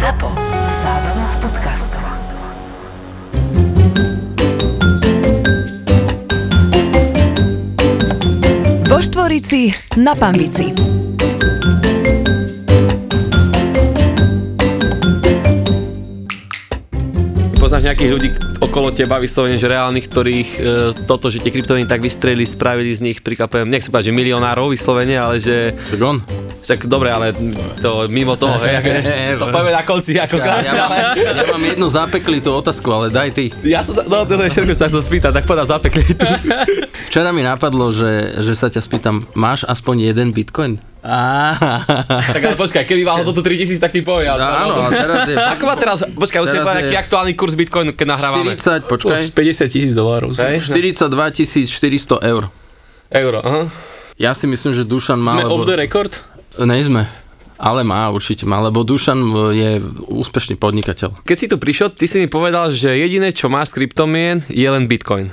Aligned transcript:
ZAPO. 0.00 0.32
Zábrná 0.80 1.26
v 1.28 1.36
podcastov. 1.44 2.04
Vo 8.88 8.96
Štvorici 8.96 9.76
na 10.00 10.16
Pambici. 10.16 10.72
Poznáš 17.60 17.84
nejakých 17.84 18.08
ľudí 18.08 18.28
okolo 18.64 18.96
teba, 18.96 19.20
vyslovene, 19.20 19.60
že 19.60 19.68
reálnych, 19.68 20.08
ktorých 20.08 20.50
e, 20.56 20.60
toto, 21.04 21.28
že 21.28 21.44
tie 21.44 21.52
kryptomeny 21.52 21.84
tak 21.84 22.00
vystrelili, 22.00 22.48
spravili 22.48 22.88
z 22.96 23.04
nich, 23.04 23.20
prikapujem, 23.20 23.68
nechcem 23.68 23.92
povedať, 23.92 24.08
že 24.08 24.16
milionárov 24.16 24.72
vyslovene, 24.72 25.20
ale 25.20 25.44
že... 25.44 25.76
Gon. 26.00 26.24
Však 26.60 26.84
dobre, 26.92 27.08
ale 27.08 27.32
to 27.80 28.04
mimo 28.12 28.36
toho, 28.36 28.60
hej, 28.60 28.84
to 29.40 29.48
povieme 29.48 29.72
na 29.72 29.80
konci, 29.80 30.20
ako 30.20 30.36
Ja, 30.36 30.60
ja, 30.60 30.72
mám, 30.76 31.16
ja 31.16 31.44
mám 31.48 31.62
jednu 31.64 31.86
zapeklitú 31.88 32.52
otázku, 32.52 32.88
ale 32.92 33.06
daj 33.08 33.32
ty. 33.32 33.48
Ja 33.64 33.80
som 33.80 33.96
sa, 33.96 34.04
no 34.04 34.28
to 34.28 34.36
je 34.36 34.52
všetko, 34.52 34.72
sa 34.76 34.92
chcel 34.92 35.00
spýtať, 35.00 35.40
tak 35.40 35.44
povedal 35.48 35.64
zapekli 35.64 36.04
tu. 36.04 36.20
Včera 37.08 37.32
mi 37.32 37.40
napadlo, 37.40 37.88
že, 37.88 38.44
že 38.44 38.52
sa 38.52 38.68
ťa 38.68 38.80
spýtam, 38.84 39.24
máš 39.32 39.64
aspoň 39.64 40.12
jeden 40.12 40.36
bitcoin? 40.36 40.76
Á, 41.00 41.56
tak 42.28 42.44
ale 42.44 42.56
počkaj, 42.60 42.84
keby 42.84 43.08
mal 43.08 43.24
hodnotu 43.24 43.40
3000, 43.40 43.80
tak 43.80 43.96
ti 43.96 44.04
povie. 44.04 44.28
Ale, 44.28 44.44
áno, 44.44 44.84
a 44.84 44.92
teraz 44.92 45.32
je... 45.32 45.32
Ako 45.32 45.64
má 45.64 45.72
teraz, 45.80 46.04
počkaj, 46.04 46.44
musím 46.44 46.60
povedať, 46.60 46.84
aký 46.84 46.92
je 46.92 47.00
aktuálny 47.00 47.32
kurz 47.40 47.56
Bitcoinu, 47.56 47.96
keď 47.96 48.06
nahrávame. 48.20 48.52
40, 48.52 48.84
počkaj, 48.84 49.32
50 49.32 49.72
tisíc 49.72 49.96
dolárov. 49.96 50.36
Hej? 50.36 50.60
42 50.60 51.08
400 51.08 52.20
eur. 52.20 52.52
Euro, 53.16 53.40
aha. 53.40 53.62
Ja 54.20 54.36
si 54.36 54.44
myslím, 54.44 54.76
že 54.76 54.84
Dušan 54.84 55.16
má, 55.16 55.32
Sme 55.32 55.48
lebo... 55.48 55.56
off 55.56 55.64
the 55.64 55.80
record? 55.80 56.12
Ne 56.58 56.82
sme. 56.82 57.06
Ale 57.60 57.84
má, 57.84 58.08
určite 58.08 58.48
má, 58.48 58.56
lebo 58.64 58.80
Dušan 58.88 59.20
je 59.52 59.84
úspešný 60.08 60.56
podnikateľ. 60.56 61.20
Keď 61.28 61.36
si 61.36 61.46
tu 61.46 61.60
prišiel, 61.60 61.92
ty 61.92 62.08
si 62.08 62.16
mi 62.16 62.24
povedal, 62.24 62.72
že 62.72 62.96
jediné, 62.96 63.36
čo 63.36 63.52
máš 63.52 63.76
z 63.76 63.84
kryptomien, 63.84 64.40
je 64.48 64.64
len 64.64 64.88
Bitcoin. 64.88 65.28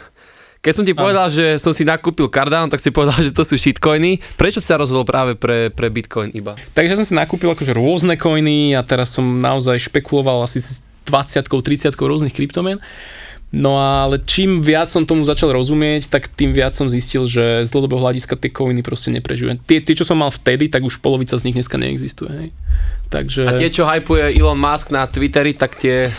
Keď 0.59 0.73
som 0.75 0.83
ti 0.83 0.91
povedal, 0.91 1.31
že 1.31 1.55
som 1.63 1.71
si 1.71 1.87
nakúpil 1.87 2.27
Cardano, 2.27 2.67
tak 2.67 2.83
si 2.83 2.91
povedal, 2.91 3.15
že 3.25 3.31
to 3.31 3.47
sú 3.47 3.55
shitcoiny. 3.55 4.19
Prečo 4.35 4.59
si 4.59 4.67
sa 4.67 4.75
rozhodol 4.75 5.07
práve 5.07 5.39
pre, 5.39 5.71
pre 5.71 5.87
Bitcoin 5.87 6.35
iba? 6.35 6.59
Takže 6.75 6.99
som 6.99 7.07
si 7.07 7.15
nakúpil 7.15 7.47
akože 7.47 7.71
rôzne 7.71 8.19
coiny 8.19 8.75
a 8.75 8.83
teraz 8.83 9.15
som 9.15 9.23
naozaj 9.39 9.87
špekuloval 9.87 10.43
asi 10.43 10.59
s 10.59 10.83
20 11.07 11.47
30 11.47 11.95
rôznych 11.95 12.35
kryptomien. 12.35 12.83
No 13.47 13.79
ale 13.79 14.19
čím 14.27 14.59
viac 14.59 14.91
som 14.91 15.07
tomu 15.07 15.23
začal 15.23 15.55
rozumieť, 15.55 16.11
tak 16.11 16.27
tým 16.27 16.51
viac 16.51 16.75
som 16.75 16.91
zistil, 16.91 17.23
že 17.23 17.63
z 17.63 17.69
dlhodobého 17.71 18.03
hľadiska 18.03 18.35
tie 18.35 18.51
coiny 18.51 18.83
proste 18.83 19.07
neprežijú. 19.15 19.55
Tie, 19.63 19.79
tie, 19.79 19.95
čo 19.95 20.03
som 20.03 20.19
mal 20.19 20.35
vtedy, 20.35 20.67
tak 20.67 20.83
už 20.83 20.99
polovica 20.99 21.31
z 21.39 21.47
nich 21.47 21.55
dneska 21.55 21.79
neexistuje. 21.79 22.31
Hej. 22.31 22.49
Takže... 23.07 23.47
A 23.47 23.55
tie, 23.55 23.71
čo 23.71 23.87
hypuje 23.87 24.35
Elon 24.35 24.59
Musk 24.59 24.91
na 24.91 25.07
Twitteri, 25.07 25.55
tak 25.55 25.79
tie... 25.79 26.11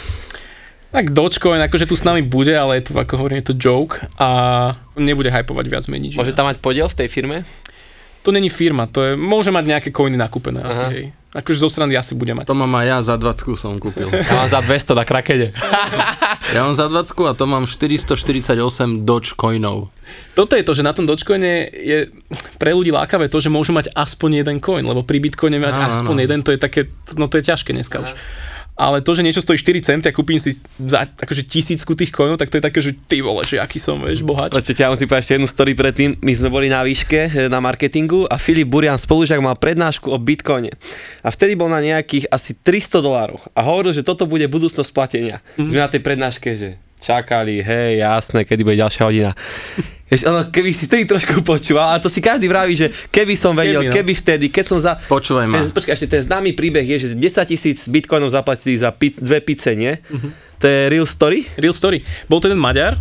Tak 0.89 1.13
Dogecoin 1.13 1.61
akože 1.61 1.85
tu 1.85 2.01
s 2.01 2.05
nami 2.09 2.25
bude, 2.25 2.57
ale 2.57 2.81
je 2.81 2.89
to, 2.89 2.97
ako 2.97 3.21
hovorím, 3.21 3.45
je 3.45 3.53
to 3.53 3.61
joke 3.61 4.01
a 4.17 4.73
nebude 4.97 5.29
hypovať 5.29 5.69
viac 5.69 5.85
menej. 5.85 6.17
Môže 6.17 6.33
tam 6.33 6.49
mať 6.49 6.65
podiel 6.65 6.89
v 6.89 6.97
tej 6.97 7.09
firme? 7.13 7.45
To 8.29 8.33
není 8.37 8.53
firma, 8.53 8.85
to 8.85 9.01
je, 9.01 9.11
môže 9.17 9.49
mať 9.49 9.65
nejaké 9.65 9.89
coiny 9.89 10.21
nakúpené 10.21 10.61
asi, 10.61 10.85
Aha. 10.85 10.93
hej. 10.93 11.17
Akože 11.33 11.65
zo 11.65 11.73
strany 11.73 11.97
asi 11.97 12.13
bude 12.13 12.37
mať. 12.37 12.45
To 12.45 12.53
mám 12.53 12.77
aj 12.77 12.85
ja, 12.85 12.99
za 13.01 13.17
20 13.17 13.57
som 13.57 13.81
kúpil. 13.81 14.05
Ja 14.13 14.45
mám 14.45 14.49
za 14.53 14.61
200 14.61 15.01
na 15.01 15.05
krakede. 15.09 15.49
Ja 16.57 16.65
mám 16.65 16.73
za 16.73 16.89
20 16.89 17.29
a 17.29 17.33
to 17.37 17.45
mám 17.45 17.69
448 17.69 18.57
Dogecoinov. 19.05 19.93
Toto 20.33 20.57
je 20.57 20.65
to, 20.65 20.73
že 20.73 20.81
na 20.81 20.97
tom 20.97 21.05
Dogecoine 21.05 21.69
je 21.69 22.09
pre 22.57 22.73
ľudí 22.73 22.89
lákavé 22.89 23.29
to, 23.29 23.37
že 23.37 23.53
môžu 23.53 23.77
mať 23.77 23.93
aspoň 23.93 24.45
jeden 24.45 24.57
coin, 24.61 24.81
lebo 24.81 25.05
pri 25.05 25.21
Bitcoine 25.21 25.61
mať 25.61 25.77
Áno, 25.77 25.93
aspoň 25.93 26.15
áno. 26.17 26.25
jeden, 26.25 26.41
to 26.41 26.53
je 26.57 26.61
také, 26.61 26.89
no 27.21 27.29
to 27.29 27.37
je 27.37 27.45
ťažké 27.53 27.77
dneska 27.77 28.01
už. 28.01 28.17
Ale 28.79 29.03
to, 29.03 29.11
že 29.11 29.27
niečo 29.27 29.43
stojí 29.43 29.59
4 29.59 29.83
centy 29.83 30.07
a 30.07 30.15
kúpim 30.15 30.39
si 30.39 30.55
za 30.79 31.11
akože 31.11 31.43
tisícku 31.43 31.99
tých 31.99 32.15
coinov, 32.15 32.39
tak 32.39 32.47
to 32.47 32.63
je 32.63 32.65
také, 32.65 32.79
že 32.79 32.95
ty 32.95 33.19
vole, 33.19 33.43
že 33.43 33.59
aký 33.59 33.83
som, 33.83 33.99
vieš, 33.99 34.23
bohač. 34.23 34.55
Počkajte, 34.55 34.87
ja 34.87 34.95
musím 34.95 35.11
povedať 35.11 35.23
ešte 35.27 35.35
jednu 35.35 35.49
story 35.51 35.73
predtým. 35.75 36.11
My 36.23 36.33
sme 36.39 36.49
boli 36.49 36.71
na 36.71 36.87
výške 36.87 37.21
e, 37.27 37.31
na 37.51 37.59
marketingu 37.59 38.31
a 38.31 38.39
Filip 38.39 38.71
Burian 38.71 38.95
spolužiak 38.95 39.43
mal 39.43 39.59
prednášku 39.59 40.15
o 40.15 40.19
Bitcoine. 40.23 40.79
A 41.27 41.35
vtedy 41.35 41.59
bol 41.59 41.67
na 41.67 41.83
nejakých 41.83 42.31
asi 42.31 42.55
300 42.55 43.03
dolároch 43.03 43.51
a 43.51 43.67
hovoril, 43.67 43.91
že 43.91 44.07
toto 44.07 44.31
bude 44.31 44.47
budúcnosť 44.47 44.91
platenia. 44.95 45.43
Mm. 45.59 45.75
Sme 45.75 45.81
na 45.83 45.91
tej 45.91 46.03
prednáške, 46.07 46.55
že 46.55 46.79
čakali, 47.01 47.59
hej, 47.59 47.99
jasné, 47.99 48.43
kedy 48.43 48.63
bude 48.63 48.77
ďalšia 48.77 49.03
hodina. 49.03 49.33
Vieš, 50.05 50.25
ono, 50.25 50.41
keby 50.47 50.71
si 50.71 50.85
vtedy 50.85 51.05
trošku 51.05 51.41
počúval, 51.43 51.93
a 51.93 51.99
to 51.99 52.09
si 52.09 52.19
každý 52.19 52.45
vraví, 52.45 52.73
že 52.73 52.89
keby 53.07 53.35
som 53.35 53.53
vedel, 53.53 53.83
Keby, 53.83 53.87
no. 53.87 53.95
keby 53.95 54.13
vtedy, 54.15 54.47
keď 54.49 54.65
som 54.67 54.79
za... 54.79 54.97
Počúvaj 54.99 55.45
ma. 55.45 55.59
Ten, 55.59 55.69
počkaj, 55.69 55.95
ešte 55.95 56.09
ten 56.09 56.23
známy 56.23 56.53
príbeh 56.53 56.87
je, 56.87 56.97
že 56.99 57.09
10 57.13 57.21
tisíc 57.47 57.85
bitcoinov 57.85 58.29
zaplatili 58.29 58.73
za 58.73 58.89
pi- 58.89 59.13
dve 59.15 59.39
pice, 59.39 59.73
nie? 59.73 60.01
To 60.59 60.65
je 60.65 60.89
real 60.89 61.05
story? 61.05 61.45
Real 61.55 61.73
story. 61.73 62.01
Bol 62.25 62.41
to 62.41 62.47
jeden 62.47 62.57
Maďar, 62.57 62.97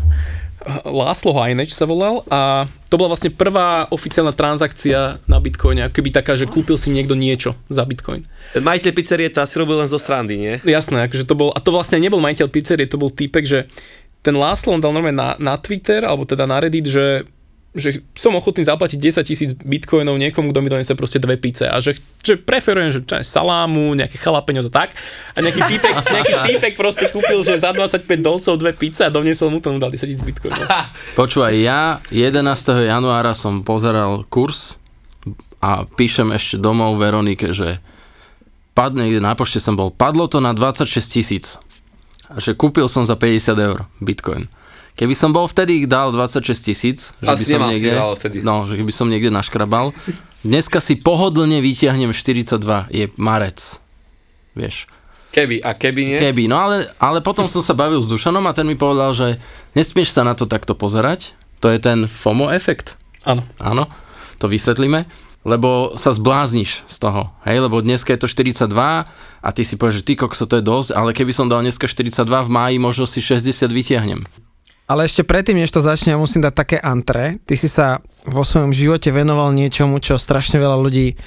Láslo 0.84 1.38
Hajneč 1.38 1.78
sa 1.78 1.86
volal 1.86 2.26
a 2.34 2.66
to 2.90 2.98
bola 2.98 3.14
vlastne 3.14 3.30
prvá 3.30 3.86
oficiálna 3.94 4.34
transakcia 4.34 5.22
na 5.30 5.38
Bitcoine, 5.38 5.86
ako 5.86 6.02
keby 6.02 6.10
taká, 6.10 6.34
že 6.34 6.50
kúpil 6.50 6.82
si 6.82 6.90
niekto 6.90 7.14
niečo 7.14 7.54
za 7.70 7.86
Bitcoin. 7.86 8.26
Majiteľ 8.58 8.92
pizzerie 8.92 9.30
to 9.30 9.46
asi 9.46 9.54
robil 9.62 9.78
len 9.78 9.92
zo 9.92 10.02
strandy, 10.02 10.34
nie? 10.34 10.54
Jasné, 10.66 11.06
akože 11.06 11.30
to 11.30 11.38
bol, 11.38 11.54
a 11.54 11.62
to 11.62 11.70
vlastne 11.70 12.02
nebol 12.02 12.18
majiteľ 12.18 12.50
pizzerie, 12.50 12.90
to 12.90 12.98
bol 12.98 13.14
týpek, 13.14 13.46
že 13.46 13.60
ten 14.26 14.34
Láslo 14.34 14.74
on 14.74 14.82
dal 14.82 14.92
normálne 14.92 15.16
na, 15.16 15.30
na 15.38 15.56
Twitter, 15.62 16.02
alebo 16.02 16.26
teda 16.26 16.50
na 16.50 16.58
Reddit, 16.58 16.90
že 16.90 17.24
že 17.78 18.04
som 18.18 18.34
ochotný 18.34 18.66
zaplatiť 18.66 18.98
10 18.98 19.30
tisíc 19.30 19.50
bitcoinov 19.56 20.18
niekomu, 20.18 20.52
kto 20.52 20.60
mi 20.60 20.70
donese 20.70 20.94
proste 20.98 21.22
dve 21.22 21.38
pice 21.38 21.70
a 21.70 21.78
že, 21.78 21.98
že 22.26 22.36
preferujem, 22.36 22.92
že 22.94 23.02
salámu, 23.22 23.94
nejaké 23.94 24.18
chalapeňo 24.18 24.66
a 24.66 24.72
tak 24.74 24.98
a 25.34 25.38
nejaký 25.40 25.62
týpek, 25.66 25.94
nejaký 26.18 26.36
týpek 26.54 26.74
proste 26.76 27.08
kúpil, 27.14 27.46
že 27.46 27.62
za 27.62 27.72
25 27.72 28.04
dolcov 28.20 28.54
dve 28.58 28.74
pice 28.74 29.06
a 29.06 29.14
doniesol 29.14 29.54
mu 29.54 29.62
to, 29.62 29.72
mu 29.72 29.80
dal 29.80 29.94
10 29.94 30.04
tisíc 30.04 30.24
bitcoinov. 30.26 30.66
Počúvaj, 31.20 31.54
ja 31.56 32.02
11. 32.10 32.44
januára 32.90 33.32
som 33.38 33.62
pozeral 33.62 34.26
kurz 34.28 34.82
a 35.62 35.86
píšem 35.86 36.34
ešte 36.34 36.62
domov 36.62 36.98
Veronike, 37.02 37.54
že 37.54 37.82
padne, 38.78 39.10
niekde 39.10 39.26
na 39.26 39.34
pošte 39.34 39.58
som 39.58 39.74
bol, 39.74 39.90
padlo 39.90 40.30
to 40.30 40.38
na 40.38 40.54
26 40.54 40.86
tisíc. 41.10 41.58
A 42.28 42.44
že 42.44 42.54
kúpil 42.54 42.86
som 42.92 43.08
za 43.08 43.16
50 43.16 43.56
eur 43.56 43.88
Bitcoin. 44.04 44.52
Keby 44.98 45.14
som 45.14 45.30
bol 45.30 45.46
vtedy 45.46 45.86
dal 45.86 46.10
26 46.10 46.42
tisíc, 46.58 47.14
že 47.22 47.30
by 47.30 47.38
Asi 47.38 47.46
som 47.46 47.62
nemal 47.62 47.70
si 47.70 47.74
niekde, 47.78 47.92
vtedy. 48.18 48.38
no, 48.42 48.66
že 48.66 48.82
by 48.82 48.94
som 48.94 49.08
niekde 49.14 49.30
naškrabal, 49.30 49.94
dneska 50.42 50.82
si 50.82 50.98
pohodlne 50.98 51.62
vytiahnem 51.62 52.10
42, 52.18 52.58
je 52.90 53.06
marec. 53.14 53.78
Vieš. 54.58 54.90
Keby, 55.30 55.62
a 55.62 55.78
keby 55.78 56.02
nie? 56.02 56.18
Keby, 56.18 56.50
no 56.50 56.58
ale, 56.58 56.90
ale 56.98 57.22
potom 57.22 57.46
som 57.46 57.62
sa 57.62 57.78
bavil 57.78 58.02
s 58.02 58.10
Dušanom 58.10 58.42
a 58.50 58.58
ten 58.58 58.66
mi 58.66 58.74
povedal, 58.74 59.14
že 59.14 59.28
nesmieš 59.78 60.18
sa 60.18 60.26
na 60.26 60.34
to 60.34 60.50
takto 60.50 60.74
pozerať, 60.74 61.38
to 61.62 61.70
je 61.70 61.78
ten 61.78 62.10
FOMO 62.10 62.50
efekt. 62.50 62.98
Áno. 63.22 63.46
Áno, 63.62 63.86
to 64.42 64.50
vysvetlíme. 64.50 65.06
Lebo 65.46 65.94
sa 65.94 66.10
zblázniš 66.12 66.90
z 66.90 66.98
toho, 66.98 67.32
hej, 67.46 67.62
lebo 67.62 67.80
dneska 67.80 68.12
je 68.12 68.20
to 68.20 68.28
42 68.28 68.68
a 68.74 69.50
ty 69.54 69.62
si 69.62 69.78
povieš, 69.78 70.02
že 70.02 70.06
ty 70.10 70.14
kokso, 70.18 70.50
to 70.50 70.58
je 70.58 70.66
dosť, 70.66 70.98
ale 70.98 71.14
keby 71.14 71.32
som 71.32 71.46
dal 71.46 71.62
dneska 71.62 71.86
42 71.86 72.26
v 72.26 72.50
máji, 72.50 72.76
možno 72.82 73.06
si 73.06 73.22
60 73.22 73.70
vytiahnem. 73.70 74.26
Ale 74.88 75.04
ešte 75.04 75.28
predtým, 75.28 75.60
než 75.60 75.76
to 75.76 75.84
začne, 75.84 76.16
ja 76.16 76.20
musím 76.20 76.48
dať 76.48 76.54
také 76.56 76.78
antre. 76.80 77.44
Ty 77.44 77.56
si 77.60 77.68
sa 77.68 78.00
vo 78.24 78.48
svojom 78.48 78.72
živote 78.72 79.12
venoval 79.12 79.52
niečomu, 79.52 80.00
čo 80.00 80.16
strašne 80.16 80.64
veľa 80.64 80.80
ľudí 80.80 81.20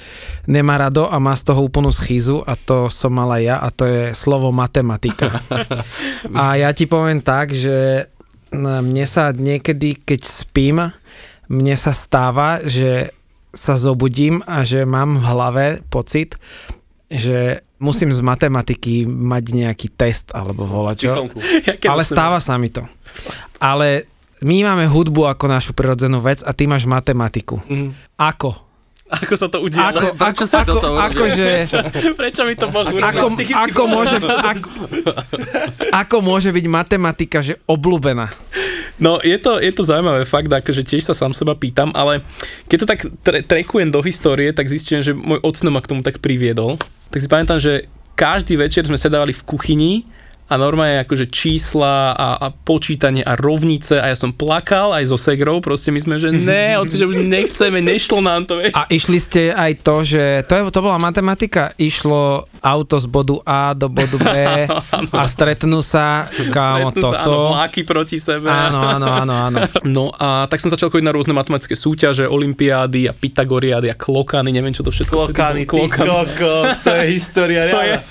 nemá 0.49 0.81
rado 0.81 1.05
a 1.05 1.21
má 1.21 1.37
z 1.37 1.53
toho 1.53 1.61
úplnú 1.61 1.93
schýzu 1.93 2.41
a 2.41 2.57
to 2.57 2.89
som 2.89 3.13
mala 3.13 3.37
ja 3.37 3.61
a 3.61 3.69
to 3.69 3.85
je 3.85 4.01
slovo 4.17 4.49
matematika. 4.49 5.45
a 6.41 6.57
ja 6.57 6.73
ti 6.73 6.89
poviem 6.89 7.21
tak, 7.21 7.53
že 7.53 8.09
mne 8.53 9.05
sa 9.05 9.29
niekedy, 9.29 10.09
keď 10.09 10.21
spím, 10.25 10.77
mne 11.45 11.75
sa 11.77 11.93
stáva, 11.93 12.65
že 12.65 13.13
sa 13.53 13.77
zobudím 13.77 14.41
a 14.49 14.65
že 14.65 14.89
mám 14.89 15.21
v 15.21 15.25
hlave 15.27 15.65
pocit, 15.93 16.33
že 17.11 17.61
musím 17.81 18.13
z 18.13 18.21
matematiky 18.23 19.03
mať 19.05 19.43
nejaký 19.51 19.87
test 19.91 20.31
alebo 20.31 20.63
volačo. 20.63 21.27
Ale 21.83 22.03
stáva 22.05 22.39
sa 22.39 22.55
mi 22.55 22.71
to. 22.71 22.85
Ale 23.57 24.09
my 24.41 24.65
máme 24.65 24.85
hudbu 24.89 25.29
ako 25.29 25.45
našu 25.45 25.71
prirodzenú 25.77 26.17
vec 26.17 26.41
a 26.41 26.51
ty 26.51 26.65
máš 26.65 26.89
matematiku. 26.89 27.61
Mhm. 27.69 27.93
Ako? 28.17 28.71
Ako 29.11 29.35
sa 29.35 29.51
to 29.51 29.59
udialo? 29.59 29.91
Ako, 29.91 30.07
prečo 30.15 30.23
ako, 30.23 30.43
si 30.47 30.55
ako, 30.55 30.71
toto 30.71 30.87
urobil? 30.95 31.03
akože, 31.11 31.47
Prečo 32.15 32.41
mi 32.47 32.55
to 32.55 32.71
Boh 32.71 32.87
ako, 32.87 33.27
ako, 33.35 33.83
môže, 33.83 34.17
ako, 34.23 34.67
ako 35.91 36.17
môže 36.23 36.49
byť 36.55 36.65
matematika, 36.71 37.43
že 37.43 37.59
obľúbená? 37.67 38.31
No, 38.95 39.19
je 39.19 39.35
to, 39.35 39.59
je 39.59 39.67
to 39.75 39.83
zaujímavé 39.83 40.23
fakt, 40.23 40.47
akože 40.47 40.87
tiež 40.87 41.03
sa 41.03 41.17
sám 41.17 41.35
seba 41.35 41.59
pýtam, 41.59 41.91
ale 41.91 42.23
keď 42.71 42.77
to 42.79 42.87
tak 42.87 42.99
tre- 43.19 43.43
trekujem 43.43 43.91
do 43.91 43.99
histórie, 43.99 44.55
tak 44.55 44.71
zistím, 44.71 45.03
že 45.03 45.11
môj 45.11 45.43
ocno 45.43 45.75
ma 45.75 45.83
k 45.83 45.91
tomu 45.91 45.99
tak 46.05 46.23
priviedol. 46.23 46.79
Tak 47.11 47.19
si 47.19 47.27
pamätám, 47.27 47.59
že 47.59 47.91
každý 48.15 48.55
večer 48.55 48.87
sme 48.87 48.95
sedávali 48.95 49.35
v 49.35 49.43
kuchyni 49.43 50.07
a 50.51 50.59
normálne 50.59 50.99
akože 50.99 51.31
čísla 51.31 52.11
a, 52.11 52.35
a 52.35 52.47
počítanie 52.51 53.23
a 53.23 53.39
rovnice 53.39 54.03
a 54.03 54.11
ja 54.11 54.17
som 54.19 54.35
plakal 54.35 54.91
aj 54.91 55.07
so 55.07 55.15
Segrou, 55.15 55.63
proste 55.63 55.95
my 55.95 55.99
sme, 56.03 56.19
že 56.19 56.27
ne, 56.35 56.75
oci, 56.75 56.99
že 56.99 57.07
už 57.07 57.23
nechceme, 57.23 57.79
nešlo 57.79 58.19
nám 58.19 58.43
to, 58.43 58.59
vieš. 58.59 58.75
A 58.75 58.83
išli 58.91 59.15
ste 59.15 59.55
aj 59.55 59.79
to, 59.79 60.03
že 60.03 60.43
to, 60.43 60.59
je, 60.59 60.61
to 60.67 60.79
bola 60.83 60.99
matematika, 60.99 61.71
išlo 61.79 62.51
auto 62.59 62.99
z 62.99 63.07
bodu 63.07 63.39
A 63.47 63.71
do 63.71 63.87
bodu 63.87 64.19
B 64.19 64.35
a 65.15 65.23
stretnú 65.23 65.79
sa, 65.79 66.27
kámo, 66.51 66.91
Stretnú 66.91 67.07
sa, 67.07 67.17
áno, 67.23 67.23
toto. 67.23 67.55
vláky 67.55 67.81
proti 67.87 68.17
sebe. 68.19 68.51
Áno, 68.51 68.83
áno, 68.83 69.07
áno, 69.07 69.33
áno. 69.47 69.59
No 69.87 70.11
a 70.11 70.51
tak 70.51 70.59
som 70.59 70.67
začal 70.67 70.91
chodiť 70.91 71.07
na 71.07 71.15
rôzne 71.15 71.31
matematické 71.31 71.79
súťaže, 71.79 72.27
olimpiády 72.27 73.07
a 73.07 73.15
pythagoriády 73.15 73.87
a 73.87 73.95
klokany, 73.95 74.51
neviem 74.51 74.75
čo 74.75 74.83
to 74.83 74.91
všetko. 74.91 75.31
Klokany, 75.31 75.63
ty 75.63 75.71
Klokany. 75.71 76.07
kokos, 76.11 76.75
to 76.83 76.91
je 76.91 77.03
história. 77.15 77.61
To 77.71 77.79
je-. 77.79 78.01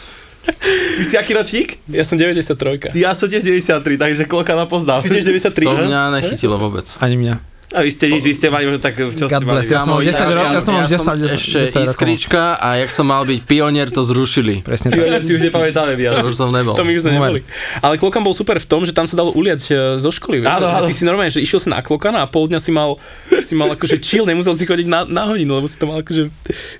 Ty 0.40 1.02
si 1.04 1.14
aký 1.20 1.36
ročník? 1.36 1.84
Ja 1.92 2.04
som 2.04 2.16
93. 2.16 2.96
Ja 2.96 3.12
som 3.12 3.28
tiež 3.28 3.44
93, 3.44 4.00
takže 4.00 4.22
klokana 4.24 4.64
poznal. 4.64 5.04
Si 5.04 5.12
tiež 5.12 5.28
93? 5.28 5.68
To 5.68 5.76
ne? 5.76 5.84
mňa 5.92 6.00
nechytilo 6.16 6.56
vôbec. 6.56 6.86
Ani 7.00 7.20
mňa. 7.20 7.49
A 7.70 7.86
vy 7.86 7.90
ste 7.94 8.10
vy 8.10 8.34
ste 8.34 8.50
mali 8.50 8.66
možno 8.66 8.82
tak, 8.82 8.98
čo 8.98 9.14
ste 9.14 9.30
God 9.30 9.46
mali? 9.46 9.62
bless, 9.62 9.70
ja 9.70 9.78
som 9.78 9.94
mal 9.94 10.02
Kámo, 10.02 10.10
10 10.10 10.34
rokov, 10.34 10.50
ja 10.50 10.62
som 10.62 10.74
mal 10.74 10.84
10, 10.90 10.90
10, 10.90 11.38
ešte 11.38 11.58
10 11.62 11.70
rokov. 11.70 11.86
iskrička 11.86 12.42
a 12.58 12.68
jak 12.82 12.90
som 12.90 13.06
mal 13.06 13.22
byť 13.22 13.40
pionier, 13.46 13.86
to 13.94 14.02
zrušili. 14.02 14.66
Presne 14.66 14.90
tak. 14.90 15.22
si 15.22 15.38
už 15.38 15.42
nepamätáme 15.46 15.94
viac. 15.94 16.18
To 16.18 16.26
už 16.26 16.34
som 16.34 16.50
nebol. 16.50 16.74
To 16.74 16.82
my 16.82 16.98
už 16.98 17.06
sme 17.06 17.14
neboli. 17.14 17.46
Ale 17.78 17.94
klokan 17.94 18.26
bol 18.26 18.34
super 18.34 18.58
v 18.58 18.66
tom, 18.66 18.82
že 18.82 18.90
tam 18.90 19.06
sa 19.06 19.14
dalo 19.14 19.30
uliať 19.38 19.70
e, 19.70 19.74
zo 20.02 20.10
školy. 20.10 20.42
Áno, 20.42 20.66
áno. 20.66 20.90
Ty 20.90 20.94
si 20.98 21.06
normálne, 21.06 21.30
že 21.30 21.38
išiel 21.38 21.62
si 21.62 21.70
na 21.70 21.78
klokana 21.78 22.22
a 22.22 22.26
pol 22.26 22.50
dňa 22.50 22.58
si 22.58 22.74
mal, 22.74 22.98
si 23.46 23.54
mal 23.54 23.70
akože 23.78 24.02
chill, 24.02 24.26
nemusel 24.26 24.58
si 24.58 24.66
chodiť 24.66 24.90
na, 24.90 25.06
na 25.06 25.30
hodinu, 25.30 25.54
lebo 25.54 25.70
si 25.70 25.78
to 25.78 25.86
mal 25.86 26.02
akože 26.02 26.26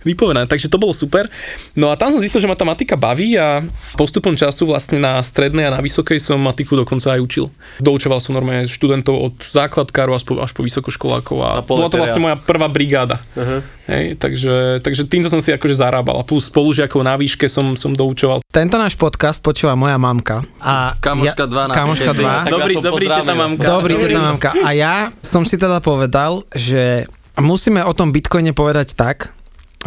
vypovedané. 0.03 0.51
Takže 0.51 0.67
to 0.67 0.83
bolo 0.83 0.91
super. 0.91 1.31
No 1.79 1.95
a 1.95 1.95
tam 1.95 2.11
som 2.11 2.19
zistil, 2.19 2.43
že 2.43 2.51
ma 2.51 2.59
tá 2.59 2.67
matika 2.67 2.99
baví 2.99 3.39
a 3.39 3.63
postupom 3.95 4.35
času 4.35 4.67
vlastne 4.67 4.99
na 4.99 5.23
strednej 5.23 5.71
a 5.71 5.75
na 5.75 5.79
vysokej 5.79 6.19
som 6.19 6.43
matiku 6.43 6.75
dokonca 6.75 7.15
aj 7.15 7.21
učil. 7.23 7.47
Doučoval 7.79 8.19
som 8.19 8.35
normálne 8.35 8.67
študentov 8.67 9.15
od 9.15 9.35
základkárov 9.39 10.19
až 10.19 10.25
po, 10.27 10.35
až 10.43 10.51
po 10.51 10.67
vysokoškolákov 10.81 11.37
a, 11.45 11.51
A 11.61 11.63
po 11.63 11.77
bola 11.77 11.93
to 11.93 12.01
vlastne 12.01 12.25
moja 12.25 12.37
prvá 12.41 12.67
brigáda. 12.73 13.21
Aha. 13.37 13.61
Hej, 13.91 14.17
takže, 14.17 14.81
takže 14.81 15.03
týmto 15.05 15.29
som 15.29 15.39
si 15.45 15.53
akože 15.53 15.77
zarábal 15.77 16.17
a 16.17 16.25
plus 16.25 16.49
spolužiakov 16.49 17.05
na 17.05 17.15
výške 17.21 17.47
som, 17.47 17.77
som 17.77 17.93
doučoval. 17.93 18.41
Tento 18.49 18.81
náš 18.81 18.97
podcast 18.97 19.45
počúva 19.45 19.77
moja 19.77 20.01
mamka. 20.01 20.41
A 20.63 20.97
Kamoška 20.99 21.45
dva 21.45 21.69
na 21.69 21.75
Kamoška 21.77 22.13
Keci. 22.17 22.25
2. 22.25 22.47
Tak 22.49 22.53
Dobrý, 22.57 22.75
som 22.75 22.85
dobrý, 22.87 23.07
teta 23.07 23.35
mamka. 23.37 23.67
Dobrý, 23.69 23.95
Dobrý. 23.95 24.05
teta 24.09 24.21
mamka. 24.25 24.51
A 24.65 24.71
ja 24.73 24.95
som 25.21 25.43
si 25.45 25.61
teda 25.61 25.83
povedal, 25.85 26.47
že 26.57 27.05
musíme 27.37 27.85
o 27.85 27.93
tom 27.93 28.15
Bitcoine 28.15 28.57
povedať 28.57 28.97
tak, 28.97 29.35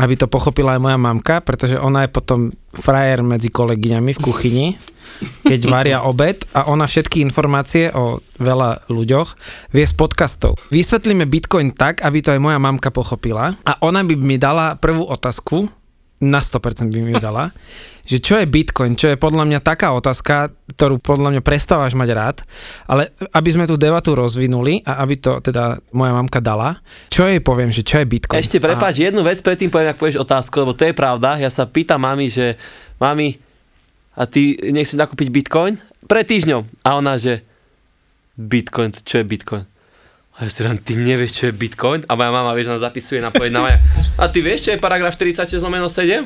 aby 0.01 0.13
to 0.17 0.25
pochopila 0.25 0.73
aj 0.73 0.81
moja 0.81 0.97
mamka, 0.97 1.41
pretože 1.45 1.77
ona 1.77 2.05
je 2.05 2.09
potom 2.09 2.49
frajer 2.73 3.21
medzi 3.21 3.53
kolegyňami 3.53 4.17
v 4.17 4.23
kuchyni, 4.23 4.67
keď 5.45 5.59
varia 5.69 5.97
obed 6.01 6.41
a 6.57 6.65
ona 6.65 6.89
všetky 6.89 7.21
informácie 7.21 7.93
o 7.93 8.17
veľa 8.41 8.89
ľuďoch 8.89 9.37
vie 9.69 9.85
z 9.85 9.93
podcastov. 9.93 10.57
Vysvetlíme 10.73 11.29
Bitcoin 11.29 11.69
tak, 11.77 12.01
aby 12.01 12.25
to 12.25 12.33
aj 12.33 12.41
moja 12.41 12.57
mamka 12.57 12.89
pochopila 12.89 13.53
a 13.61 13.73
ona 13.85 14.01
by 14.01 14.17
mi 14.17 14.41
dala 14.41 14.73
prvú 14.81 15.05
otázku, 15.05 15.69
na 16.23 16.39
100% 16.39 16.87
by 16.87 16.99
mi 17.03 17.11
ju 17.11 17.19
dala, 17.19 17.51
že 18.09 18.23
čo 18.23 18.39
je 18.39 18.47
Bitcoin, 18.47 18.95
čo 18.95 19.11
je 19.11 19.19
podľa 19.19 19.43
mňa 19.43 19.59
taká 19.59 19.91
otázka, 19.91 20.55
ktorú 20.75 21.03
podľa 21.03 21.35
mňa 21.35 21.41
prestávaš 21.43 21.93
mať 21.99 22.09
rád, 22.15 22.37
ale 22.87 23.11
aby 23.35 23.49
sme 23.51 23.67
tú 23.67 23.75
debatu 23.75 24.15
rozvinuli 24.15 24.79
a 24.87 25.03
aby 25.03 25.19
to 25.19 25.43
teda 25.43 25.83
moja 25.91 26.15
mamka 26.15 26.39
dala, 26.39 26.79
čo 27.11 27.27
jej 27.27 27.43
poviem, 27.43 27.69
že 27.69 27.83
čo 27.83 27.99
je 27.99 28.07
Bitcoin? 28.07 28.39
Ešte 28.39 28.63
prepáč, 28.63 29.03
jednu 29.03 29.21
vec 29.21 29.43
predtým 29.43 29.67
poviem, 29.67 29.91
ak 29.91 29.99
povieš 29.99 30.23
otázku, 30.23 30.63
lebo 30.63 30.71
to 30.71 30.87
je 30.87 30.95
pravda. 30.95 31.35
Ja 31.37 31.51
sa 31.51 31.67
pýtam 31.67 32.01
mami, 32.01 32.31
že 32.31 32.55
mami, 32.97 33.43
a 34.13 34.29
ty 34.29 34.57
nechceš 34.61 35.01
nakúpiť 35.01 35.33
bitcoin? 35.33 35.81
Pred 36.05 36.25
týždňom. 36.29 36.61
A 36.85 37.01
ona, 37.01 37.17
že 37.17 37.41
bitcoin, 38.37 38.93
čo 38.93 39.21
je 39.21 39.25
bitcoin? 39.25 39.65
A 40.33 40.45
ja 40.45 40.49
si 40.49 40.65
rám, 40.65 40.81
ty 40.81 40.97
nevieš, 40.97 41.31
čo 41.37 41.43
je 41.49 41.53
bitcoin? 41.53 42.01
A 42.09 42.17
moja 42.17 42.33
mama, 42.33 42.57
vieš, 42.57 42.73
ona 42.73 42.81
zapisuje 42.81 43.21
na 43.21 43.29
moja. 43.29 43.77
A 44.17 44.25
ty 44.33 44.41
vieš, 44.41 44.65
čo 44.65 44.69
je 44.73 44.81
paragraf 44.81 45.13
46 45.13 45.61
lomeno 45.61 45.85
7? 45.85 46.25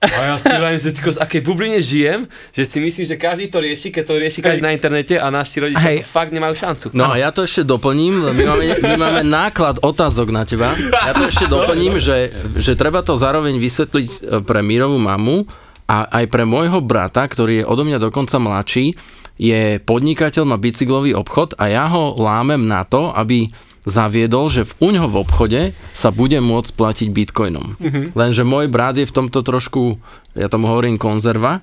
A 0.00 0.32
ja 0.32 0.36
si 0.40 0.48
vravím, 0.48 0.80
že 0.80 0.96
tyko, 0.96 1.12
z 1.12 1.20
akej 1.20 1.40
bubline 1.44 1.80
žijem, 1.84 2.24
že 2.56 2.64
si 2.64 2.80
myslím, 2.80 3.04
že 3.04 3.16
každý 3.20 3.52
to 3.52 3.60
rieši, 3.60 3.92
keď 3.92 4.04
to 4.04 4.14
rieši 4.16 4.40
každý 4.40 4.62
na 4.64 4.72
internete 4.72 5.20
a 5.20 5.28
naši 5.28 5.60
rodičia 5.60 5.90
Hej. 5.92 6.08
fakt 6.08 6.32
nemajú 6.32 6.56
šancu. 6.56 6.96
No 6.96 7.12
a 7.12 7.20
ja 7.20 7.28
to 7.34 7.44
ešte 7.44 7.68
doplním, 7.68 8.32
my 8.32 8.44
máme, 8.48 8.64
my 8.80 8.96
máme 8.96 9.22
náklad 9.26 9.80
otázok 9.84 10.32
na 10.32 10.48
teba. 10.48 10.72
Ja 10.88 11.12
to 11.12 11.28
ešte 11.28 11.46
doplním, 11.48 12.00
že, 12.00 12.32
že 12.56 12.72
treba 12.78 13.04
to 13.04 13.16
zároveň 13.16 13.60
vysvetliť 13.60 14.08
e, 14.08 14.18
pre 14.40 14.64
Mírovú 14.64 14.96
mamu 14.96 15.44
a 15.84 16.08
aj 16.08 16.24
pre 16.32 16.48
môjho 16.48 16.80
brata, 16.80 17.28
ktorý 17.28 17.60
je 17.60 17.68
odo 17.68 17.84
mňa 17.84 18.00
dokonca 18.00 18.40
mladší, 18.40 18.96
je 19.40 19.82
podnikateľ, 19.82 20.42
má 20.46 20.56
bicyklový 20.56 21.14
obchod 21.14 21.58
a 21.58 21.70
ja 21.70 21.90
ho 21.90 22.14
lámem 22.14 22.64
na 22.64 22.86
to, 22.86 23.10
aby 23.10 23.50
zaviedol, 23.84 24.48
že 24.48 24.64
v 24.64 24.94
uňho 24.94 25.08
v 25.12 25.20
obchode 25.20 25.60
sa 25.92 26.08
bude 26.08 26.40
môcť 26.40 26.70
platiť 26.72 27.08
bitcoinom. 27.12 27.76
Lenže 28.16 28.42
môj 28.46 28.72
brat 28.72 28.96
je 28.96 29.04
v 29.04 29.12
tomto 29.12 29.44
trošku, 29.44 30.00
ja 30.32 30.48
tomu 30.48 30.72
hovorím 30.72 30.96
konzerva, 30.96 31.60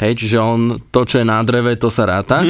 Hej, 0.00 0.24
čiže 0.24 0.38
on 0.40 0.82
to, 0.90 1.06
čo 1.06 1.20
je 1.20 1.26
na 1.28 1.38
dreve, 1.46 1.78
to 1.78 1.92
sa 1.92 2.08
ráta. 2.08 2.42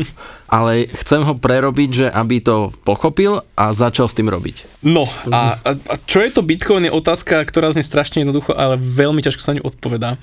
Ale 0.58 0.90
chcem 0.92 1.22
ho 1.24 1.38
prerobiť, 1.38 1.90
že 1.94 2.06
aby 2.10 2.42
to 2.42 2.74
pochopil 2.84 3.40
a 3.54 3.72
začal 3.72 4.10
s 4.10 4.16
tým 4.18 4.28
robiť. 4.28 4.84
No 4.84 5.08
a, 5.30 5.56
a, 5.56 5.70
čo 6.04 6.20
je 6.20 6.28
to 6.28 6.44
Bitcoin 6.44 6.84
je 6.84 6.92
otázka, 6.92 7.40
ktorá 7.48 7.72
znie 7.72 7.86
strašne 7.86 8.26
jednoducho, 8.26 8.52
ale 8.52 8.76
veľmi 8.76 9.24
ťažko 9.24 9.40
sa 9.40 9.54
ňu 9.56 9.64
odpovedá. 9.64 10.20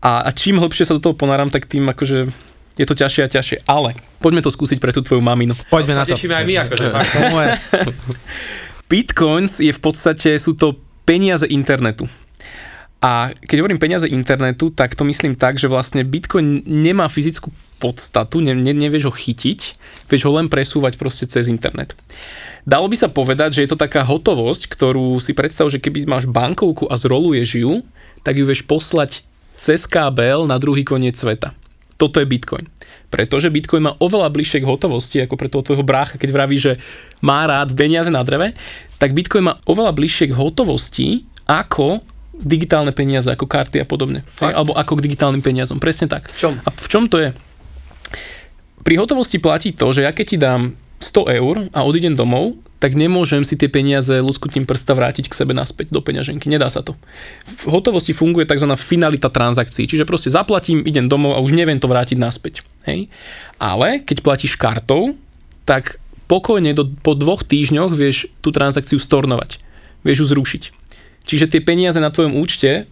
A, 0.00 0.24
a 0.24 0.30
čím 0.32 0.56
hlbšie 0.56 0.88
sa 0.88 0.96
do 0.96 1.04
toho 1.04 1.12
ponáram, 1.12 1.52
tak 1.52 1.68
tým 1.68 1.84
akože 1.92 2.32
je 2.80 2.86
to 2.88 2.96
ťažšie 2.96 3.22
a 3.22 3.28
ťažšie. 3.28 3.58
Ale 3.68 3.92
poďme 4.24 4.40
to 4.40 4.48
skúsiť 4.48 4.80
pre 4.80 4.96
tú 4.96 5.04
tvoju 5.04 5.20
maminu. 5.20 5.52
Poďme 5.68 6.00
na 6.00 6.08
to. 6.08 6.16
tešíme 6.16 6.32
aj 6.32 6.44
my, 6.48 6.54
akože 6.64 6.86
fakt. 6.88 7.12
Bitcoins 8.90 9.60
je 9.60 9.70
v 9.70 9.80
podstate, 9.84 10.40
sú 10.40 10.56
to 10.56 10.80
peniaze 11.04 11.44
internetu. 11.44 12.08
A 13.00 13.32
keď 13.32 13.64
hovorím 13.64 13.80
peniaze 13.80 14.04
internetu, 14.08 14.68
tak 14.72 14.92
to 14.92 15.08
myslím 15.08 15.32
tak, 15.32 15.56
že 15.56 15.72
vlastne 15.72 16.04
Bitcoin 16.04 16.64
nemá 16.68 17.08
fyzickú 17.08 17.48
podstatu, 17.80 18.44
ne, 18.44 18.52
ne, 18.52 18.76
nevieš 18.76 19.08
ho 19.08 19.12
chytiť, 19.12 19.60
vieš 20.12 20.22
ho 20.28 20.32
len 20.36 20.52
presúvať 20.52 21.00
proste 21.00 21.24
cez 21.24 21.48
internet. 21.48 21.96
Dalo 22.68 22.92
by 22.92 22.96
sa 23.00 23.08
povedať, 23.08 23.56
že 23.56 23.62
je 23.64 23.70
to 23.72 23.80
taká 23.80 24.04
hotovosť, 24.04 24.68
ktorú 24.68 25.16
si 25.16 25.32
predstav, 25.32 25.72
že 25.72 25.80
keby 25.80 26.04
máš 26.04 26.28
bankovku 26.28 26.84
a 26.92 27.00
zroluješ 27.00 27.56
ju, 27.56 27.80
tak 28.20 28.36
ju 28.36 28.44
vieš 28.44 28.68
poslať 28.68 29.24
cez 29.56 29.88
kábel 29.88 30.44
na 30.44 30.60
druhý 30.60 30.84
koniec 30.84 31.16
sveta. 31.16 31.56
Toto 32.00 32.16
je 32.16 32.24
Bitcoin. 32.24 32.64
Pretože 33.12 33.52
Bitcoin 33.52 33.84
má 33.84 33.92
oveľa 34.00 34.32
bližšie 34.32 34.64
k 34.64 34.70
hotovosti, 34.70 35.20
ako 35.20 35.36
pre 35.36 35.52
toho 35.52 35.60
tvojho 35.60 35.84
brácha, 35.84 36.16
keď 36.16 36.30
vraví, 36.32 36.56
že 36.56 36.80
má 37.20 37.44
rád 37.44 37.76
peniaze 37.76 38.08
na 38.08 38.24
dreve, 38.24 38.56
tak 38.96 39.12
Bitcoin 39.12 39.52
má 39.52 39.60
oveľa 39.68 39.92
bližšie 39.92 40.32
k 40.32 40.38
hotovosti 40.38 41.28
ako 41.44 42.00
digitálne 42.40 42.96
peniaze, 42.96 43.28
ako 43.28 43.44
karty 43.44 43.84
a 43.84 43.86
podobne. 43.86 44.24
Hej, 44.40 44.56
alebo 44.56 44.72
ako 44.72 44.96
k 44.96 45.04
digitálnym 45.12 45.44
peniazom. 45.44 45.76
Presne 45.76 46.08
tak. 46.08 46.32
V 46.32 46.36
čom? 46.40 46.52
A 46.64 46.70
v 46.72 46.88
čom 46.88 47.04
to 47.04 47.20
je? 47.20 47.36
Pri 48.80 48.94
hotovosti 48.96 49.36
platí 49.36 49.76
to, 49.76 49.92
že 49.92 50.08
ja 50.08 50.12
keď 50.16 50.24
ti 50.24 50.36
dám 50.40 50.72
100 51.00 51.32
eur 51.40 51.72
a 51.72 51.80
odídem 51.88 52.12
domov, 52.12 52.60
tak 52.80 52.96
nemôžem 52.96 53.44
si 53.44 53.56
tie 53.56 53.68
peniaze 53.68 54.12
luskutím 54.20 54.64
prsta 54.64 54.92
vrátiť 54.96 55.28
k 55.28 55.36
sebe 55.36 55.52
naspäť 55.52 55.92
do 55.92 56.00
peňaženky. 56.00 56.48
Nedá 56.48 56.68
sa 56.68 56.80
to. 56.80 56.96
V 57.44 57.72
hotovosti 57.72 58.12
funguje 58.12 58.48
tzv. 58.48 58.68
finalita 58.76 59.32
transakcií, 59.32 59.88
čiže 59.88 60.08
proste 60.08 60.32
zaplatím, 60.32 60.84
idem 60.84 61.08
domov 61.08 61.36
a 61.36 61.44
už 61.44 61.56
neviem 61.56 61.76
to 61.76 61.88
vrátiť 61.88 62.16
naspäť. 62.20 62.64
Hej? 62.88 63.08
Ale 63.60 64.00
keď 64.04 64.24
platíš 64.24 64.56
kartou, 64.56 65.16
tak 65.68 66.00
pokojne 66.28 66.72
do, 66.72 66.88
po 66.88 67.16
dvoch 67.16 67.44
týždňoch 67.44 67.92
vieš 67.92 68.28
tú 68.40 68.52
transakciu 68.52 68.96
stornovať. 68.96 69.60
Vieš 70.04 70.24
ju 70.24 70.26
zrušiť. 70.36 70.62
Čiže 71.28 71.52
tie 71.52 71.60
peniaze 71.60 72.00
na 72.00 72.08
tvojom 72.08 72.36
účte, 72.36 72.88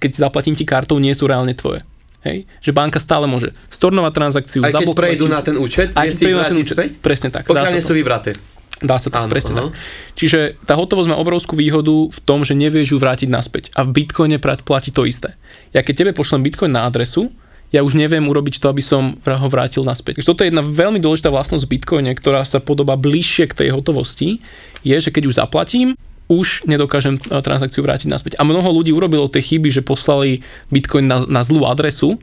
keď 0.00 0.10
zaplatím 0.20 0.56
ti 0.56 0.64
kartou, 0.64 0.96
nie 0.96 1.12
sú 1.12 1.28
reálne 1.28 1.52
tvoje. 1.52 1.84
Hej? 2.20 2.44
Že 2.60 2.70
banka 2.72 2.98
stále 2.98 3.24
môže 3.24 3.50
stornovať 3.68 4.12
transakciu, 4.12 4.60
Aj 4.60 4.72
zablokovať 4.72 5.16
prejdú 5.16 5.26
ti- 5.26 5.32
na 5.32 5.40
ten 5.40 5.56
účet, 5.56 5.88
aj 5.92 6.04
keď 6.04 6.12
si 6.12 6.22
prejdú 6.24 6.38
na 6.38 6.48
ten 6.48 6.58
účet. 6.60 6.76
späť? 6.76 6.90
Presne 7.00 7.28
tak. 7.32 7.44
Pokiaľ 7.48 7.72
nie 7.72 7.80
sú 7.80 7.96
vybraté. 7.96 8.36
Dá 8.80 8.96
sa 8.96 9.12
tak, 9.12 9.28
Áno, 9.28 9.32
presne 9.32 9.52
aha. 9.52 9.68
tak. 9.68 9.76
Čiže 10.16 10.56
tá 10.64 10.72
hotovosť 10.72 11.12
má 11.12 11.16
obrovskú 11.16 11.52
výhodu 11.52 11.92
v 12.08 12.18
tom, 12.24 12.48
že 12.48 12.56
nevieš 12.56 12.96
ju 12.96 12.98
vrátiť 12.98 13.28
naspäť. 13.28 13.68
A 13.76 13.84
v 13.84 13.92
Bitcoine 13.92 14.40
platí 14.40 14.88
to 14.88 15.04
isté. 15.04 15.36
Ja 15.76 15.84
keď 15.84 15.94
tebe 16.00 16.12
pošlem 16.16 16.40
Bitcoin 16.40 16.72
na 16.72 16.88
adresu, 16.88 17.28
ja 17.70 17.84
už 17.84 17.94
neviem 17.94 18.24
urobiť 18.24 18.58
to, 18.58 18.66
aby 18.72 18.82
som 18.82 19.20
ho 19.20 19.48
vrátil 19.52 19.84
naspäť. 19.86 20.18
Takže 20.20 20.30
toto 20.32 20.42
je 20.42 20.50
jedna 20.50 20.64
veľmi 20.64 20.98
dôležitá 20.98 21.30
vlastnosť 21.30 21.64
v 21.68 21.72
Bitcoine, 21.76 22.10
ktorá 22.16 22.42
sa 22.42 22.58
podobá 22.58 22.96
bližšie 22.96 23.46
k 23.46 23.54
tej 23.54 23.68
hotovosti, 23.70 24.40
je, 24.82 24.96
že 24.96 25.12
keď 25.12 25.22
už 25.28 25.38
zaplatím, 25.38 25.94
už 26.30 26.62
nedokážem 26.70 27.18
e, 27.18 27.42
transakciu 27.42 27.82
vrátiť 27.82 28.06
naspäť. 28.06 28.38
A 28.38 28.46
mnoho 28.46 28.70
ľudí 28.70 28.94
urobilo 28.94 29.26
tie 29.26 29.42
chyby, 29.42 29.74
že 29.74 29.82
poslali 29.82 30.46
Bitcoin 30.70 31.10
na, 31.10 31.26
na 31.26 31.42
zlú 31.42 31.66
adresu. 31.66 32.22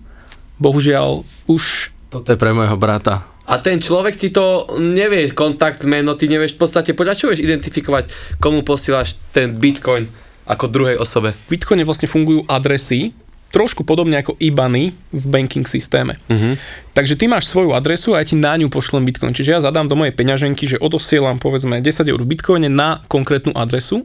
Bohužiaľ, 0.57 1.27
už 1.45 1.91
Toto 2.07 2.31
je 2.31 2.39
pre 2.39 2.55
môjho 2.55 2.79
brata. 2.79 3.27
A 3.47 3.59
ten 3.59 3.79
človek 3.79 4.15
ti 4.15 4.31
to 4.31 4.67
nevie, 4.79 5.31
kontakt, 5.31 5.83
meno, 5.83 6.15
ty 6.15 6.27
nevieš 6.27 6.55
v 6.55 6.67
podstate, 6.67 6.91
podľa 6.95 7.15
čo 7.15 7.31
vieš 7.31 7.43
identifikovať, 7.43 8.11
komu 8.43 8.63
posielaš 8.63 9.19
ten 9.31 9.55
bitcoin 9.55 10.07
ako 10.47 10.65
druhej 10.71 10.97
osobe. 10.99 11.35
v 11.35 11.59
Bitcoine 11.59 11.83
vlastne 11.83 12.07
fungujú 12.07 12.47
adresy, 12.47 13.11
trošku 13.51 13.87
podobne 13.87 14.19
ako 14.19 14.35
IBANy 14.37 14.91
v 14.93 15.23
banking 15.27 15.63
systéme. 15.63 16.19
Uh-huh. 16.27 16.59
Takže 16.91 17.15
ty 17.15 17.31
máš 17.31 17.47
svoju 17.47 17.71
adresu 17.71 18.13
a 18.13 18.19
ja 18.19 18.27
ti 18.27 18.35
na 18.35 18.59
ňu 18.59 18.67
pošlem 18.67 19.07
bitcoin. 19.07 19.31
Čiže 19.31 19.53
ja 19.55 19.59
zadám 19.63 19.87
do 19.87 19.95
mojej 19.95 20.11
peňaženky, 20.11 20.67
že 20.67 20.81
odosielam 20.81 21.39
povedzme 21.39 21.79
10 21.79 22.11
eur 22.11 22.19
v 22.19 22.31
bitcoine 22.35 22.67
na 22.67 22.99
konkrétnu 23.07 23.55
adresu, 23.55 24.03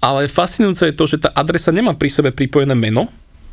ale 0.00 0.30
fascinujúce 0.30 0.88
je 0.88 0.94
to, 0.96 1.04
že 1.04 1.26
tá 1.26 1.30
adresa 1.34 1.74
nemá 1.74 1.92
pri 1.98 2.08
sebe 2.08 2.30
pripojené 2.30 2.72
meno, 2.78 3.10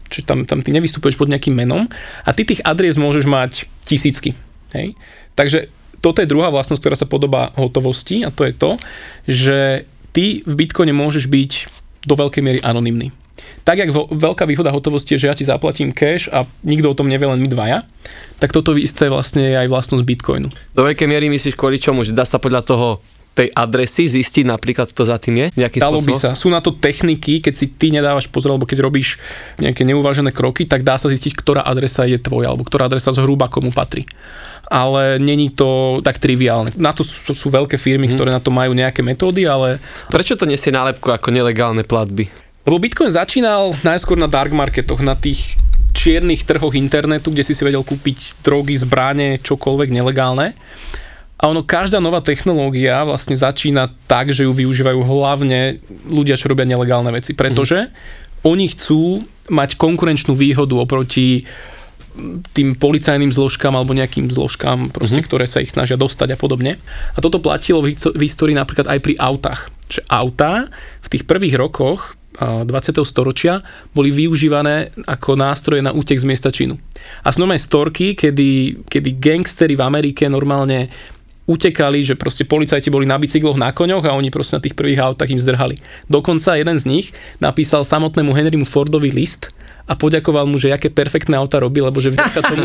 čiže 0.07 0.23
tam, 0.23 0.45
tam 0.47 0.61
ty 0.63 0.71
nevystupuješ 0.71 1.19
pod 1.19 1.27
nejakým 1.27 1.51
menom 1.51 1.89
a 2.23 2.29
ty 2.31 2.47
tých 2.47 2.63
adries 2.63 2.95
môžeš 2.95 3.25
mať 3.27 3.67
tisícky. 3.83 4.37
Hej? 4.71 4.95
Takže 5.35 5.67
toto 5.99 6.21
je 6.21 6.29
druhá 6.29 6.53
vlastnosť, 6.53 6.81
ktorá 6.81 6.95
sa 6.95 7.09
podobá 7.09 7.51
hotovosti 7.57 8.21
a 8.21 8.29
to 8.29 8.45
je 8.45 8.53
to, 8.53 8.71
že 9.27 9.59
ty 10.13 10.45
v 10.45 10.53
Bitcoine 10.55 10.93
môžeš 10.95 11.25
byť 11.27 11.51
do 12.07 12.13
veľkej 12.15 12.41
miery 12.41 12.59
anonymný. 12.63 13.11
Tak, 13.67 13.77
jak 13.77 13.91
vo, 13.91 14.07
veľká 14.07 14.47
výhoda 14.47 14.71
hotovosti 14.71 15.13
je, 15.13 15.27
že 15.27 15.29
ja 15.29 15.35
ti 15.35 15.43
zaplatím 15.43 15.91
cash 15.91 16.31
a 16.31 16.47
nikto 16.63 16.87
o 16.87 16.95
tom 16.95 17.11
nevie, 17.11 17.27
len 17.27 17.35
my 17.35 17.51
dvaja, 17.51 17.83
tak 18.39 18.55
toto 18.55 18.71
isté 18.73 19.11
vlastne 19.11 19.43
je 19.43 19.59
aj 19.59 19.67
vlastnosť 19.67 20.07
Bitcoinu. 20.07 20.47
Do 20.71 20.81
veľkej 20.81 21.03
miery 21.03 21.27
myslíš 21.27 21.51
kvôli 21.53 21.75
čomu? 21.75 22.07
Že 22.07 22.15
dá 22.15 22.23
sa 22.23 22.39
podľa 22.39 22.63
toho 22.63 23.03
tej 23.35 23.51
adresy 23.53 24.09
zistiť 24.09 24.47
napríklad, 24.47 24.89
kto 24.89 25.03
za 25.03 25.19
tým 25.19 25.35
je? 25.37 25.47
Nejakým 25.53 25.77
Dalo 25.77 25.99
by 25.99 26.09
spôsobom? 26.09 26.33
sa. 26.33 26.33
Sú 26.33 26.47
na 26.47 26.57
to 26.57 26.73
techniky, 26.73 27.37
keď 27.37 27.53
si 27.53 27.69
ty 27.69 27.91
nedávaš 27.91 28.25
pozor, 28.25 28.55
alebo 28.55 28.65
keď 28.65 28.81
robíš 28.81 29.21
nejaké 29.57 29.83
neuvážené 29.83 30.31
kroky, 30.31 30.65
tak 30.65 30.81
dá 30.81 30.97
sa 30.97 31.05
zistiť, 31.05 31.37
ktorá 31.37 31.61
adresa 31.61 32.07
je 32.07 32.17
tvoja, 32.17 32.49
alebo 32.49 32.65
ktorá 32.65 32.89
adresa 32.89 33.13
zhruba 33.13 33.45
komu 33.45 33.69
patrí. 33.69 34.07
Ale 34.65 35.21
není 35.21 35.53
to 35.53 35.99
tak 36.01 36.17
triviálne. 36.17 36.73
Na 36.75 36.91
to 36.91 37.05
sú, 37.05 37.31
sú 37.31 37.47
veľké 37.47 37.77
firmy, 37.77 38.09
Mhm. 38.09 38.13
ktoré 38.15 38.29
na 38.31 38.41
to 38.41 38.49
majú 38.49 38.73
nejaké 38.73 39.05
metódy, 39.05 39.45
ale 39.45 39.77
Prečo 40.09 40.33
to 40.33 40.49
nesie 40.49 40.73
nálepku 40.73 41.11
ako 41.11 41.29
nelegálne 41.29 41.85
platby? 41.85 42.46
Lebo 42.67 42.83
Bitcoin 42.83 43.07
začínal 43.07 43.71
najskôr 43.79 44.19
na 44.19 44.27
dark 44.27 44.51
marketoch, 44.51 44.99
na 44.99 45.15
tých 45.15 45.55
čiernych 45.95 46.43
trhoch 46.43 46.75
internetu, 46.75 47.31
kde 47.31 47.47
si 47.47 47.55
si 47.55 47.63
vedel 47.63 47.79
kúpiť 47.81 48.43
drogy, 48.43 48.75
zbráne, 48.75 49.39
čokoľvek 49.39 49.89
nelegálne. 49.89 50.51
A 51.39 51.47
ono, 51.47 51.63
každá 51.63 52.03
nová 52.03 52.19
technológia 52.19 53.07
vlastne 53.07 53.39
začína 53.39 53.93
tak, 54.09 54.35
že 54.35 54.43
ju 54.43 54.51
využívajú 54.51 54.99
hlavne 54.99 55.79
ľudia, 56.11 56.35
čo 56.35 56.51
robia 56.51 56.67
nelegálne 56.67 57.13
veci, 57.15 57.31
pretože 57.31 57.87
oni 58.43 58.67
chcú 58.73 59.23
mať 59.47 59.79
konkurenčnú 59.79 60.35
výhodu 60.35 60.75
oproti 60.75 61.47
tým 62.57 62.73
policajným 62.73 63.29
zložkám 63.29 63.77
alebo 63.77 63.93
nejakým 63.93 64.33
zložkám, 64.33 64.89
proste, 64.89 65.21
ktoré 65.21 65.45
sa 65.45 65.61
ich 65.61 65.69
snažia 65.69 65.95
dostať 65.95 66.33
a 66.33 66.37
podobne. 66.37 66.81
A 67.13 67.21
toto 67.21 67.37
platilo 67.37 67.85
v, 67.85 67.93
histórii 68.17 68.57
napríklad 68.57 68.89
aj 68.89 68.99
pri 69.05 69.13
autách. 69.21 69.69
Že 69.87 70.01
autá 70.09 70.53
v 71.05 71.07
tých 71.13 71.23
prvých 71.29 71.55
rokoch 71.61 72.16
20. 72.37 73.01
storočia 73.01 73.65
boli 73.91 74.13
využívané 74.13 74.93
ako 75.09 75.33
nástroje 75.33 75.81
na 75.81 75.89
útek 75.89 76.21
z 76.21 76.25
miesta 76.25 76.53
činu. 76.53 76.77
A 77.25 77.33
sú 77.33 77.41
normálne 77.41 77.63
storky, 77.63 78.13
kedy, 78.13 78.83
kedy 78.85 79.09
gangstery 79.17 79.73
v 79.73 79.81
Amerike 79.81 80.29
normálne 80.29 80.93
utekali, 81.47 82.03
že 82.03 82.19
proste 82.19 82.43
policajti 82.43 82.91
boli 82.91 83.07
na 83.07 83.15
bicykloch 83.15 83.55
na 83.55 83.71
koňoch 83.71 84.03
a 84.03 84.13
oni 84.19 84.29
proste 84.29 84.59
na 84.59 84.63
tých 84.63 84.75
prvých 84.75 84.99
autách 84.99 85.31
im 85.31 85.39
zdrhali. 85.39 85.79
Dokonca 86.11 86.59
jeden 86.59 86.77
z 86.77 86.85
nich 86.85 87.05
napísal 87.39 87.87
samotnému 87.87 88.35
Henrymu 88.35 88.67
Fordovi 88.67 89.09
list 89.09 89.49
a 89.87 89.95
poďakoval 89.95 90.43
mu, 90.43 90.59
že 90.59 90.75
aké 90.75 90.91
perfektné 90.91 91.39
auta 91.39 91.63
robí, 91.63 91.79
lebo 91.79 92.03
že 92.03 92.11
vďaka 92.11 92.39
tomu, 92.43 92.63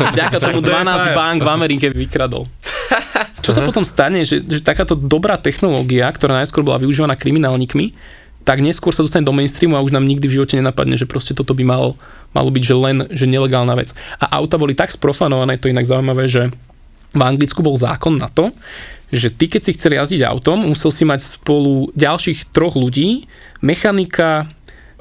že 0.00 0.04
vďaka 0.16 0.36
tomu 0.40 0.58
12 0.64 1.12
bank 1.12 1.38
v 1.44 1.50
Amerike 1.52 1.86
vykradol. 1.92 2.48
Čo 3.44 3.52
sa 3.52 3.60
potom 3.60 3.84
stane, 3.84 4.24
že, 4.24 4.40
že 4.40 4.64
takáto 4.64 4.96
dobrá 4.96 5.36
technológia, 5.36 6.08
ktorá 6.08 6.40
najskôr 6.40 6.64
bola 6.64 6.80
využívaná 6.80 7.12
kriminálnikmi, 7.18 7.92
tak 8.42 8.58
neskôr 8.62 8.90
sa 8.90 9.06
dostane 9.06 9.26
do 9.26 9.34
mainstreamu 9.34 9.78
a 9.78 9.84
už 9.84 9.94
nám 9.94 10.06
nikdy 10.06 10.26
v 10.26 10.36
živote 10.40 10.58
nenapadne, 10.58 10.98
že 10.98 11.06
proste 11.06 11.32
toto 11.34 11.54
by 11.54 11.62
malo, 11.62 11.94
malo 12.34 12.50
byť 12.50 12.62
že 12.62 12.76
len 12.76 12.96
že 13.10 13.26
nelegálna 13.30 13.74
vec. 13.78 13.94
A 14.18 14.38
auta 14.38 14.58
boli 14.58 14.74
tak 14.74 14.90
sprofanované, 14.90 15.58
to 15.58 15.70
inak 15.70 15.86
zaujímavé, 15.86 16.26
že 16.26 16.50
v 17.12 17.22
Anglicku 17.22 17.60
bol 17.60 17.76
zákon 17.76 18.16
na 18.18 18.26
to, 18.32 18.50
že 19.12 19.28
ty 19.28 19.46
keď 19.46 19.60
si 19.68 19.74
chcel 19.76 20.00
jazdiť 20.00 20.24
autom, 20.24 20.64
musel 20.64 20.88
si 20.88 21.04
mať 21.04 21.38
spolu 21.38 21.92
ďalších 21.92 22.50
troch 22.50 22.74
ľudí, 22.74 23.28
mechanika, 23.60 24.48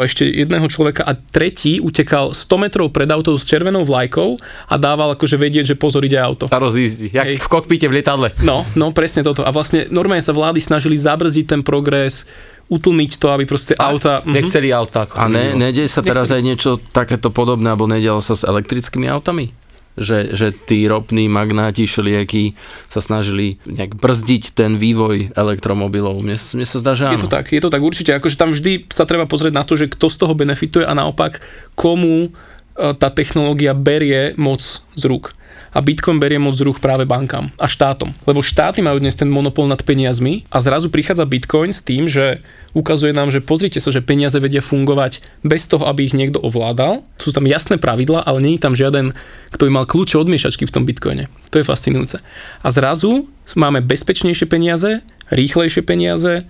ešte 0.01 0.25
jedného 0.25 0.65
človeka 0.65 1.05
a 1.05 1.13
tretí 1.13 1.77
utekal 1.77 2.33
100 2.33 2.63
metrov 2.63 2.89
pred 2.89 3.05
autou 3.13 3.37
s 3.37 3.45
červenou 3.45 3.85
vlajkou 3.85 4.41
a 4.69 4.75
dával 4.81 5.13
akože 5.13 5.37
vedieť, 5.37 5.73
že 5.73 5.75
pozor 5.77 6.01
ide 6.01 6.17
auto. 6.17 6.49
Sa 6.49 6.57
rozjízdi, 6.57 7.13
jak 7.13 7.27
Hej. 7.27 7.37
v 7.37 7.47
kokpite 7.47 7.85
v 7.85 8.01
lietadle. 8.01 8.33
No, 8.41 8.65
no 8.73 8.89
presne 8.95 9.21
toto. 9.21 9.45
A 9.45 9.53
vlastne 9.53 9.85
normálne 9.93 10.23
sa 10.25 10.33
vlády 10.33 10.57
snažili 10.57 10.97
zabrzdiť 10.97 11.45
ten 11.45 11.61
progres, 11.61 12.25
utlmiť 12.71 13.11
to, 13.19 13.27
aby 13.35 13.43
proste 13.43 13.75
auta... 13.75 14.23
Mhm. 14.23 14.31
Nechceli 14.31 14.71
auta. 14.71 15.03
Ako 15.03 15.19
A 15.19 15.27
ne, 15.27 15.51
bolo. 15.51 15.67
nedej 15.67 15.91
sa 15.91 15.99
teraz 15.99 16.31
aj 16.31 16.39
niečo 16.39 16.79
takéto 16.79 17.27
podobné, 17.27 17.75
alebo 17.75 17.91
nedialo 17.91 18.23
sa 18.23 18.39
s 18.39 18.47
elektrickými 18.47 19.11
autami? 19.11 19.51
Že, 19.99 20.39
že 20.39 20.55
tí 20.55 20.87
ropní 20.87 21.27
magnáti 21.27 21.83
všelijakí 21.83 22.55
sa 22.87 23.03
snažili 23.03 23.59
nejak 23.67 23.99
brzdiť 23.99 24.55
ten 24.55 24.79
vývoj 24.79 25.35
elektromobilov. 25.35 26.23
Mne, 26.23 26.39
mne 26.39 26.63
sa 26.63 26.79
zdá, 26.79 26.95
že 26.95 27.11
áno. 27.11 27.19
Je 27.19 27.27
to 27.27 27.27
tak, 27.27 27.51
je 27.51 27.59
to 27.59 27.67
tak 27.67 27.83
určite. 27.83 28.15
Akože 28.15 28.39
tam 28.39 28.55
vždy 28.55 28.87
sa 28.87 29.03
treba 29.03 29.27
pozrieť 29.27 29.51
na 29.51 29.67
to, 29.67 29.75
že 29.75 29.91
kto 29.91 30.07
z 30.07 30.15
toho 30.15 30.31
benefituje 30.31 30.87
a 30.87 30.95
naopak 30.95 31.43
komu 31.75 32.31
e, 32.31 32.95
tá 32.95 33.11
technológia 33.11 33.75
berie 33.75 34.31
moc 34.39 34.63
z 34.95 35.03
rúk. 35.11 35.35
A 35.71 35.79
Bitcoin 35.79 36.19
berie 36.19 36.35
moc 36.35 36.51
z 36.59 36.67
rúk 36.67 36.83
práve 36.83 37.07
bankám 37.07 37.47
a 37.55 37.67
štátom. 37.71 38.11
Lebo 38.27 38.43
štáty 38.43 38.83
majú 38.83 38.99
dnes 38.99 39.15
ten 39.15 39.31
monopol 39.31 39.71
nad 39.71 39.79
peniazmi 39.79 40.43
a 40.51 40.59
zrazu 40.59 40.91
prichádza 40.91 41.23
Bitcoin 41.23 41.71
s 41.71 41.79
tým, 41.79 42.11
že 42.11 42.43
ukazuje 42.75 43.15
nám, 43.15 43.31
že 43.31 43.39
pozrite 43.39 43.79
sa, 43.79 43.87
že 43.87 44.03
peniaze 44.03 44.35
vedia 44.35 44.59
fungovať 44.59 45.23
bez 45.47 45.71
toho, 45.71 45.87
aby 45.87 46.03
ich 46.07 46.15
niekto 46.15 46.43
ovládal. 46.43 47.07
Sú 47.15 47.31
tam 47.31 47.47
jasné 47.47 47.79
pravidla, 47.79 48.19
ale 48.27 48.43
nie 48.43 48.59
je 48.59 48.63
tam 48.67 48.75
žiaden, 48.75 49.15
kto 49.55 49.63
by 49.67 49.71
mal 49.71 49.85
kľúče 49.87 50.19
od 50.19 50.27
miešačky 50.27 50.67
v 50.67 50.73
tom 50.75 50.83
Bitcoine. 50.83 51.31
To 51.55 51.63
je 51.63 51.67
fascinujúce. 51.67 52.19
A 52.59 52.67
zrazu 52.67 53.31
máme 53.55 53.79
bezpečnejšie 53.79 54.51
peniaze, 54.51 54.99
rýchlejšie 55.31 55.87
peniaze, 55.87 56.43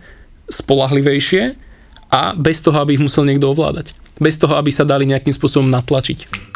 spolahlivejšie 0.50 1.54
a 2.10 2.34
bez 2.34 2.66
toho, 2.66 2.82
aby 2.82 2.98
ich 2.98 3.06
musel 3.06 3.30
niekto 3.30 3.54
ovládať. 3.54 3.94
Bez 4.18 4.38
toho, 4.38 4.58
aby 4.58 4.70
sa 4.70 4.86
dali 4.86 5.06
nejakým 5.06 5.34
spôsobom 5.34 5.70
natlačiť. 5.70 6.51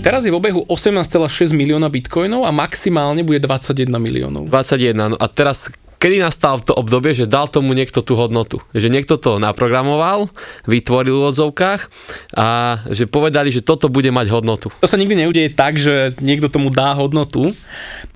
Teraz 0.00 0.24
je 0.24 0.32
v 0.32 0.40
obehu 0.40 0.64
18,6 0.64 1.52
milióna 1.52 1.92
bitcoinov 1.92 2.48
a 2.48 2.50
maximálne 2.56 3.20
bude 3.20 3.36
21 3.36 4.00
miliónov. 4.00 4.48
21. 4.48 5.12
No 5.12 5.16
a 5.20 5.28
teraz 5.28 5.68
kedy 6.00 6.24
nastal 6.24 6.64
to 6.64 6.72
obdobie, 6.72 7.12
že 7.12 7.28
dal 7.28 7.52
tomu 7.52 7.76
niekto 7.76 8.00
tú 8.00 8.16
hodnotu. 8.16 8.64
Že 8.72 8.88
niekto 8.88 9.20
to 9.20 9.36
naprogramoval, 9.36 10.32
vytvoril 10.64 11.20
v 11.20 11.28
odzovkách 11.28 11.92
a 12.32 12.80
že 12.88 13.04
povedali, 13.04 13.52
že 13.52 13.60
toto 13.60 13.92
bude 13.92 14.08
mať 14.08 14.32
hodnotu. 14.32 14.72
To 14.80 14.88
sa 14.88 14.96
nikdy 14.96 15.28
neudeje 15.28 15.52
tak, 15.52 15.76
že 15.76 16.16
niekto 16.24 16.48
tomu 16.48 16.72
dá 16.72 16.96
hodnotu. 16.96 17.52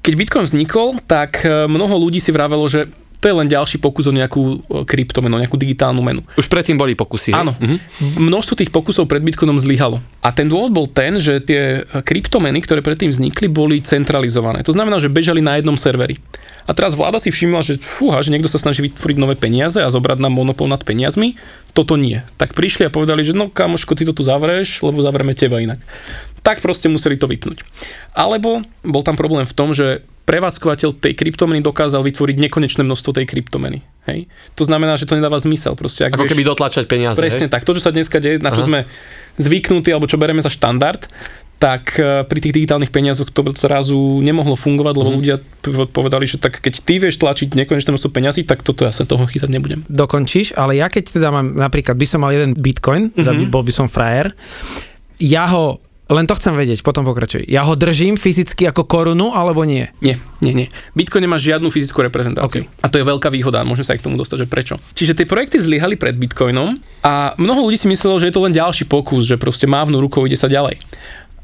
Keď 0.01 0.13
Bitcoin 0.17 0.49
vznikol, 0.49 0.97
tak 1.05 1.45
e, 1.45 1.69
mnoho 1.69 2.01
ľudí 2.01 2.17
si 2.17 2.33
vravelo, 2.33 2.65
že 2.65 2.89
to 3.25 3.33
je 3.33 3.41
len 3.41 3.49
ďalší 3.49 3.81
pokus 3.81 4.05
o 4.05 4.13
nejakú 4.13 4.61
e, 4.61 4.85
kryptomenu, 4.85 5.41
nejakú 5.41 5.57
digitálnu 5.57 6.05
menu. 6.05 6.21
Už 6.37 6.45
predtým 6.45 6.77
boli 6.77 6.93
pokusy. 6.93 7.33
hej? 7.33 7.41
Áno, 7.41 7.57
Mhm. 7.57 8.21
množstvo 8.21 8.61
tých 8.61 8.69
pokusov 8.69 9.09
pred 9.09 9.25
Bitcoinom 9.25 9.57
zlyhalo. 9.57 10.05
A 10.21 10.29
ten 10.29 10.45
dôvod 10.45 10.77
bol 10.77 10.85
ten, 10.85 11.17
že 11.17 11.41
tie 11.41 11.89
kryptomeny, 11.89 12.61
ktoré 12.61 12.85
predtým 12.85 13.09
vznikli, 13.09 13.49
boli 13.49 13.81
centralizované. 13.81 14.61
To 14.61 14.77
znamená, 14.77 15.01
že 15.01 15.09
bežali 15.09 15.41
na 15.41 15.57
jednom 15.57 15.81
serveri. 15.81 16.21
A 16.69 16.77
teraz 16.77 16.93
vláda 16.93 17.17
si 17.17 17.33
všimla, 17.33 17.65
že 17.65 17.81
fúha, 17.81 18.21
že 18.21 18.29
niekto 18.29 18.49
sa 18.49 18.61
snaží 18.61 18.85
vytvoriť 18.85 19.17
nové 19.17 19.37
peniaze 19.37 19.81
a 19.81 19.89
zobrať 19.89 20.21
nám 20.21 20.33
monopol 20.33 20.69
nad 20.69 20.81
peniazmi. 20.81 21.37
Toto 21.73 21.97
nie. 21.97 22.21
Tak 22.37 22.53
prišli 22.53 22.89
a 22.89 22.93
povedali, 22.93 23.25
že 23.25 23.33
no 23.33 23.49
kamoško, 23.49 23.97
ty 23.97 24.05
to 24.05 24.13
tu 24.13 24.21
zavreš, 24.21 24.81
lebo 24.81 25.01
zavrieme 25.01 25.33
teba 25.33 25.61
inak. 25.61 25.81
Tak 26.45 26.61
proste 26.61 26.93
museli 26.93 27.17
to 27.17 27.25
vypnúť. 27.25 27.65
Alebo 28.13 28.61
bol 28.85 29.01
tam 29.01 29.17
problém 29.17 29.49
v 29.49 29.57
tom, 29.57 29.73
že 29.73 30.05
prevádzkovateľ 30.25 30.91
tej 30.99 31.13
kryptomeny 31.13 31.61
dokázal 31.61 32.01
vytvoriť 32.01 32.37
nekonečné 32.49 32.83
množstvo 32.83 33.13
tej 33.13 33.29
kryptomeny. 33.29 33.85
Hej? 34.09 34.29
To 34.57 34.65
znamená, 34.65 34.97
že 34.97 35.05
to 35.05 35.17
nedáva 35.17 35.37
zmysel. 35.37 35.77
Proste, 35.77 36.09
ak 36.09 36.17
Ako 36.17 36.25
vieš- 36.25 36.33
keby 36.33 36.45
dotlačať 36.45 36.85
peniaze. 36.89 37.17
Presne 37.17 37.47
hej? 37.49 37.53
tak. 37.53 37.65
To, 37.65 37.77
čo 37.77 37.85
sa 37.85 37.93
dneska 37.93 38.21
deje, 38.21 38.41
na 38.41 38.49
čo 38.49 38.65
Aha. 38.65 38.69
sme 38.69 38.79
zvyknutí, 39.37 39.93
alebo 39.93 40.09
čo 40.09 40.17
bereme 40.17 40.41
za 40.41 40.49
štandard, 40.49 41.05
tak 41.55 41.97
e, 41.97 42.27
pri 42.27 42.39
tých 42.41 42.53
digitálnych 42.53 42.91
peniazoch 42.91 43.31
to 43.31 43.41
zrazu 43.55 43.97
nemohlo 44.21 44.53
fungovať, 44.53 44.95
lebo 44.97 45.11
ľudia 45.15 45.37
p- 45.39 45.89
povedali, 45.89 46.27
že 46.27 46.37
tak 46.37 46.61
keď 46.61 46.75
ty 46.83 46.99
vieš 46.99 47.17
tlačiť 47.17 47.55
nekonečné 47.55 47.95
množstvo 47.95 48.11
peňazí, 48.11 48.43
tak 48.45 48.61
toto 48.61 48.85
ja 48.85 48.93
sa 48.93 49.07
toho 49.07 49.25
chytať 49.25 49.49
nebudem. 49.49 49.81
dokončíš, 49.87 50.53
ale 50.59 50.77
ja 50.77 50.91
keď 50.91 51.15
teda 51.15 51.31
mám, 51.31 51.55
napríklad 51.55 51.95
by 51.95 52.07
som 52.11 52.21
mal 52.21 52.35
jeden 52.35 52.53
bitcoin, 52.53 53.09
mm-hmm. 53.09 53.21
teda 53.23 53.33
by, 53.33 53.45
bol 53.49 53.63
by 53.63 53.73
som 53.73 53.87
frajer, 53.87 54.35
ja 55.17 55.47
ho, 55.47 55.79
len 56.05 56.29
to 56.29 56.37
chcem 56.37 56.53
vedieť, 56.53 56.85
potom 56.85 57.09
pokračuj, 57.09 57.49
ja 57.49 57.65
ho 57.65 57.73
držím 57.73 58.21
fyzicky 58.21 58.69
ako 58.69 58.85
korunu, 58.85 59.33
alebo 59.33 59.65
nie? 59.65 59.89
Nie, 60.05 60.21
nie, 60.45 60.53
nie. 60.53 60.69
Bitcoin 60.93 61.25
nemá 61.25 61.41
žiadnu 61.41 61.73
fyzickú 61.73 62.05
reprezentáciu. 62.05 62.69
A 62.85 62.93
to 62.93 63.01
je 63.01 63.09
veľká 63.09 63.33
výhoda, 63.33 63.65
môžeme 63.65 63.89
sa 63.89 63.97
aj 63.97 64.05
k 64.05 64.07
tomu 64.13 64.21
dostať, 64.21 64.45
že 64.45 64.49
prečo. 64.53 64.75
Čiže 64.93 65.17
tie 65.17 65.25
projekty 65.25 65.65
zlyhali 65.65 65.97
pred 65.97 66.13
Bitcoinom 66.13 66.77
a 67.01 67.33
mnoho 67.41 67.65
ľudí 67.65 67.81
si 67.81 67.89
myslelo, 67.89 68.21
že 68.21 68.29
je 68.29 68.35
to 68.37 68.45
len 68.45 68.53
ďalší 68.53 68.85
pokus, 68.85 69.25
že 69.25 69.41
proste 69.41 69.65
mávnu 69.65 69.97
rukou 69.97 70.29
ide 70.29 70.37
sa 70.37 70.53
ďalej. 70.53 70.77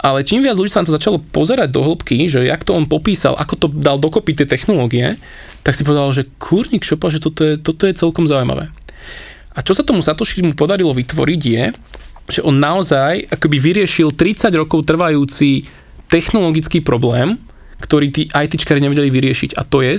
Ale 0.00 0.24
čím 0.24 0.44
viac 0.44 0.56
ľudí 0.60 0.72
sa 0.72 0.84
na 0.84 0.92
to 0.92 0.96
začalo 0.96 1.20
pozerať 1.20 1.72
do 1.72 1.80
hĺbky, 1.80 2.28
že 2.28 2.44
jak 2.44 2.60
to 2.64 2.76
on 2.76 2.84
popísal, 2.84 3.36
ako 3.40 3.54
to 3.56 3.66
dal 3.68 3.96
dokopy 3.96 4.36
tie 4.36 4.48
technológie, 4.48 5.16
tak 5.64 5.76
si 5.76 5.84
povedal, 5.84 6.08
že 6.12 6.28
kurník 6.40 6.84
šopa, 6.84 7.12
že 7.12 7.20
toto 7.20 7.44
je, 7.44 7.60
toto 7.60 7.84
je 7.84 7.96
celkom 7.96 8.24
zaujímavé. 8.24 8.72
A 9.52 9.60
čo 9.60 9.76
sa 9.76 9.84
tomu 9.84 10.00
Satoshi 10.00 10.40
mu 10.40 10.56
podarilo 10.56 10.96
vytvoriť 10.96 11.40
je, 11.44 11.64
že 12.30 12.46
on 12.46 12.56
naozaj 12.56 13.26
akoby 13.28 13.58
vyriešil 13.58 14.14
30 14.14 14.54
rokov 14.54 14.87
trvajúci 14.87 15.66
technologický 16.06 16.82
problém, 16.82 17.38
ktorý 17.80 18.12
tí 18.12 18.22
ITčkari 18.30 18.78
nevedeli 18.78 19.08
vyriešiť. 19.08 19.56
A 19.56 19.62
to 19.64 19.80
je, 19.80 19.96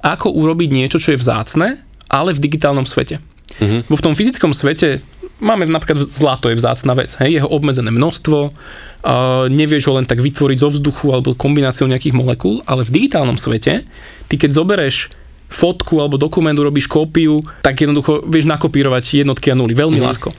ako 0.00 0.32
urobiť 0.32 0.70
niečo, 0.70 1.02
čo 1.02 1.14
je 1.14 1.20
vzácne, 1.20 1.82
ale 2.08 2.30
v 2.32 2.42
digitálnom 2.42 2.86
svete. 2.86 3.18
Mm-hmm. 3.58 3.90
Bo 3.90 3.94
v 3.98 4.04
tom 4.04 4.14
fyzickom 4.14 4.54
svete 4.54 5.02
máme 5.42 5.66
napríklad 5.66 6.06
zlato 6.06 6.48
je 6.48 6.56
vzácna 6.58 6.94
vec, 6.94 7.18
hej, 7.18 7.42
jeho 7.42 7.48
obmedzené 7.50 7.90
množstvo, 7.90 8.38
uh, 8.48 9.46
nevieš 9.50 9.90
ho 9.90 9.98
len 9.98 10.06
tak 10.06 10.22
vytvoriť 10.22 10.58
zo 10.62 10.68
vzduchu 10.70 11.10
alebo 11.10 11.34
kombináciou 11.34 11.90
nejakých 11.90 12.14
molekúl, 12.14 12.62
ale 12.64 12.86
v 12.86 12.94
digitálnom 13.02 13.34
svete, 13.34 13.82
ty 14.30 14.34
keď 14.38 14.54
zobereš 14.54 15.10
fotku 15.50 16.00
alebo 16.02 16.18
dokument, 16.18 16.54
urobíš 16.54 16.90
kópiu, 16.90 17.42
tak 17.62 17.82
jednoducho 17.82 18.26
vieš 18.26 18.48
nakopírovať 18.48 19.26
jednotky 19.26 19.50
a 19.50 19.58
nuly 19.58 19.74
veľmi 19.74 19.98
mm-hmm. 19.98 20.10
ľahko. 20.10 20.30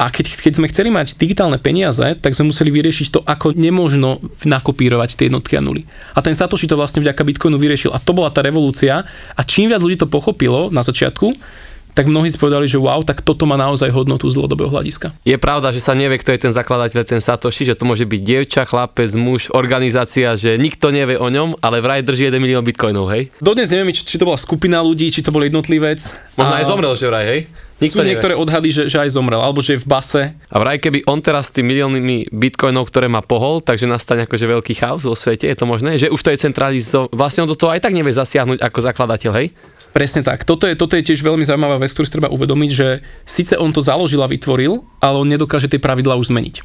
A 0.00 0.08
keď, 0.08 0.32
keď 0.32 0.52
sme 0.56 0.70
chceli 0.72 0.88
mať 0.88 1.20
digitálne 1.20 1.60
peniaze, 1.60 2.16
tak 2.24 2.32
sme 2.32 2.48
museli 2.48 2.72
vyriešiť 2.72 3.06
to, 3.12 3.20
ako 3.20 3.52
nemožno 3.52 4.24
nakopírovať 4.48 5.12
tie 5.12 5.28
jednotky 5.28 5.60
a 5.60 5.62
nuly. 5.62 5.84
A 6.16 6.24
ten 6.24 6.32
Satoshi 6.32 6.64
to 6.64 6.80
vlastne 6.80 7.04
vďaka 7.04 7.20
Bitcoinu 7.20 7.60
vyriešil. 7.60 7.92
A 7.92 8.00
to 8.00 8.16
bola 8.16 8.32
tá 8.32 8.40
revolúcia. 8.40 9.04
A 9.36 9.40
čím 9.44 9.68
viac 9.68 9.84
ľudí 9.84 10.00
to 10.00 10.08
pochopilo 10.08 10.72
na 10.72 10.80
začiatku, 10.80 11.36
tak 11.92 12.06
mnohí 12.06 12.30
si 12.30 12.38
povedali, 12.38 12.70
že 12.70 12.78
wow, 12.78 13.02
tak 13.02 13.20
toto 13.20 13.44
má 13.44 13.58
naozaj 13.58 13.90
hodnotu 13.90 14.30
z 14.30 14.38
dlhodobého 14.40 14.70
hľadiska. 14.70 15.12
Je 15.26 15.36
pravda, 15.36 15.74
že 15.74 15.82
sa 15.82 15.92
nevie, 15.92 16.16
kto 16.22 16.32
je 16.32 16.48
ten 16.48 16.52
zakladateľ, 16.54 17.02
ten 17.02 17.20
Satoshi, 17.20 17.66
že 17.66 17.76
to 17.76 17.84
môže 17.84 18.06
byť 18.06 18.20
dievča, 18.22 18.62
chlapec, 18.64 19.10
muž, 19.18 19.50
organizácia, 19.52 20.32
že 20.38 20.56
nikto 20.56 20.94
nevie 20.94 21.18
o 21.18 21.28
ňom, 21.28 21.58
ale 21.60 21.82
vraj 21.82 22.06
drží 22.06 22.30
1 22.30 22.38
milión 22.38 22.64
bitcoinov, 22.64 23.10
hej? 23.10 23.28
Dodnes 23.42 23.68
neviem, 23.68 23.90
či, 23.90 24.06
či 24.06 24.16
to 24.16 24.24
bola 24.24 24.38
skupina 24.38 24.80
ľudí, 24.80 25.10
či 25.10 25.20
to 25.20 25.34
bol 25.34 25.42
jednotlivec. 25.42 26.00
Možno 26.38 26.54
aj 26.56 26.64
zomrel, 26.64 26.94
že 26.94 27.10
vraj, 27.10 27.26
hej? 27.26 27.40
Nikto 27.80 27.96
Sú 27.96 28.04
nevie. 28.04 28.12
niektoré 28.12 28.34
odhady, 28.36 28.68
že, 28.68 28.82
že 28.92 29.00
aj 29.00 29.16
zomrel, 29.16 29.40
alebo 29.40 29.64
že 29.64 29.74
je 29.76 29.82
v 29.82 29.88
base. 29.88 30.22
A 30.36 30.56
vraj, 30.60 30.76
keby 30.76 31.08
on 31.08 31.24
teraz 31.24 31.48
s 31.48 31.56
tým 31.56 31.64
miliónmi 31.64 32.28
bitcoinov, 32.28 32.92
ktoré 32.92 33.08
má 33.08 33.24
pohol, 33.24 33.64
takže 33.64 33.88
nastane 33.88 34.28
akože 34.28 34.44
veľký 34.44 34.76
chaos 34.76 35.08
vo 35.08 35.16
svete, 35.16 35.48
je 35.48 35.56
to 35.56 35.64
možné? 35.64 35.96
Že 35.96 36.12
už 36.12 36.20
to 36.20 36.28
je 36.28 36.38
centralizované, 36.44 37.08
vlastne 37.16 37.48
on 37.48 37.50
do 37.50 37.56
toho 37.56 37.72
aj 37.72 37.80
tak 37.80 37.96
nevie 37.96 38.12
zasiahnuť 38.12 38.60
ako 38.60 38.78
zakladateľ, 38.84 39.32
hej? 39.40 39.56
Presne 39.90 40.22
tak. 40.22 40.46
Toto 40.46 40.68
je, 40.68 40.78
toto 40.78 40.94
je 40.94 41.02
tiež 41.02 41.24
veľmi 41.24 41.42
zaujímavá 41.42 41.80
vec, 41.80 41.90
ktorú 41.90 42.06
si 42.06 42.14
treba 42.14 42.30
uvedomiť, 42.30 42.70
že 42.70 43.02
síce 43.26 43.58
on 43.58 43.74
to 43.74 43.82
založil 43.82 44.22
a 44.22 44.30
vytvoril, 44.30 44.86
ale 45.02 45.16
on 45.18 45.26
nedokáže 45.26 45.66
tie 45.66 45.82
pravidlá 45.82 46.14
už 46.20 46.30
zmeniť. 46.30 46.62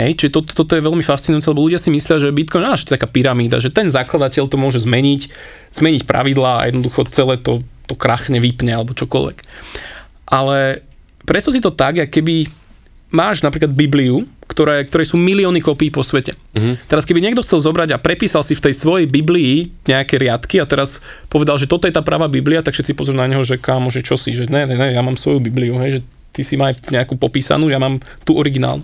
Hej, 0.00 0.16
čiže 0.16 0.32
to, 0.32 0.40
toto 0.42 0.72
je 0.78 0.82
veľmi 0.82 1.04
fascinujúce, 1.04 1.50
lebo 1.52 1.66
ľudia 1.66 1.76
si 1.76 1.92
myslia, 1.92 2.16
že 2.22 2.32
Bitcoin 2.32 2.64
je 2.72 2.96
taká 2.96 3.04
pyramída, 3.04 3.60
že 3.60 3.68
ten 3.68 3.92
zakladateľ 3.92 4.48
to 4.48 4.56
môže 4.56 4.82
zmeniť, 4.88 5.28
zmeniť 5.76 6.02
pravidlá 6.08 6.64
a 6.64 6.66
jednoducho 6.72 7.04
celé 7.12 7.36
to, 7.36 7.60
to 7.84 7.94
krachne, 7.98 8.40
vypne 8.40 8.72
alebo 8.72 8.96
čokoľvek. 8.96 9.38
Ale 10.30 10.86
predstav 11.26 11.52
si 11.52 11.60
to 11.60 11.74
tak, 11.74 11.98
keby 12.08 12.46
máš 13.10 13.42
napríklad 13.42 13.74
Bibliu, 13.74 14.24
ktoré, 14.46 14.82
ktoré 14.86 15.06
sú 15.06 15.14
milióny 15.14 15.62
kopí 15.62 15.94
po 15.94 16.02
svete. 16.02 16.34
Uh-huh. 16.54 16.74
Teraz 16.90 17.06
keby 17.06 17.22
niekto 17.22 17.42
chcel 17.46 17.62
zobrať 17.62 17.94
a 17.94 18.02
prepísal 18.02 18.42
si 18.42 18.58
v 18.58 18.66
tej 18.66 18.74
svojej 18.74 19.06
Biblii 19.06 19.70
nejaké 19.86 20.18
riadky 20.18 20.58
a 20.58 20.66
teraz 20.66 20.98
povedal, 21.30 21.54
že 21.54 21.70
toto 21.70 21.86
je 21.86 21.94
tá 21.94 22.02
pravá 22.02 22.26
Biblia, 22.26 22.62
tak 22.62 22.74
všetci 22.74 22.98
pozrú 22.98 23.14
na 23.14 23.30
neho, 23.30 23.46
že 23.46 23.62
kámo, 23.62 23.94
že 23.94 24.02
čo 24.02 24.18
si, 24.18 24.34
že 24.34 24.50
ne, 24.50 24.66
ne, 24.66 24.74
ne, 24.74 24.94
ja 24.94 25.02
mám 25.06 25.14
svoju 25.14 25.38
Bibliu, 25.38 25.78
hej, 25.78 25.98
že 25.98 26.00
ty 26.34 26.42
si 26.42 26.58
maj 26.58 26.74
nejakú 26.90 27.14
popísanú, 27.14 27.70
ja 27.70 27.78
mám 27.78 28.02
tú 28.26 28.38
originálnu. 28.38 28.82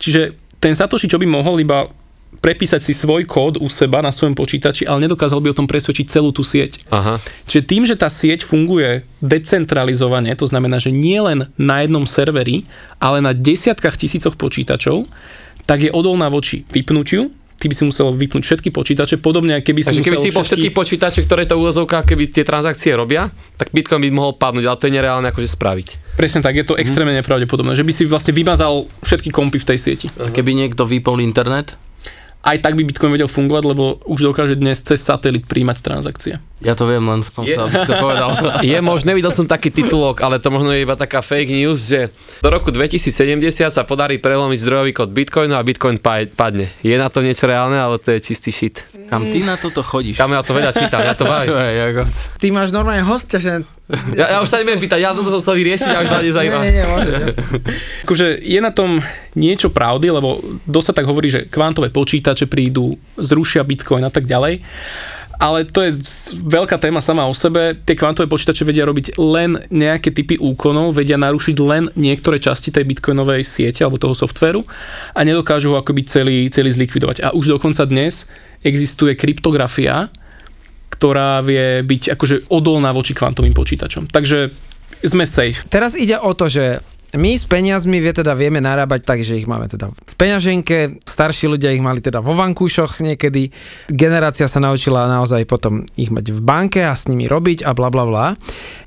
Čiže 0.00 0.36
ten 0.60 0.72
Satoshi, 0.72 1.08
čo 1.08 1.20
by 1.20 1.28
mohol 1.28 1.60
iba 1.60 1.88
prepísať 2.40 2.80
si 2.82 2.96
svoj 2.96 3.28
kód 3.28 3.60
u 3.60 3.68
seba 3.68 4.00
na 4.00 4.10
svojom 4.10 4.34
počítači, 4.34 4.88
ale 4.88 5.06
nedokázal 5.06 5.38
by 5.38 5.52
o 5.52 5.58
tom 5.58 5.68
presvedčiť 5.70 6.06
celú 6.08 6.34
tú 6.34 6.42
sieť. 6.42 6.82
Aha. 6.88 7.22
Čiže 7.46 7.62
tým, 7.62 7.82
že 7.86 7.94
tá 7.94 8.08
sieť 8.08 8.42
funguje 8.42 9.06
decentralizovane, 9.22 10.34
to 10.34 10.48
znamená, 10.48 10.82
že 10.82 10.90
nie 10.90 11.20
len 11.22 11.50
na 11.60 11.86
jednom 11.86 12.08
serveri, 12.08 12.66
ale 12.98 13.22
na 13.22 13.30
desiatkách 13.30 13.94
tisícoch 13.94 14.34
počítačov, 14.34 15.06
tak 15.68 15.86
je 15.86 15.90
odolná 15.94 16.26
voči 16.26 16.66
vypnutiu, 16.74 17.30
ty 17.62 17.70
by 17.70 17.74
si 17.78 17.86
musel 17.86 18.10
vypnúť 18.10 18.42
všetky 18.42 18.74
počítače, 18.74 19.22
podobne 19.22 19.62
ako 19.62 19.70
keby 19.70 19.80
si 19.86 19.88
Takže 19.94 20.00
musel 20.02 20.10
keby 20.10 20.18
si 20.18 20.28
všetky... 20.34 20.42
všetky 20.42 20.70
počítače, 20.74 21.20
ktoré 21.30 21.46
to 21.46 21.54
úvozovka, 21.54 22.02
keby 22.02 22.26
tie 22.26 22.42
transakcie 22.42 22.90
robia, 22.90 23.30
tak 23.54 23.70
Bitcoin 23.70 24.02
by 24.02 24.10
mohol 24.10 24.34
padnúť, 24.34 24.66
ale 24.66 24.78
to 24.82 24.86
je 24.90 24.94
nereálne 24.98 25.30
akože 25.30 25.46
spraviť. 25.54 26.18
Presne 26.18 26.42
tak, 26.42 26.58
je 26.58 26.66
to 26.66 26.74
extrémne 26.74 27.14
hmm. 27.14 27.22
nepravdepodobné, 27.22 27.78
že 27.78 27.86
by 27.86 27.92
si 27.94 28.02
vlastne 28.10 28.34
vymazal 28.34 28.90
všetky 29.06 29.30
kompy 29.30 29.62
v 29.62 29.66
tej 29.70 29.78
sieti. 29.78 30.06
A 30.18 30.34
keby 30.34 30.58
niekto 30.58 30.82
vypol 30.82 31.22
internet? 31.22 31.78
Aj 32.42 32.58
tak 32.58 32.74
by 32.74 32.82
Bitcoin 32.82 33.14
vedel 33.14 33.30
fungovať, 33.30 33.64
lebo 33.64 34.02
už 34.06 34.20
dokáže 34.22 34.58
dnes 34.58 34.82
cez 34.82 34.98
satelit 34.98 35.46
príjmať 35.46 35.78
transakcie. 35.82 36.34
Ja 36.62 36.78
to 36.78 36.86
viem, 36.86 37.02
len 37.02 37.20
som 37.26 37.42
je, 37.42 37.58
sa, 37.58 37.66
aby 37.66 37.74
to 37.74 37.94
povedal. 37.98 38.30
Je 38.62 38.78
možné, 38.78 39.18
videl 39.18 39.34
som 39.34 39.50
taký 39.50 39.74
titulok, 39.74 40.22
ale 40.22 40.38
to 40.38 40.46
možno 40.48 40.70
je 40.70 40.86
iba 40.86 40.94
taká 40.94 41.18
fake 41.18 41.50
news, 41.50 41.90
že 41.90 42.14
do 42.38 42.48
roku 42.50 42.70
2070 42.70 43.42
sa 43.66 43.82
podarí 43.82 44.22
prelomiť 44.22 44.58
zdrojový 44.62 44.92
kód 44.94 45.10
Bitcoinu 45.10 45.58
a 45.58 45.62
Bitcoin 45.66 45.98
padne. 45.98 46.70
Je 46.86 46.94
na 46.94 47.10
to 47.10 47.18
niečo 47.18 47.50
reálne, 47.50 47.74
ale 47.74 47.98
to 47.98 48.14
je 48.14 48.22
čistý 48.22 48.54
shit. 48.54 48.78
Kam 49.10 49.28
ty 49.28 49.42
na 49.42 49.58
toto 49.58 49.82
chodíš? 49.82 50.16
Kam 50.16 50.32
ja 50.32 50.40
to 50.40 50.54
veľa 50.54 50.72
čítam, 50.72 51.02
ja 51.02 51.18
to 51.18 51.26
baví. 51.30 51.50
Ty 52.38 52.46
máš 52.54 52.70
normálne 52.70 53.02
hostia, 53.02 53.42
že... 53.42 53.52
Ja, 54.16 54.38
ja 54.38 54.38
už 54.40 54.48
sa 54.48 54.56
nebudem 54.62 54.80
pýtať, 54.80 55.04
ja 55.04 55.12
toto 55.12 55.28
som 55.36 55.42
sa 55.42 55.52
vyriešiť, 55.52 55.90
a 55.92 56.00
už 56.00 56.08
ma 56.08 56.24
nezajíma. 56.24 56.58
Nie, 56.64 56.72
nie, 56.72 56.80
nie, 56.80 57.28
akože 58.08 58.40
je 58.40 58.60
na 58.62 58.72
tom 58.72 59.04
niečo 59.36 59.68
pravdy, 59.68 60.08
lebo 60.08 60.40
dosť 60.64 60.86
sa 60.88 60.94
tak 60.96 61.04
hovorí, 61.10 61.28
že 61.28 61.44
kvantové 61.44 61.92
počítače 61.92 62.48
prídu, 62.48 62.96
zrušia 63.20 63.60
Bitcoin 63.66 64.06
a 64.06 64.08
tak 64.08 64.24
ďalej 64.24 64.64
ale 65.42 65.66
to 65.66 65.82
je 65.82 65.98
veľká 66.38 66.78
téma 66.78 67.02
sama 67.02 67.26
o 67.26 67.34
sebe. 67.34 67.74
Tie 67.82 67.98
kvantové 67.98 68.30
počítače 68.30 68.62
vedia 68.62 68.86
robiť 68.86 69.18
len 69.18 69.58
nejaké 69.74 70.14
typy 70.14 70.38
úkonov, 70.38 70.94
vedia 70.94 71.18
narušiť 71.18 71.56
len 71.58 71.90
niektoré 71.98 72.38
časti 72.38 72.70
tej 72.70 72.86
bitcoinovej 72.86 73.42
siete 73.42 73.82
alebo 73.82 73.98
toho 73.98 74.14
softvéru 74.14 74.62
a 75.10 75.20
nedokážu 75.26 75.74
ho 75.74 75.82
akoby 75.82 76.06
celý, 76.06 76.46
celý 76.46 76.70
zlikvidovať. 76.70 77.26
A 77.26 77.28
už 77.34 77.58
dokonca 77.58 77.82
dnes 77.90 78.30
existuje 78.62 79.18
kryptografia, 79.18 80.14
ktorá 80.94 81.42
vie 81.42 81.82
byť 81.82 82.14
akože 82.14 82.46
odolná 82.54 82.94
voči 82.94 83.10
kvantovým 83.10 83.58
počítačom. 83.58 84.14
Takže 84.14 84.54
sme 85.02 85.26
safe. 85.26 85.66
Teraz 85.66 85.98
ide 85.98 86.22
o 86.22 86.30
to, 86.38 86.46
že 86.46 86.78
my 87.12 87.36
s 87.36 87.44
peniazmi 87.44 88.00
vie 88.00 88.12
teda 88.12 88.32
vieme 88.32 88.64
narábať 88.64 89.00
tak, 89.04 89.18
že 89.20 89.36
ich 89.36 89.44
máme 89.44 89.68
teda 89.68 89.92
v 89.92 90.14
peňaženke, 90.16 91.04
starší 91.04 91.52
ľudia 91.52 91.76
ich 91.76 91.84
mali 91.84 92.00
teda 92.00 92.24
vo 92.24 92.32
vankúšoch 92.32 93.04
niekedy, 93.04 93.52
generácia 93.92 94.48
sa 94.48 94.64
naučila 94.64 95.04
naozaj 95.08 95.44
potom 95.44 95.84
ich 95.92 96.08
mať 96.08 96.32
v 96.32 96.40
banke 96.40 96.80
a 96.80 96.96
s 96.96 97.12
nimi 97.12 97.28
robiť 97.28 97.68
a 97.68 97.76
bla 97.76 97.92
bla 97.92 98.08
bla. 98.08 98.26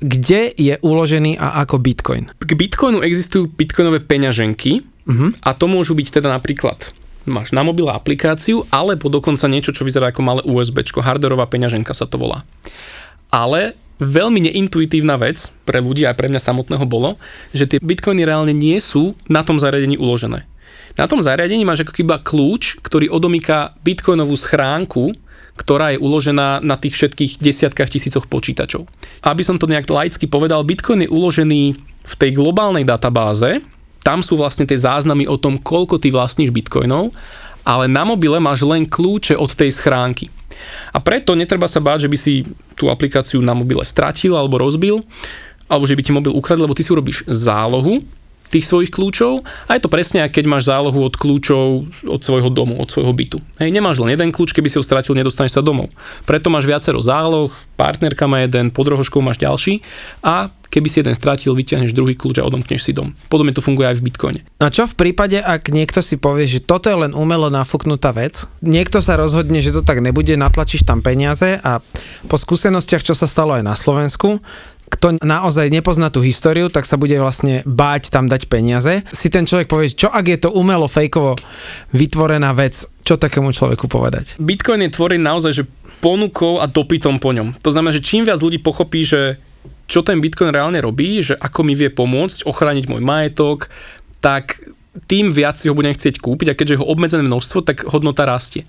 Kde 0.02 0.50
je 0.58 0.74
uložený 0.82 1.38
a 1.38 1.62
ako 1.62 1.78
bitcoin? 1.78 2.34
K 2.42 2.52
bitcoinu 2.58 2.98
existujú 3.06 3.46
bitcoinové 3.46 4.02
peňaženky 4.02 4.82
uh-huh. 4.82 5.30
a 5.46 5.50
to 5.54 5.70
môžu 5.70 5.94
byť 5.94 6.18
teda 6.18 6.28
napríklad 6.34 6.90
máš 7.26 7.50
na 7.50 7.66
mobile 7.66 7.90
aplikáciu, 7.90 8.62
alebo 8.70 9.10
dokonca 9.10 9.50
niečo, 9.50 9.74
čo 9.74 9.82
vyzerá 9.82 10.14
ako 10.14 10.22
malé 10.22 10.40
USB, 10.46 10.86
hardwareová 10.86 11.50
peňaženka 11.50 11.90
sa 11.90 12.06
to 12.06 12.22
volá. 12.22 12.46
Ale 13.34 13.74
veľmi 14.00 14.50
neintuitívna 14.50 15.16
vec 15.16 15.52
pre 15.64 15.80
ľudí 15.80 16.04
a 16.04 16.16
pre 16.16 16.28
mňa 16.28 16.40
samotného 16.40 16.84
bolo, 16.84 17.16
že 17.56 17.64
tie 17.68 17.80
bitcoiny 17.80 18.22
reálne 18.28 18.52
nie 18.52 18.76
sú 18.80 19.16
na 19.26 19.40
tom 19.42 19.56
zariadení 19.56 19.96
uložené. 19.96 20.44
Na 20.96 21.04
tom 21.04 21.20
zariadení 21.20 21.64
máš 21.68 21.84
ako 21.84 22.00
iba 22.00 22.16
kľúč, 22.16 22.80
ktorý 22.80 23.12
odomýka 23.12 23.76
bitcoinovú 23.84 24.32
schránku, 24.32 25.12
ktorá 25.56 25.96
je 25.96 26.00
uložená 26.00 26.60
na 26.60 26.76
tých 26.76 26.96
všetkých 26.96 27.40
desiatkách 27.40 27.88
tisícoch 27.88 28.28
počítačov. 28.28 28.84
Aby 29.24 29.42
som 29.44 29.56
to 29.56 29.68
nejak 29.68 29.88
laicky 29.88 30.28
povedal, 30.28 30.68
Bitcoin 30.68 31.08
je 31.08 31.12
uložený 31.12 31.62
v 31.80 32.14
tej 32.20 32.30
globálnej 32.36 32.84
databáze, 32.84 33.64
tam 34.04 34.22
sú 34.22 34.38
vlastne 34.38 34.68
tie 34.68 34.78
záznamy 34.78 35.26
o 35.26 35.34
tom, 35.34 35.58
koľko 35.58 35.98
ty 35.98 36.14
vlastníš 36.14 36.54
bitcoinov, 36.54 37.10
ale 37.66 37.90
na 37.90 38.06
mobile 38.06 38.38
máš 38.38 38.62
len 38.62 38.86
kľúče 38.86 39.34
od 39.34 39.50
tej 39.50 39.74
schránky. 39.74 40.30
A 40.92 40.98
preto 41.02 41.36
netreba 41.36 41.66
sa 41.66 41.82
báť, 41.82 42.06
že 42.06 42.12
by 42.12 42.18
si 42.18 42.34
tú 42.76 42.88
aplikáciu 42.92 43.40
na 43.40 43.52
mobile 43.52 43.82
stratil 43.84 44.36
alebo 44.36 44.60
rozbil, 44.60 45.02
alebo 45.66 45.84
že 45.84 45.96
by 45.98 46.02
ti 46.02 46.12
mobil 46.14 46.32
ukradl, 46.32 46.62
lebo 46.64 46.76
ty 46.76 46.86
si 46.86 46.94
urobíš 46.94 47.26
zálohu 47.26 48.02
tých 48.50 48.64
svojich 48.66 48.90
kľúčov 48.92 49.42
a 49.66 49.70
je 49.76 49.82
to 49.82 49.92
presne, 49.92 50.22
keď 50.26 50.44
máš 50.46 50.68
zálohu 50.70 51.02
od 51.02 51.14
kľúčov 51.14 51.88
od 52.06 52.20
svojho 52.22 52.50
domu, 52.50 52.78
od 52.78 52.88
svojho 52.88 53.12
bytu. 53.12 53.38
Hej, 53.58 53.70
nemáš 53.70 54.02
len 54.02 54.14
jeden 54.14 54.30
kľúč, 54.30 54.54
keby 54.54 54.68
si 54.70 54.78
ho 54.78 54.84
stratil, 54.84 55.14
nedostaneš 55.18 55.58
sa 55.58 55.62
domov. 55.62 55.90
Preto 56.28 56.50
máš 56.52 56.66
viacero 56.66 56.98
záloh, 57.02 57.50
partnerka 57.76 58.24
má 58.30 58.42
jeden, 58.44 58.72
pod 58.72 58.88
rohoškou 58.88 59.20
máš 59.20 59.38
ďalší 59.38 59.84
a 60.24 60.50
keby 60.76 60.92
si 60.92 61.00
jeden 61.00 61.16
stratil, 61.16 61.56
vyťahneš 61.56 61.96
druhý 61.96 62.12
kľúč 62.18 62.42
a 62.42 62.46
odomkneš 62.46 62.84
si 62.84 62.92
dom. 62.92 63.14
Podobne 63.32 63.54
to 63.56 63.64
funguje 63.64 63.88
aj 63.88 63.96
v 63.96 64.04
Bitcoine. 64.10 64.40
A 64.60 64.68
čo 64.68 64.84
v 64.84 64.92
prípade, 64.98 65.40
ak 65.40 65.72
niekto 65.72 66.04
si 66.04 66.20
povie, 66.20 66.44
že 66.44 66.60
toto 66.60 66.92
je 66.92 66.96
len 67.00 67.16
umelo 67.16 67.48
nafúknutá 67.48 68.12
vec, 68.12 68.44
niekto 68.60 69.00
sa 69.00 69.16
rozhodne, 69.16 69.64
že 69.64 69.72
to 69.72 69.80
tak 69.80 70.04
nebude, 70.04 70.36
natlačíš 70.36 70.84
tam 70.84 71.00
peniaze 71.00 71.56
a 71.62 71.80
po 72.28 72.36
skúsenostiach, 72.36 73.00
čo 73.00 73.14
sa 73.16 73.24
stalo 73.24 73.56
aj 73.56 73.64
na 73.64 73.72
Slovensku, 73.72 74.42
kto 74.86 75.18
naozaj 75.18 75.68
nepozná 75.68 76.08
tú 76.08 76.22
históriu, 76.22 76.70
tak 76.70 76.86
sa 76.86 76.94
bude 76.94 77.18
vlastne 77.18 77.66
báť 77.66 78.14
tam 78.14 78.30
dať 78.30 78.46
peniaze. 78.46 79.02
Si 79.10 79.28
ten 79.28 79.44
človek 79.44 79.66
povie, 79.66 79.90
čo 79.90 80.08
ak 80.08 80.24
je 80.26 80.38
to 80.46 80.50
umelo, 80.54 80.86
fejkovo 80.86 81.34
vytvorená 81.90 82.54
vec, 82.54 82.86
čo 83.02 83.18
takému 83.18 83.50
človeku 83.50 83.90
povedať? 83.90 84.38
Bitcoin 84.38 84.86
je 84.86 84.94
tvorený 84.94 85.22
naozaj, 85.26 85.52
že 85.52 85.64
ponukou 85.98 86.62
a 86.62 86.70
dopytom 86.70 87.18
po 87.18 87.34
ňom. 87.34 87.58
To 87.62 87.70
znamená, 87.72 87.90
že 87.94 88.04
čím 88.04 88.22
viac 88.28 88.38
ľudí 88.38 88.62
pochopí, 88.62 89.02
že 89.02 89.42
čo 89.86 90.02
ten 90.02 90.18
Bitcoin 90.18 90.50
reálne 90.54 90.78
robí, 90.82 91.22
že 91.22 91.38
ako 91.38 91.66
mi 91.66 91.74
vie 91.78 91.90
pomôcť 91.90 92.46
ochrániť 92.46 92.90
môj 92.90 93.02
majetok, 93.02 93.70
tak 94.18 94.58
tým 95.06 95.28
viac 95.28 95.60
si 95.60 95.68
ho 95.68 95.76
budem 95.76 95.92
chcieť 95.92 96.18
kúpiť 96.24 96.52
a 96.52 96.56
keďže 96.56 96.74
je 96.76 96.80
ho 96.80 96.88
obmedzené 96.88 97.22
množstvo, 97.26 97.58
tak 97.62 97.84
hodnota 97.84 98.24
rastie. 98.24 98.64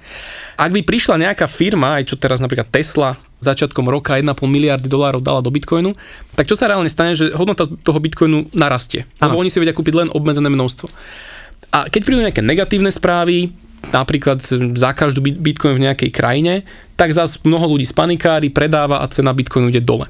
Ak 0.60 0.76
by 0.76 0.84
prišla 0.84 1.24
nejaká 1.24 1.48
firma, 1.48 1.98
aj 1.98 2.12
čo 2.12 2.20
teraz 2.20 2.44
napríklad 2.44 2.68
Tesla 2.68 3.16
začiatkom 3.40 3.86
roka 3.86 4.18
1,5 4.18 4.34
miliardy 4.46 4.90
dolárov 4.90 5.22
dala 5.22 5.46
do 5.46 5.54
Bitcoinu, 5.54 5.94
tak 6.34 6.50
čo 6.50 6.58
sa 6.58 6.70
reálne 6.70 6.90
stane, 6.90 7.14
že 7.14 7.34
hodnota 7.38 7.70
toho 7.70 8.00
Bitcoinu 8.02 8.50
narastie. 8.58 9.06
Lebo 9.22 9.38
oni 9.38 9.54
si 9.54 9.62
vedia 9.62 9.78
kúpiť 9.78 9.94
len 9.94 10.10
obmedzené 10.10 10.50
množstvo. 10.50 10.90
A 11.74 11.92
keď 11.92 12.02
prídu 12.02 12.24
nejaké 12.24 12.42
negatívne 12.42 12.90
správy, 12.90 13.52
napríklad 13.92 14.44
za 14.76 14.92
každú 14.92 15.24
bit- 15.24 15.40
bitcoin 15.40 15.80
v 15.80 15.86
nejakej 15.88 16.12
krajine, 16.12 16.54
tak 16.98 17.14
zase 17.14 17.46
mnoho 17.46 17.78
ľudí 17.78 17.86
spanikári, 17.86 18.50
predáva 18.50 19.06
a 19.06 19.08
cena 19.08 19.30
bitcoinu 19.30 19.70
ide 19.70 19.86
dole. 19.86 20.10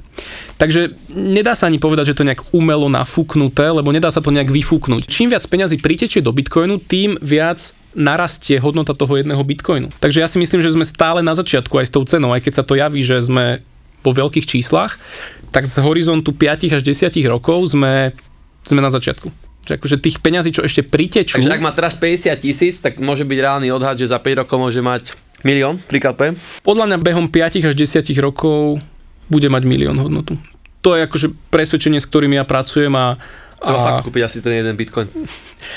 Takže 0.56 0.96
nedá 1.12 1.52
sa 1.52 1.68
ani 1.68 1.76
povedať, 1.76 2.10
že 2.10 2.16
to 2.16 2.26
nejak 2.26 2.48
umelo 2.56 2.88
nafúknuté, 2.88 3.68
lebo 3.68 3.92
nedá 3.92 4.08
sa 4.08 4.24
to 4.24 4.32
nejak 4.32 4.48
vyfúknuť. 4.48 5.04
Čím 5.04 5.36
viac 5.36 5.44
peňazí 5.44 5.76
pritečie 5.78 6.24
do 6.24 6.32
bitcoinu, 6.32 6.80
tým 6.80 7.20
viac 7.20 7.76
narastie 7.92 8.56
hodnota 8.56 8.96
toho 8.96 9.20
jedného 9.20 9.40
bitcoinu. 9.44 9.92
Takže 10.00 10.24
ja 10.24 10.28
si 10.28 10.40
myslím, 10.40 10.64
že 10.64 10.72
sme 10.72 10.88
stále 10.88 11.20
na 11.20 11.36
začiatku 11.36 11.76
aj 11.76 11.86
s 11.88 11.94
tou 11.94 12.04
cenou, 12.08 12.32
aj 12.32 12.48
keď 12.48 12.52
sa 12.56 12.64
to 12.64 12.78
javí, 12.78 13.04
že 13.04 13.20
sme 13.20 13.60
vo 14.00 14.12
veľkých 14.14 14.48
číslach, 14.48 14.96
tak 15.50 15.68
z 15.68 15.82
horizontu 15.82 16.32
5 16.32 16.72
až 16.72 16.82
10 16.84 17.12
rokov 17.28 17.76
sme, 17.76 18.16
sme 18.64 18.80
na 18.80 18.88
začiatku. 18.88 19.47
Že 19.68 19.76
akože 19.76 19.96
tých 20.00 20.16
peňazí, 20.18 20.50
čo 20.50 20.64
ešte 20.64 20.80
pritečú... 20.80 21.36
Takže 21.38 21.52
ak 21.52 21.60
má 21.60 21.76
teraz 21.76 21.94
50 21.94 22.32
tisíc, 22.40 22.80
tak 22.80 22.96
môže 22.96 23.28
byť 23.28 23.38
reálny 23.38 23.68
odhad, 23.68 24.00
že 24.00 24.08
za 24.08 24.16
5 24.16 24.40
rokov 24.42 24.56
môže 24.56 24.80
mať 24.80 25.12
milión, 25.44 25.78
príklad 25.86 26.16
poviem. 26.16 26.34
podľa 26.64 26.84
mňa 26.88 26.98
behom 26.98 27.26
5 27.28 27.68
až 27.68 27.74
10 27.76 28.08
rokov 28.18 28.80
bude 29.28 29.46
mať 29.46 29.62
milión 29.68 30.00
hodnotu. 30.00 30.40
To 30.80 30.96
je 30.96 31.04
akože 31.04 31.52
presvedčenie, 31.52 32.00
s 32.00 32.08
ktorým 32.08 32.32
ja 32.32 32.48
pracujem 32.48 32.90
a, 32.96 33.20
A 33.58 33.68
fakt 33.76 34.00
a, 34.00 34.06
kúpiť 34.06 34.22
asi 34.24 34.38
ten 34.38 34.62
jeden 34.62 34.72
bitcoin. 34.78 35.10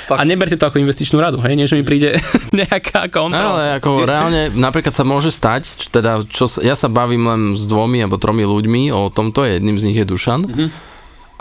a 0.07 0.21
neberte 0.23 0.53
to 0.55 0.69
ako 0.69 0.77
investičnú 0.77 1.17
radu, 1.17 1.41
hej, 1.41 1.57
nie, 1.57 1.65
že 1.65 1.73
mi 1.73 1.83
príde 1.83 2.13
nejaká 2.61 3.09
kontrola. 3.09 3.57
Ale 3.57 3.63
ako 3.81 4.05
reálne, 4.05 4.53
napríklad 4.53 4.93
sa 4.93 5.01
môže 5.01 5.33
stať, 5.33 5.89
teda 5.89 6.21
čo, 6.29 6.45
ja 6.61 6.77
sa 6.77 6.87
bavím 6.87 7.25
len 7.25 7.41
s 7.57 7.65
dvomi 7.65 7.99
alebo 7.99 8.21
tromi 8.21 8.45
ľuďmi 8.45 8.93
o 8.93 9.09
tomto, 9.09 9.43
jedným 9.43 9.75
z 9.81 9.83
nich 9.89 9.97
je 9.97 10.05
Dušan. 10.05 10.41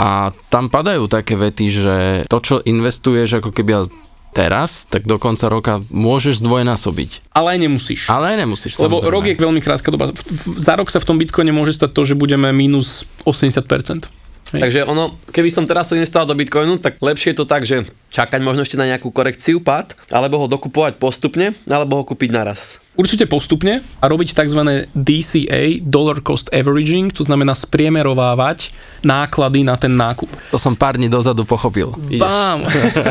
A 0.01 0.09
tam 0.49 0.73
padajú 0.73 1.05
také 1.07 1.37
vety, 1.37 1.67
že 1.69 1.95
to, 2.25 2.41
čo 2.41 2.57
investuješ 2.59 3.39
ako 3.39 3.53
keby 3.53 3.85
teraz, 4.33 4.87
tak 4.87 5.05
do 5.05 5.19
konca 5.19 5.51
roka 5.51 5.85
môžeš 5.91 6.41
zdvojnásobiť. 6.41 7.35
Ale 7.35 7.53
aj 7.53 7.59
nemusíš. 7.61 8.01
Ale 8.09 8.33
aj 8.33 8.37
nemusíš. 8.41 8.73
Lebo 8.79 9.03
samozrejme. 9.03 9.13
rok 9.13 9.25
je 9.27 9.35
veľmi 9.37 9.61
krátka 9.61 9.89
doba. 9.91 10.09
V- 10.09 10.17
v- 10.17 10.57
Za 10.57 10.79
rok 10.79 10.89
sa 10.89 10.97
v 10.97 11.07
tom 11.07 11.19
bitcoine 11.19 11.51
môže 11.51 11.75
stať 11.75 11.93
to, 11.93 12.03
že 12.05 12.15
budeme 12.15 12.49
minus 12.49 13.05
80%. 13.27 14.09
Hej. 14.51 14.61
Takže 14.61 14.81
ono, 14.83 15.15
keby 15.31 15.47
som 15.47 15.63
teraz 15.63 15.87
sa 15.87 15.95
investoval 15.95 16.27
do 16.27 16.35
Bitcoinu, 16.35 16.75
tak 16.75 16.99
lepšie 16.99 17.31
je 17.31 17.39
to 17.39 17.47
tak, 17.47 17.63
že 17.63 17.87
čakať 18.11 18.43
možno 18.43 18.67
ešte 18.67 18.75
na 18.75 18.83
nejakú 18.85 19.07
korekciu, 19.09 19.63
pád, 19.63 19.95
alebo 20.11 20.43
ho 20.43 20.47
dokupovať 20.49 20.99
postupne, 20.99 21.55
alebo 21.69 21.95
ho 21.95 22.05
kúpiť 22.05 22.35
naraz. 22.35 22.80
Určite 22.99 23.31
postupne 23.31 23.87
a 24.03 24.05
robiť 24.11 24.35
tzv. 24.35 24.91
DCA, 24.93 25.79
Dollar 25.79 26.19
Cost 26.27 26.51
Averaging, 26.51 27.15
to 27.15 27.23
znamená 27.23 27.55
spriemerovávať 27.55 28.75
náklady 29.07 29.63
na 29.63 29.79
ten 29.79 29.95
nákup. 29.95 30.27
To 30.51 30.59
som 30.59 30.75
pár 30.75 30.99
dní 30.99 31.07
dozadu 31.07 31.47
pochopil. 31.47 31.95
Bám! 32.19 32.67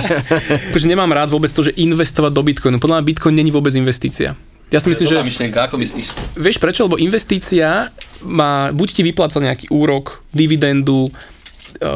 akože 0.75 0.83
nemám 0.83 1.09
rád 1.15 1.31
vôbec 1.31 1.47
to, 1.49 1.63
že 1.63 1.71
investovať 1.79 2.31
do 2.35 2.43
Bitcoinu. 2.43 2.77
Podľa 2.77 2.99
mňa 2.99 3.07
Bitcoin 3.07 3.35
není 3.39 3.55
vôbec 3.55 3.71
investícia. 3.73 4.35
Ja 4.69 4.77
si 4.77 4.91
myslím, 4.91 5.07
že... 5.09 5.17
myšlienka, 5.25 5.65
ako 5.65 5.81
myslíš? 5.81 6.37
Vieš 6.37 6.61
prečo? 6.61 6.85
Lebo 6.85 7.01
investícia 7.01 7.89
má, 8.21 8.69
buď 8.69 8.87
ti 8.93 9.01
vypláca 9.01 9.41
nejaký 9.41 9.71
úrok, 9.73 10.21
dividendu, 10.29 11.09
e, 11.09 11.11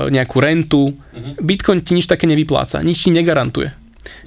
nejakú 0.10 0.42
rentu. 0.42 0.98
Bitcoin 1.38 1.86
ti 1.86 1.94
nič 1.94 2.10
také 2.10 2.26
nevypláca, 2.26 2.82
nič 2.82 3.06
ti 3.06 3.12
negarantuje. 3.14 3.70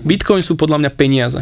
Bitcoin 0.05 0.45
sú 0.45 0.55
podľa 0.55 0.87
mňa 0.87 0.91
peniaze. 0.95 1.41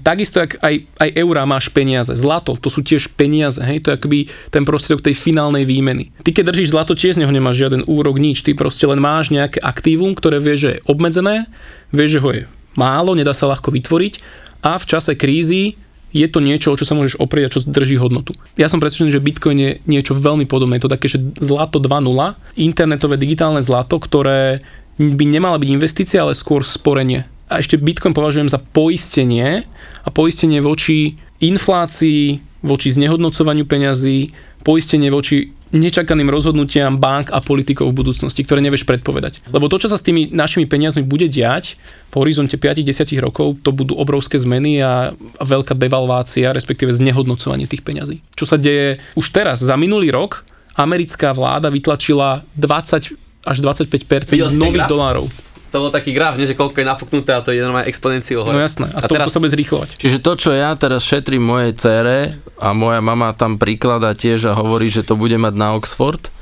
Takisto, 0.00 0.40
jak 0.40 0.56
aj, 0.62 0.86
aj 0.96 1.10
eurá 1.18 1.42
máš 1.44 1.68
peniaze. 1.68 2.14
Zlato, 2.14 2.54
to 2.56 2.70
sú 2.70 2.80
tiež 2.86 3.12
peniaze. 3.12 3.58
Hej? 3.60 3.84
To 3.84 3.90
je 3.92 3.98
akoby 3.98 4.18
ten 4.54 4.62
prostriedok 4.62 5.04
tej 5.04 5.18
finálnej 5.18 5.66
výmeny. 5.66 6.14
Ty 6.22 6.30
keď 6.32 6.44
držíš 6.54 6.72
zlato, 6.72 6.94
tiež 6.94 7.18
z 7.18 7.26
neho 7.26 7.34
nemáš 7.34 7.60
žiaden 7.60 7.82
úrok, 7.84 8.16
nič. 8.16 8.46
Ty 8.46 8.54
proste 8.54 8.86
len 8.86 9.02
máš 9.02 9.34
nejaké 9.34 9.58
aktívum, 9.60 10.14
ktoré 10.14 10.38
vieš, 10.38 10.58
že 10.62 10.70
je 10.78 10.82
obmedzené, 10.86 11.50
vieš, 11.90 12.18
že 12.18 12.22
ho 12.22 12.30
je 12.32 12.42
málo, 12.78 13.16
nedá 13.16 13.32
sa 13.32 13.50
ľahko 13.50 13.72
vytvoriť 13.72 14.20
a 14.62 14.76
v 14.76 14.84
čase 14.84 15.16
krízy 15.16 15.74
je 16.16 16.24
to 16.32 16.40
niečo, 16.40 16.72
o 16.72 16.78
čo 16.78 16.88
sa 16.88 16.96
môžeš 16.96 17.20
oprieť 17.20 17.44
a 17.44 17.52
čo 17.52 17.60
drží 17.66 18.00
hodnotu. 18.00 18.32
Ja 18.56 18.72
som 18.72 18.80
presvedčený, 18.80 19.12
že 19.12 19.20
Bitcoin 19.20 19.58
je 19.58 19.70
niečo 19.84 20.16
veľmi 20.16 20.48
podobné. 20.48 20.80
Je 20.80 20.88
to 20.88 20.94
také, 20.94 21.12
že 21.12 21.20
zlato 21.36 21.76
2.0, 21.76 22.08
internetové 22.56 23.20
digitálne 23.20 23.60
zlato, 23.60 24.00
ktoré 24.00 24.64
by 24.96 25.24
nemala 25.28 25.60
byť 25.60 25.68
investícia, 25.68 26.24
ale 26.24 26.32
skôr 26.32 26.64
sporenie. 26.64 27.28
A 27.46 27.62
ešte 27.62 27.78
Bitcoin 27.78 28.10
považujem 28.10 28.50
za 28.50 28.58
poistenie 28.58 29.62
a 30.02 30.08
poistenie 30.10 30.58
voči 30.58 31.14
inflácii, 31.38 32.42
voči 32.66 32.88
znehodnocovaniu 32.90 33.62
peňazí, 33.68 34.34
poistenie 34.66 35.14
voči 35.14 35.54
nečakaným 35.74 36.30
rozhodnutiam 36.30 36.98
bank 36.98 37.30
a 37.34 37.42
politikov 37.42 37.90
v 37.90 38.02
budúcnosti, 38.02 38.42
ktoré 38.46 38.62
nevieš 38.62 38.86
predpovedať. 38.86 39.42
Lebo 39.50 39.66
to, 39.66 39.82
čo 39.82 39.90
sa 39.90 39.98
s 39.98 40.06
tými 40.06 40.30
našimi 40.30 40.66
peniazmi 40.66 41.02
bude 41.02 41.26
diať 41.26 41.74
v 42.10 42.14
horizonte 42.22 42.54
5-10 42.54 43.18
rokov, 43.18 43.62
to 43.66 43.74
budú 43.74 43.98
obrovské 43.98 44.38
zmeny 44.38 44.78
a, 44.78 45.14
veľká 45.42 45.74
devalvácia, 45.74 46.54
respektíve 46.54 46.94
znehodnocovanie 46.94 47.66
tých 47.66 47.82
peňazí. 47.82 48.22
Čo 48.38 48.46
sa 48.46 48.56
deje 48.58 49.02
už 49.18 49.26
teraz, 49.34 49.62
za 49.62 49.74
minulý 49.74 50.14
rok 50.14 50.46
americká 50.78 51.34
vláda 51.34 51.70
vytlačila 51.70 52.46
20 52.54 53.18
až 53.46 53.56
25% 53.62 54.34
Videl 54.34 54.50
si 54.50 54.58
ten 54.58 54.62
nových 54.66 54.90
dolárov. 54.90 55.30
To 55.76 55.84
bol 55.84 55.92
taký 55.92 56.16
graf, 56.16 56.40
nie, 56.40 56.48
že 56.48 56.56
koľko 56.56 56.80
je 56.80 56.86
napuknuté 56.88 57.36
a 57.36 57.44
to 57.44 57.52
je 57.52 57.60
normálne 57.60 57.84
exponenciou 57.84 58.40
hore. 58.40 58.56
No 58.56 58.64
jasné. 58.64 58.88
A, 58.88 59.04
A 59.04 59.04
to, 59.04 59.12
teraz- 59.12 59.28
sa 59.28 59.36
bude 59.36 59.52
zrýchlovať. 59.52 60.00
Čiže 60.00 60.24
to, 60.24 60.32
čo 60.34 60.50
ja 60.50 60.72
teraz 60.72 61.04
šetrím 61.04 61.44
mojej 61.44 61.76
cére 61.76 62.16
a 62.56 62.72
moja 62.72 63.04
mama 63.04 63.36
tam 63.36 63.60
príklada 63.60 64.16
tiež 64.16 64.48
a 64.48 64.56
hovorí, 64.56 64.88
že 64.88 65.04
to 65.04 65.20
bude 65.20 65.36
mať 65.36 65.52
na 65.52 65.76
Oxford, 65.76 66.32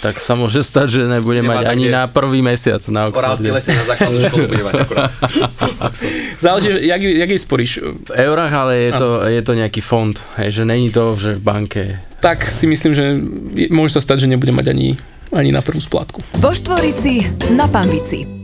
tak 0.00 0.16
sa 0.16 0.32
môže 0.32 0.60
stať, 0.60 0.88
že 0.90 1.00
nebude 1.04 1.40
Nemá 1.40 1.60
mať 1.60 1.64
ani 1.72 1.88
na 1.88 2.08
prvý 2.08 2.40
mesiac 2.40 2.80
na 2.88 3.08
Oxforde. 3.08 3.52
lesy 3.52 3.72
na 3.72 3.84
základnú 3.84 4.20
školu 4.22 4.44
bude 4.48 4.64
mať 4.64 4.74
akurát. 4.80 5.12
Záleží, 6.44 6.68
jak, 6.80 7.00
jak 7.00 7.30
jej 7.30 7.40
sporíš. 7.40 7.72
V 7.80 8.10
eurách, 8.10 8.52
ale 8.52 8.72
je 8.78 8.92
to, 8.92 9.08
je 9.24 9.40
to 9.40 9.52
nejaký 9.54 9.80
fond, 9.80 10.16
hej, 10.36 10.52
že 10.52 10.62
není 10.64 10.88
to, 10.88 11.16
že 11.16 11.36
v 11.36 11.42
banke. 11.42 11.82
Tak 12.20 12.44
si 12.48 12.64
myslím, 12.64 12.92
že 12.92 13.04
môže 13.68 13.96
sa 13.96 14.04
stať, 14.04 14.24
že 14.24 14.32
nebude 14.32 14.52
mať 14.52 14.72
ani, 14.72 14.96
ani 15.32 15.52
na 15.52 15.60
prvú 15.60 15.80
splátku. 15.80 16.20
Vo 16.34 16.52
Štvorici 16.52 17.24
na 17.52 17.68
Pambici. 17.68 18.43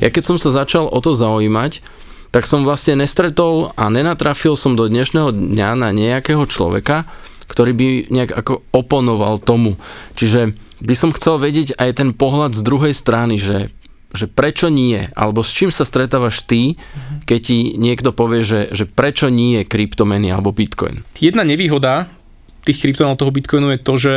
Ja 0.00 0.08
keď 0.08 0.22
som 0.24 0.36
sa 0.40 0.48
začal 0.48 0.88
o 0.88 0.98
to 1.04 1.12
zaujímať, 1.12 1.84
tak 2.32 2.48
som 2.48 2.64
vlastne 2.64 2.96
nestretol 3.04 3.74
a 3.76 3.92
nenatrafil 3.92 4.56
som 4.56 4.78
do 4.78 4.88
dnešného 4.88 5.34
dňa 5.34 5.70
na 5.76 5.92
nejakého 5.92 6.46
človeka, 6.48 7.04
ktorý 7.50 7.72
by 7.74 7.86
nejak 8.08 8.30
ako 8.32 8.62
oponoval 8.70 9.42
tomu. 9.42 9.76
Čiže 10.14 10.54
by 10.80 10.94
som 10.96 11.10
chcel 11.12 11.36
vedieť 11.42 11.76
aj 11.76 12.00
ten 12.00 12.10
pohľad 12.14 12.54
z 12.54 12.62
druhej 12.62 12.94
strany, 12.94 13.36
že, 13.36 13.74
že 14.14 14.30
prečo 14.30 14.70
nie, 14.70 15.10
alebo 15.18 15.42
s 15.42 15.50
čím 15.50 15.74
sa 15.74 15.82
stretávaš 15.82 16.46
ty, 16.46 16.78
keď 17.26 17.40
ti 17.42 17.58
niekto 17.74 18.14
povie, 18.14 18.46
že, 18.46 18.70
že 18.70 18.86
prečo 18.86 19.26
nie 19.26 19.66
kryptomeny 19.66 20.30
alebo 20.30 20.54
bitcoin. 20.54 21.02
Jedna 21.18 21.42
nevýhoda 21.42 22.19
tých 22.70 22.78
kryptonál 22.78 23.18
toho 23.18 23.34
Bitcoinu 23.34 23.74
je 23.74 23.80
to, 23.82 23.94
že 23.98 24.14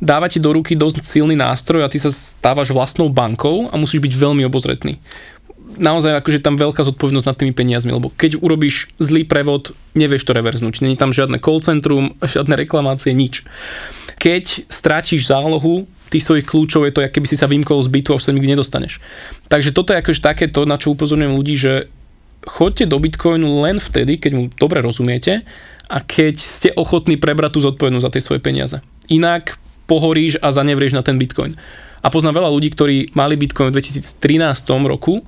dáva 0.00 0.26
ti 0.32 0.40
do 0.40 0.56
ruky 0.56 0.72
dosť 0.72 1.04
silný 1.04 1.36
nástroj 1.36 1.84
a 1.84 1.92
ty 1.92 2.00
sa 2.00 2.08
stávaš 2.08 2.72
vlastnou 2.72 3.12
bankou 3.12 3.68
a 3.68 3.76
musíš 3.76 4.00
byť 4.00 4.12
veľmi 4.16 4.42
obozretný. 4.48 4.96
Naozaj 5.76 6.18
akože 6.18 6.42
tam 6.42 6.58
veľká 6.58 6.82
zodpovednosť 6.82 7.28
nad 7.30 7.36
tými 7.38 7.52
peniazmi, 7.54 7.94
lebo 7.94 8.10
keď 8.10 8.42
urobíš 8.42 8.90
zlý 8.98 9.22
prevod, 9.22 9.76
nevieš 9.94 10.26
to 10.26 10.34
reverznúť. 10.34 10.82
Není 10.82 10.98
tam 10.98 11.14
žiadne 11.14 11.38
call 11.38 11.62
centrum, 11.62 12.18
žiadne 12.18 12.58
reklamácie, 12.58 13.14
nič. 13.14 13.46
Keď 14.18 14.66
strátiš 14.66 15.30
zálohu 15.30 15.86
tých 16.10 16.26
svojich 16.26 16.48
kľúčov, 16.48 16.90
je 16.90 16.92
to, 16.92 17.06
keby 17.06 17.26
si 17.30 17.38
sa 17.38 17.46
vymkol 17.46 17.86
z 17.86 17.92
bytu 17.92 18.10
a 18.10 18.18
už 18.18 18.26
sa 18.26 18.34
nikdy 18.34 18.58
nedostaneš. 18.58 18.98
Takže 19.46 19.70
toto 19.70 19.94
je 19.94 20.02
akože 20.02 20.20
takéto, 20.20 20.66
na 20.66 20.74
čo 20.74 20.90
upozorňujem 20.90 21.38
ľudí, 21.38 21.54
že 21.54 21.86
choďte 22.42 22.90
do 22.90 22.98
Bitcoinu 22.98 23.62
len 23.62 23.78
vtedy, 23.78 24.18
keď 24.18 24.32
mu 24.34 24.42
dobre 24.58 24.82
rozumiete 24.82 25.46
a 25.90 25.98
keď 25.98 26.38
ste 26.38 26.70
ochotní 26.78 27.18
prebrať 27.18 27.58
tú 27.58 27.60
zodpovednosť 27.66 28.06
za 28.06 28.12
tie 28.14 28.22
svoje 28.22 28.40
peniaze. 28.40 28.78
Inak 29.10 29.58
pohoríš 29.90 30.38
a 30.38 30.54
zanevrieš 30.54 30.94
na 30.94 31.02
ten 31.02 31.18
Bitcoin. 31.18 31.50
A 32.00 32.08
poznám 32.08 32.38
veľa 32.40 32.54
ľudí, 32.54 32.70
ktorí 32.70 33.10
mali 33.12 33.34
Bitcoin 33.34 33.74
v 33.74 33.82
2013 33.82 34.70
roku, 34.86 35.26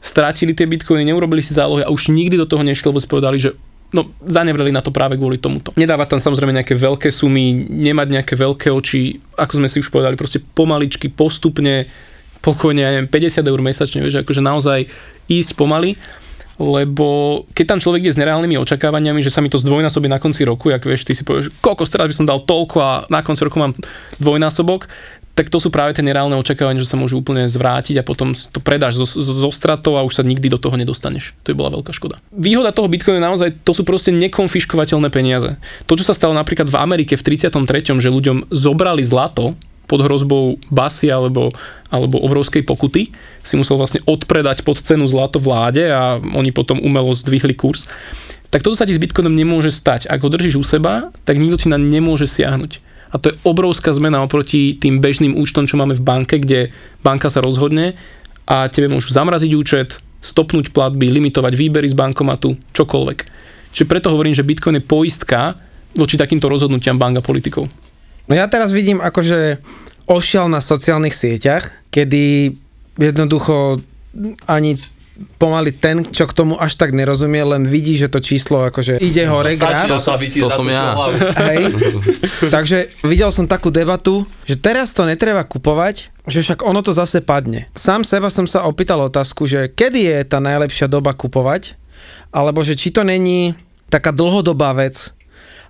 strátili 0.00 0.56
tie 0.56 0.64
Bitcoiny, 0.64 1.04
neurobili 1.04 1.44
si 1.44 1.52
zálohy 1.52 1.84
a 1.84 1.92
už 1.92 2.08
nikdy 2.08 2.40
do 2.40 2.48
toho 2.48 2.64
nešli, 2.64 2.88
lebo 2.88 2.98
si 2.98 3.06
povedali, 3.06 3.36
že 3.36 3.52
no, 3.92 4.08
zanevreli 4.24 4.72
na 4.72 4.80
to 4.80 4.88
práve 4.88 5.20
kvôli 5.20 5.36
tomuto. 5.36 5.76
Nedávať 5.76 6.16
tam 6.16 6.20
samozrejme 6.24 6.56
nejaké 6.56 6.72
veľké 6.72 7.12
sumy, 7.12 7.68
nemať 7.68 8.08
nejaké 8.18 8.34
veľké 8.34 8.72
oči, 8.72 9.20
ako 9.36 9.52
sme 9.60 9.68
si 9.68 9.84
už 9.84 9.92
povedali, 9.92 10.16
proste 10.16 10.40
pomaličky, 10.40 11.12
postupne, 11.12 11.84
pokojne, 12.40 12.80
ja 12.80 12.90
neviem, 12.96 13.10
50 13.10 13.44
eur 13.44 13.60
mesačne, 13.60 14.00
vieš, 14.00 14.24
akože 14.24 14.40
naozaj 14.40 14.88
ísť 15.28 15.52
pomaly, 15.58 15.98
lebo 16.58 17.42
keď 17.54 17.64
tam 17.74 17.78
človek 17.78 18.02
ide 18.02 18.12
s 18.14 18.20
nereálnymi 18.20 18.58
očakávaniami, 18.58 19.22
že 19.22 19.30
sa 19.30 19.38
mi 19.38 19.46
to 19.46 19.62
zdvojnásobí 19.62 20.10
na 20.10 20.18
konci 20.18 20.42
roku, 20.42 20.74
jak 20.74 20.82
vieš, 20.82 21.06
ty 21.06 21.14
si 21.14 21.22
povieš, 21.22 21.54
koľko 21.62 21.86
teraz 21.86 22.10
by 22.10 22.14
som 22.14 22.26
dal 22.26 22.42
toľko 22.42 22.76
a 22.82 22.90
na 23.06 23.22
konci 23.22 23.46
roku 23.46 23.62
mám 23.62 23.78
dvojnásobok, 24.18 24.90
tak 25.38 25.54
to 25.54 25.62
sú 25.62 25.70
práve 25.70 25.94
tie 25.94 26.02
nereálne 26.02 26.34
očakávania, 26.34 26.82
že 26.82 26.90
sa 26.90 26.98
môžu 26.98 27.22
úplne 27.22 27.46
zvrátiť 27.46 28.02
a 28.02 28.06
potom 28.06 28.34
to 28.34 28.58
predáš 28.58 28.98
zo, 28.98 29.06
zo, 29.06 29.50
stratou 29.54 29.94
a 29.94 30.02
už 30.02 30.18
sa 30.18 30.26
nikdy 30.26 30.50
do 30.50 30.58
toho 30.58 30.74
nedostaneš. 30.74 31.38
To 31.46 31.54
by 31.54 31.62
bola 31.62 31.70
veľká 31.78 31.94
škoda. 31.94 32.18
Výhoda 32.34 32.74
toho 32.74 32.90
Bitcoinu 32.90 33.22
je 33.22 33.28
naozaj, 33.30 33.48
to 33.62 33.70
sú 33.70 33.86
proste 33.86 34.10
nekonfiškovateľné 34.18 35.14
peniaze. 35.14 35.54
To, 35.86 35.94
čo 35.94 36.02
sa 36.02 36.10
stalo 36.10 36.34
napríklad 36.34 36.66
v 36.66 36.74
Amerike 36.82 37.14
v 37.14 37.22
33., 37.22 37.54
že 38.02 38.10
ľuďom 38.10 38.50
zobrali 38.50 39.06
zlato 39.06 39.54
pod 39.86 40.02
hrozbou 40.02 40.58
basy 40.68 41.08
alebo, 41.08 41.54
alebo 41.88 42.20
obrovskej 42.20 42.64
pokuty, 42.64 43.12
si 43.40 43.54
musel 43.56 43.80
vlastne 43.80 44.04
odpredať 44.04 44.64
pod 44.64 44.80
cenu 44.80 45.08
zlato 45.08 45.40
vláde 45.40 45.88
a 45.88 46.20
oni 46.20 46.52
potom 46.52 46.80
umelo 46.80 47.12
zdvihli 47.16 47.56
kurz. 47.56 47.88
Tak 48.48 48.64
toto 48.64 48.76
sa 48.76 48.88
ti 48.88 48.96
s 48.96 49.00
Bitcoinom 49.00 49.32
nemôže 49.32 49.68
stať. 49.72 50.08
Ak 50.08 50.24
ho 50.24 50.32
držíš 50.32 50.56
u 50.60 50.64
seba, 50.64 51.12
tak 51.28 51.36
nikto 51.36 51.64
ti 51.64 51.68
na 51.68 51.76
nemôže 51.76 52.24
siahnuť. 52.28 52.80
A 53.08 53.16
to 53.16 53.32
je 53.32 53.38
obrovská 53.44 53.92
zmena 53.92 54.20
oproti 54.20 54.76
tým 54.76 55.00
bežným 55.00 55.36
účtom, 55.36 55.64
čo 55.64 55.80
máme 55.80 55.96
v 55.96 56.04
banke, 56.04 56.40
kde 56.40 56.68
banka 57.00 57.32
sa 57.32 57.40
rozhodne 57.40 57.96
a 58.48 58.68
tebe 58.68 58.88
môžu 58.88 59.12
zamraziť 59.12 59.52
účet, 59.56 59.88
stopnúť 60.20 60.72
platby, 60.72 61.08
limitovať 61.08 61.52
výbery 61.56 61.88
z 61.88 61.96
bankomatu, 61.96 62.56
čokoľvek. 62.76 63.18
Čiže 63.72 63.88
preto 63.88 64.12
hovorím, 64.12 64.36
že 64.36 64.44
Bitcoin 64.44 64.80
je 64.80 64.84
poistka 64.84 65.56
voči 65.96 66.20
takýmto 66.20 66.48
rozhodnutiam 66.48 67.00
bank 67.00 67.20
a 67.20 67.22
politikov. 67.24 67.68
No 68.28 68.32
ja 68.36 68.44
teraz 68.48 68.76
vidím 68.76 69.00
akože 69.00 69.60
ošial 70.08 70.48
na 70.48 70.64
sociálnych 70.64 71.14
sieťach, 71.14 71.86
kedy 71.92 72.56
jednoducho 72.98 73.78
ani 74.48 74.80
pomaly 75.38 75.74
ten, 75.74 76.06
čo 76.06 76.30
k 76.30 76.32
tomu 76.34 76.54
až 76.54 76.78
tak 76.78 76.94
nerozumie, 76.94 77.42
len 77.42 77.66
vidí, 77.66 77.98
že 77.98 78.06
to 78.06 78.22
číslo 78.22 78.62
akože 78.70 79.02
ide 79.02 79.26
hore 79.26 79.58
graf. 79.58 79.90
to, 79.90 79.98
to 79.98 80.48
som 80.62 80.66
ja. 80.70 80.94
Hej. 81.50 81.74
Takže 82.54 82.86
videl 83.02 83.30
som 83.34 83.50
takú 83.50 83.74
debatu, 83.74 84.22
že 84.46 84.54
teraz 84.54 84.94
to 84.94 85.02
netreba 85.02 85.42
kupovať, 85.42 86.14
že 86.30 86.38
však 86.46 86.62
ono 86.62 86.86
to 86.86 86.94
zase 86.94 87.18
padne. 87.26 87.66
Sám 87.74 88.06
seba 88.06 88.30
som 88.30 88.46
sa 88.46 88.62
opýtal 88.66 89.02
otázku, 89.02 89.50
že 89.50 89.66
kedy 89.74 90.06
je 90.06 90.18
tá 90.22 90.38
najlepšia 90.38 90.86
doba 90.86 91.10
kupovať, 91.18 91.74
alebo 92.30 92.62
že 92.62 92.78
či 92.78 92.94
to 92.94 93.02
není 93.02 93.58
taká 93.90 94.14
dlhodobá 94.14 94.70
vec, 94.76 95.17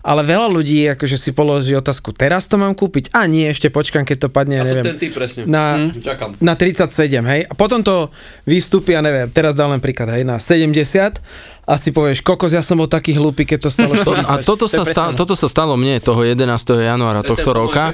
ale 0.02 0.22
veľa 0.22 0.48
ľudí 0.48 0.86
akože 0.94 1.16
si 1.18 1.30
položí 1.32 1.74
otázku, 1.74 2.14
teraz 2.14 2.46
to 2.46 2.56
mám 2.56 2.72
kúpiť? 2.72 3.10
A 3.12 3.26
nie, 3.26 3.46
ešte 3.46 3.68
počkam, 3.68 4.06
keď 4.06 4.26
to 4.26 4.28
padne, 4.30 4.58
ja 4.58 4.64
neviem, 4.64 4.84
ten 4.86 4.98
typ 4.98 5.12
presne. 5.12 5.44
na, 5.44 5.90
Čakám. 5.92 6.38
na 6.38 6.54
37, 6.54 6.90
hej? 7.24 7.40
A 7.46 7.52
potom 7.52 7.82
to 7.82 8.08
vystúpi, 8.44 8.94
ja 8.94 9.02
neviem, 9.02 9.26
teraz 9.28 9.58
dám 9.58 9.74
len 9.74 9.82
príklad, 9.82 10.14
hej, 10.14 10.22
na 10.22 10.38
70 10.38 11.18
a 11.68 11.72
si 11.76 11.90
povieš, 11.92 12.24
kokos, 12.24 12.54
ja 12.54 12.62
som 12.64 12.78
bol 12.78 12.88
taký 12.88 13.12
hlúpy, 13.12 13.44
keď 13.44 13.68
to 13.68 13.70
stalo 13.74 13.92
To, 13.98 14.14
40. 14.16 14.24
a 14.24 14.34
toto 14.40 14.64
To 14.64 14.72
sa, 14.72 14.82
presne 14.86 14.94
sta, 14.94 15.02
ono. 15.10 15.18
toto 15.18 15.34
sa 15.36 15.48
stalo 15.50 15.74
mne 15.76 16.00
toho 16.00 16.22
11. 16.24 16.44
januára 16.80 17.20
To 17.20 17.34
tohto 17.34 17.50
ten 17.52 17.58
roka. 17.58 17.84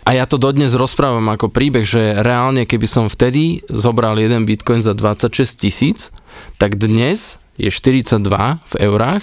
A 0.00 0.16
ja 0.16 0.24
to 0.24 0.40
dodnes 0.40 0.72
rozprávam 0.74 1.22
ako 1.28 1.52
príbeh, 1.52 1.84
že 1.84 2.16
reálne 2.24 2.64
keby 2.64 2.88
som 2.88 3.04
vtedy 3.06 3.60
zobral 3.68 4.16
jeden 4.16 4.48
bitcoin 4.48 4.80
za 4.80 4.96
26 4.96 5.60
tisíc, 5.60 6.08
tak 6.56 6.80
dnes 6.80 7.36
je 7.60 7.68
42 7.68 8.16
v 8.64 8.74
eurách 8.80 9.22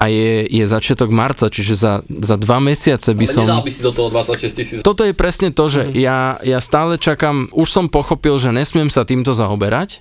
a 0.00 0.08
je, 0.08 0.48
je 0.48 0.64
začiatok 0.64 1.12
marca, 1.12 1.52
čiže 1.52 1.76
za, 1.76 1.92
za 2.08 2.40
dva 2.40 2.56
mesiace 2.56 3.12
by 3.12 3.26
som... 3.28 3.44
by 3.44 3.68
si 3.68 3.84
do 3.84 3.92
toho 3.92 4.08
26 4.08 4.48
tisíc. 4.56 4.78
Toto 4.80 5.04
je 5.04 5.12
presne 5.12 5.52
to, 5.52 5.68
že 5.68 5.92
ja, 5.92 6.40
ja 6.40 6.56
stále 6.64 6.96
čakám, 6.96 7.52
už 7.52 7.68
som 7.68 7.92
pochopil, 7.92 8.40
že 8.40 8.48
nesmiem 8.48 8.88
sa 8.88 9.04
týmto 9.04 9.36
zaoberať, 9.36 10.00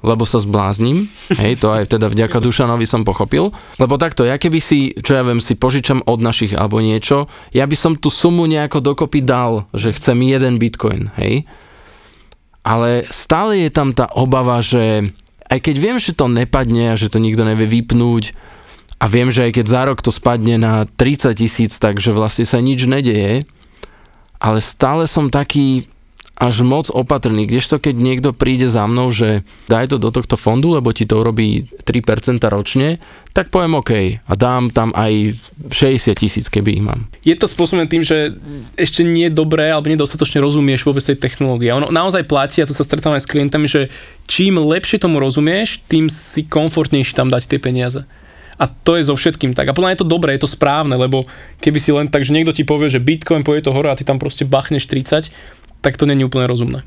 lebo 0.00 0.24
sa 0.28 0.40
zblázním. 0.40 1.08
Hej, 1.40 1.60
to 1.60 1.72
aj 1.72 1.92
teda 1.92 2.08
vďaka 2.08 2.40
Dušanovi 2.40 2.88
som 2.88 3.04
pochopil. 3.04 3.52
Lebo 3.80 4.00
takto, 4.00 4.24
ja 4.24 4.36
keby 4.40 4.60
si, 4.60 4.96
čo 4.96 5.16
ja 5.16 5.22
viem, 5.24 5.40
si 5.40 5.56
požičam 5.56 6.04
od 6.04 6.20
našich 6.20 6.56
alebo 6.56 6.80
niečo, 6.80 7.28
ja 7.52 7.68
by 7.68 7.76
som 7.76 7.92
tú 7.96 8.08
sumu 8.08 8.48
nejako 8.48 8.80
dokopy 8.80 9.24
dal, 9.24 9.68
že 9.72 9.92
chcem 9.96 10.20
jeden 10.24 10.60
bitcoin, 10.60 11.12
hej. 11.20 11.48
Ale 12.64 13.04
stále 13.12 13.60
je 13.60 13.70
tam 13.72 13.92
tá 13.92 14.08
obava, 14.08 14.64
že 14.64 15.12
aj 15.52 15.60
keď 15.60 15.76
viem, 15.76 15.96
že 16.00 16.16
to 16.16 16.32
nepadne 16.32 16.96
a 16.96 17.00
že 17.00 17.12
to 17.12 17.20
nikto 17.20 17.44
nevie 17.44 17.68
vypnúť 17.68 18.32
a 18.98 19.04
viem, 19.10 19.28
že 19.28 19.50
aj 19.50 19.52
keď 19.60 19.66
za 19.66 19.82
rok 19.86 19.98
to 20.00 20.14
spadne 20.14 20.56
na 20.56 20.86
30 20.86 21.34
tisíc, 21.34 21.76
takže 21.76 22.14
vlastne 22.14 22.46
sa 22.46 22.62
nič 22.62 22.86
nedeje, 22.86 23.44
ale 24.38 24.58
stále 24.60 25.08
som 25.08 25.32
taký 25.32 25.88
až 26.34 26.66
moc 26.66 26.90
opatrný, 26.90 27.46
kdežto 27.46 27.78
keď 27.78 27.94
niekto 27.94 28.30
príde 28.34 28.66
za 28.66 28.90
mnou, 28.90 29.14
že 29.14 29.46
daj 29.70 29.94
to 29.94 30.02
do 30.02 30.10
tohto 30.10 30.34
fondu, 30.34 30.74
lebo 30.74 30.90
ti 30.90 31.06
to 31.06 31.22
urobí 31.22 31.70
3% 31.86 32.42
ročne, 32.50 32.98
tak 33.30 33.54
poviem 33.54 33.78
OK 33.78 34.18
a 34.18 34.32
dám 34.34 34.74
tam 34.74 34.90
aj 34.98 35.38
60 35.70 36.18
tisíc, 36.18 36.50
keby 36.50 36.74
ich 36.74 36.82
mám. 36.82 37.06
Je 37.22 37.38
to 37.38 37.46
spôsobené 37.46 37.86
tým, 37.86 38.02
že 38.02 38.34
ešte 38.74 39.06
nie 39.06 39.30
je 39.30 39.38
dobré 39.38 39.70
alebo 39.70 39.86
nedostatočne 39.86 40.42
rozumieš 40.42 40.82
vôbec 40.82 41.06
tej 41.06 41.22
technológie. 41.22 41.70
Ono 41.70 41.94
naozaj 41.94 42.26
platí, 42.26 42.58
a 42.58 42.66
to 42.66 42.74
sa 42.74 42.82
stretávam 42.82 43.14
aj 43.14 43.24
s 43.24 43.30
klientami, 43.30 43.70
že 43.70 43.94
čím 44.26 44.58
lepšie 44.58 44.98
tomu 44.98 45.22
rozumieš, 45.22 45.86
tým 45.86 46.10
si 46.10 46.42
komfortnejšie 46.50 47.14
tam 47.14 47.30
dať 47.30 47.46
tie 47.46 47.62
peniaze. 47.62 48.02
A 48.54 48.70
to 48.70 48.94
je 48.94 49.06
so 49.06 49.18
všetkým 49.18 49.52
tak. 49.54 49.70
A 49.70 49.76
podľa 49.76 49.94
je 49.94 50.00
to 50.02 50.10
dobré, 50.10 50.38
je 50.38 50.46
to 50.46 50.50
správne, 50.50 50.94
lebo 50.94 51.26
keby 51.58 51.78
si 51.82 51.90
len 51.90 52.06
tak, 52.06 52.22
že 52.22 52.34
niekto 52.34 52.54
ti 52.54 52.62
povie, 52.62 52.86
že 52.86 53.02
Bitcoin 53.02 53.42
pôjde 53.42 53.66
to 53.66 53.74
hore 53.74 53.90
a 53.90 53.98
ty 53.98 54.06
tam 54.06 54.22
proste 54.22 54.46
bachneš 54.46 54.86
30, 54.86 55.30
tak 55.82 55.98
to 55.98 56.06
není 56.06 56.22
úplne 56.22 56.46
rozumné. 56.46 56.86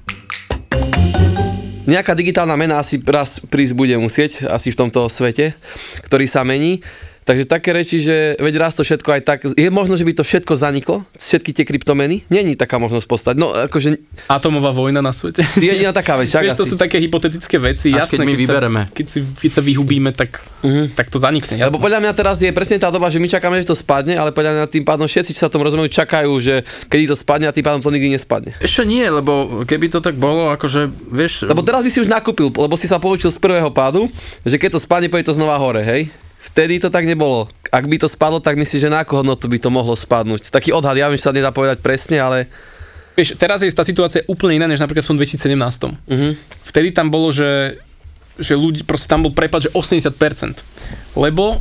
Nejaká 1.87 2.19
digitálna 2.19 2.59
mena 2.59 2.83
asi 2.83 2.99
raz 2.99 3.39
prísť 3.39 3.71
bude 3.71 3.95
musieť, 3.95 4.43
asi 4.51 4.75
v 4.75 4.79
tomto 4.79 5.07
svete, 5.07 5.55
ktorý 6.03 6.27
sa 6.27 6.43
mení. 6.43 6.83
Takže 7.27 7.43
také 7.43 7.75
reči, 7.75 7.99
že 7.99 8.39
veď 8.39 8.55
raz 8.55 8.79
to 8.79 8.87
všetko 8.87 9.19
aj 9.19 9.21
tak, 9.27 9.39
je 9.51 9.67
možno, 9.67 9.99
že 9.99 10.07
by 10.07 10.15
to 10.15 10.23
všetko 10.23 10.55
zaniklo, 10.55 11.03
všetky 11.19 11.51
tie 11.51 11.67
kryptomeny? 11.67 12.23
Není 12.31 12.55
taká 12.55 12.79
možnosť 12.79 13.03
postať. 13.03 13.35
No 13.35 13.51
akože 13.51 13.99
Atomová 14.31 14.71
vojna 14.71 15.03
na 15.03 15.11
svete. 15.11 15.43
je 15.59 15.67
jediná 15.67 15.91
taká 15.91 16.15
vec, 16.15 16.31
Vieš, 16.31 16.55
to 16.55 16.63
asi. 16.63 16.71
sú 16.71 16.79
také 16.79 17.03
hypotetické 17.03 17.59
veci. 17.59 17.91
Až 17.91 18.07
Jasné, 18.07 18.23
keď 18.23 18.23
my 18.23 18.31
keď 18.31 18.39
vybereme. 18.39 18.81
Sa, 18.87 18.95
keď, 18.95 19.05
si, 19.11 19.19
keď 19.43 19.51
sa 19.51 19.61
vyhubíme, 19.61 20.09
tak, 20.15 20.39
uh-huh. 20.39 20.87
tak 20.95 21.11
to 21.11 21.19
zanikne. 21.19 21.59
Jasné. 21.59 21.67
Lebo 21.67 21.83
podľa 21.83 21.99
mňa 21.99 22.11
teraz 22.15 22.39
je 22.39 22.47
presne 22.55 22.79
tá 22.79 22.87
doba, 22.87 23.11
že 23.11 23.19
my 23.19 23.27
čakáme, 23.27 23.59
že 23.59 23.67
to 23.67 23.75
spadne, 23.75 24.15
ale 24.15 24.31
podľa 24.31 24.63
mňa 24.63 24.63
tým 24.71 24.87
pádom 24.87 25.03
všetci, 25.03 25.35
čo 25.35 25.43
sa 25.43 25.51
tom 25.51 25.59
rozumejú, 25.67 25.91
čakajú, 25.91 26.31
že 26.39 26.63
kedy 26.87 27.11
to 27.11 27.15
spadne 27.19 27.51
a 27.51 27.51
tým 27.51 27.67
pádom 27.67 27.83
to 27.83 27.91
nikdy 27.91 28.15
nespadne. 28.15 28.55
Ešte 28.63 28.87
nie, 28.87 29.03
lebo 29.03 29.67
keby 29.67 29.91
to 29.91 29.99
tak 29.99 30.15
bolo, 30.15 30.47
akože, 30.55 31.11
vieš... 31.11 31.43
Lebo 31.43 31.59
teraz 31.59 31.83
by 31.83 31.91
si 31.91 31.99
už 31.99 32.07
nakúpil, 32.07 32.47
lebo 32.55 32.79
si 32.79 32.87
sa 32.87 33.03
poučil 33.03 33.35
z 33.35 33.39
prvého 33.43 33.67
pádu, 33.67 34.07
že 34.47 34.55
keď 34.55 34.77
to 34.77 34.79
spadne, 34.79 35.11
pôjde 35.11 35.27
to 35.27 35.35
znova 35.35 35.59
hore, 35.59 35.83
hej? 35.83 36.07
Vtedy 36.37 36.79
to 36.79 36.89
tak 36.93 37.05
nebolo. 37.09 37.49
Ak 37.73 37.83
by 37.89 37.97
to 37.99 38.07
spadlo, 38.07 38.39
tak 38.39 38.55
myslíš, 38.55 38.87
že 38.87 38.93
na 38.93 39.03
akú 39.03 39.19
hodnotu 39.19 39.49
by 39.49 39.57
to 39.59 39.69
mohlo 39.73 39.97
spadnúť. 39.97 40.53
Taký 40.53 40.71
odhad, 40.71 40.95
ja 40.95 41.09
viem, 41.11 41.19
že 41.19 41.27
sa 41.27 41.35
nedá 41.35 41.51
povedať 41.51 41.81
presne, 41.83 42.21
ale 42.21 42.47
Vieš, 43.17 43.33
teraz 43.33 43.65
je 43.65 43.73
tá 43.73 43.81
situácia 43.81 44.21
úplne 44.29 44.61
iná, 44.61 44.69
než 44.69 44.77
napríklad 44.77 45.01
v 45.01 45.09
tom 45.09 45.17
2017. 45.17 45.57
uh-huh. 45.57 46.31
Vtedy 46.69 46.93
tam 46.93 47.09
bolo, 47.09 47.33
že, 47.33 47.81
že 48.37 48.53
ľudí, 48.53 48.85
proste 48.85 49.09
tam 49.09 49.25
bol 49.25 49.33
prepad, 49.33 49.65
že 49.65 49.73
80%. 49.73 50.13
Lebo 51.17 51.57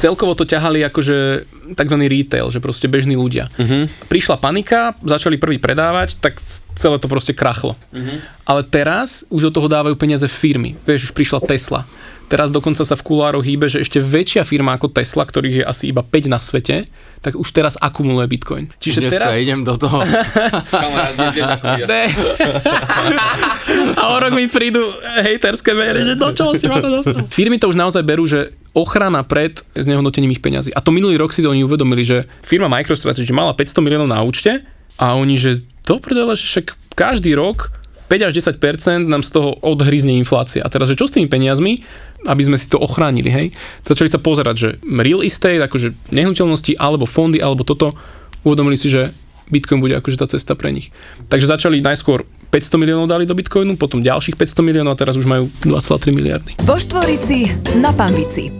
celkovo 0.00 0.32
to 0.32 0.48
ťahali 0.48 0.80
akože 0.88 1.44
tzv. 1.76 1.96
retail, 2.08 2.48
že 2.48 2.64
proste 2.64 2.88
bežní 2.88 3.20
ľudia. 3.20 3.52
Uh-huh. 3.60 3.84
Prišla 4.08 4.40
panika, 4.40 4.96
začali 5.04 5.36
prvý 5.36 5.60
predávať, 5.60 6.16
tak 6.16 6.40
celé 6.72 6.96
to 6.96 7.04
proste 7.06 7.36
krachlo. 7.36 7.76
Uh-huh. 7.92 8.16
Ale 8.48 8.64
teraz 8.64 9.28
už 9.28 9.52
do 9.52 9.60
toho 9.60 9.68
dávajú 9.68 10.00
peniaze 10.00 10.24
firmy. 10.24 10.80
Vieš, 10.88 11.12
už 11.12 11.14
prišla 11.14 11.44
Tesla. 11.44 11.84
Teraz 12.30 12.46
dokonca 12.54 12.86
sa 12.86 12.94
v 12.94 13.02
kulároch 13.02 13.42
hýbe, 13.42 13.66
že 13.66 13.82
ešte 13.82 13.98
väčšia 13.98 14.46
firma 14.46 14.78
ako 14.78 14.94
Tesla, 14.94 15.26
ktorých 15.26 15.56
je 15.60 15.64
asi 15.66 15.90
iba 15.90 16.06
5 16.06 16.30
na 16.30 16.38
svete, 16.38 16.86
tak 17.18 17.34
už 17.34 17.50
teraz 17.50 17.74
akumuluje 17.74 18.30
Bitcoin. 18.30 18.70
Čiže 18.78 19.10
Dneska 19.10 19.34
teraz... 19.34 19.42
idem 19.42 19.66
do 19.66 19.74
toho. 19.74 20.06
Ne. 21.90 22.06
A 23.96 24.02
o 24.12 24.16
rok 24.20 24.32
mi 24.36 24.46
prídu 24.46 24.80
hejterské 25.20 25.72
maily, 25.72 26.04
že 26.04 26.14
do 26.16 26.30
čoho 26.32 26.54
si 26.56 26.68
ma 26.68 26.80
to 26.80 26.88
dostal. 26.88 27.24
Firmy 27.28 27.58
to 27.58 27.68
už 27.70 27.76
naozaj 27.76 28.02
berú, 28.04 28.24
že 28.28 28.52
ochrana 28.72 29.26
pred 29.26 29.60
znehodnotením 29.74 30.32
ich 30.32 30.42
peňazí. 30.42 30.70
A 30.74 30.80
to 30.84 30.94
minulý 30.94 31.18
rok 31.18 31.34
si 31.34 31.42
to 31.42 31.50
oni 31.50 31.66
uvedomili, 31.66 32.06
že 32.06 32.28
firma 32.44 32.70
MicroStrategy 32.70 33.32
mala 33.34 33.56
500 33.56 33.82
miliónov 33.82 34.08
na 34.10 34.22
účte 34.22 34.62
a 35.00 35.16
oni, 35.16 35.40
že 35.40 35.64
to 35.82 35.98
že 36.36 36.46
však 36.46 36.66
každý 36.94 37.34
rok 37.34 37.74
5 38.10 38.26
až 38.26 38.32
10% 38.58 39.06
nám 39.06 39.22
z 39.22 39.30
toho 39.30 39.54
odhryzne 39.62 40.18
inflácia. 40.18 40.66
A 40.66 40.68
teraz, 40.70 40.90
že 40.90 40.98
čo 40.98 41.06
s 41.06 41.14
tými 41.14 41.30
peniazmi, 41.30 41.86
aby 42.26 42.42
sme 42.42 42.58
si 42.58 42.66
to 42.66 42.82
ochránili, 42.82 43.30
hej? 43.30 43.46
Začali 43.86 44.10
sa 44.10 44.18
pozerať, 44.18 44.56
že 44.58 44.68
real 44.82 45.22
estate, 45.22 45.62
akože 45.62 46.10
nehnuteľnosti, 46.10 46.74
alebo 46.74 47.06
fondy, 47.06 47.38
alebo 47.38 47.62
toto, 47.62 47.94
uvedomili 48.42 48.74
si, 48.74 48.90
že 48.90 49.14
Bitcoin 49.50 49.82
bude 49.82 49.98
akože 49.98 50.16
tá 50.22 50.26
cesta 50.30 50.54
pre 50.54 50.70
nich. 50.70 50.94
Takže 51.28 51.50
začali 51.50 51.82
najskôr 51.82 52.24
500 52.50 52.82
miliónov 52.82 53.06
dali 53.06 53.26
do 53.26 53.34
Bitcoinu, 53.34 53.78
potom 53.78 54.02
ďalších 54.02 54.34
500 54.34 54.66
miliónov 54.66 54.94
a 54.94 54.98
teraz 54.98 55.14
už 55.14 55.26
majú 55.26 55.46
2,3 55.62 56.10
miliardy. 56.10 56.50
Vo 56.62 56.78
Štvorici 56.78 57.50
na 57.78 57.94
Pambici. 57.94 58.50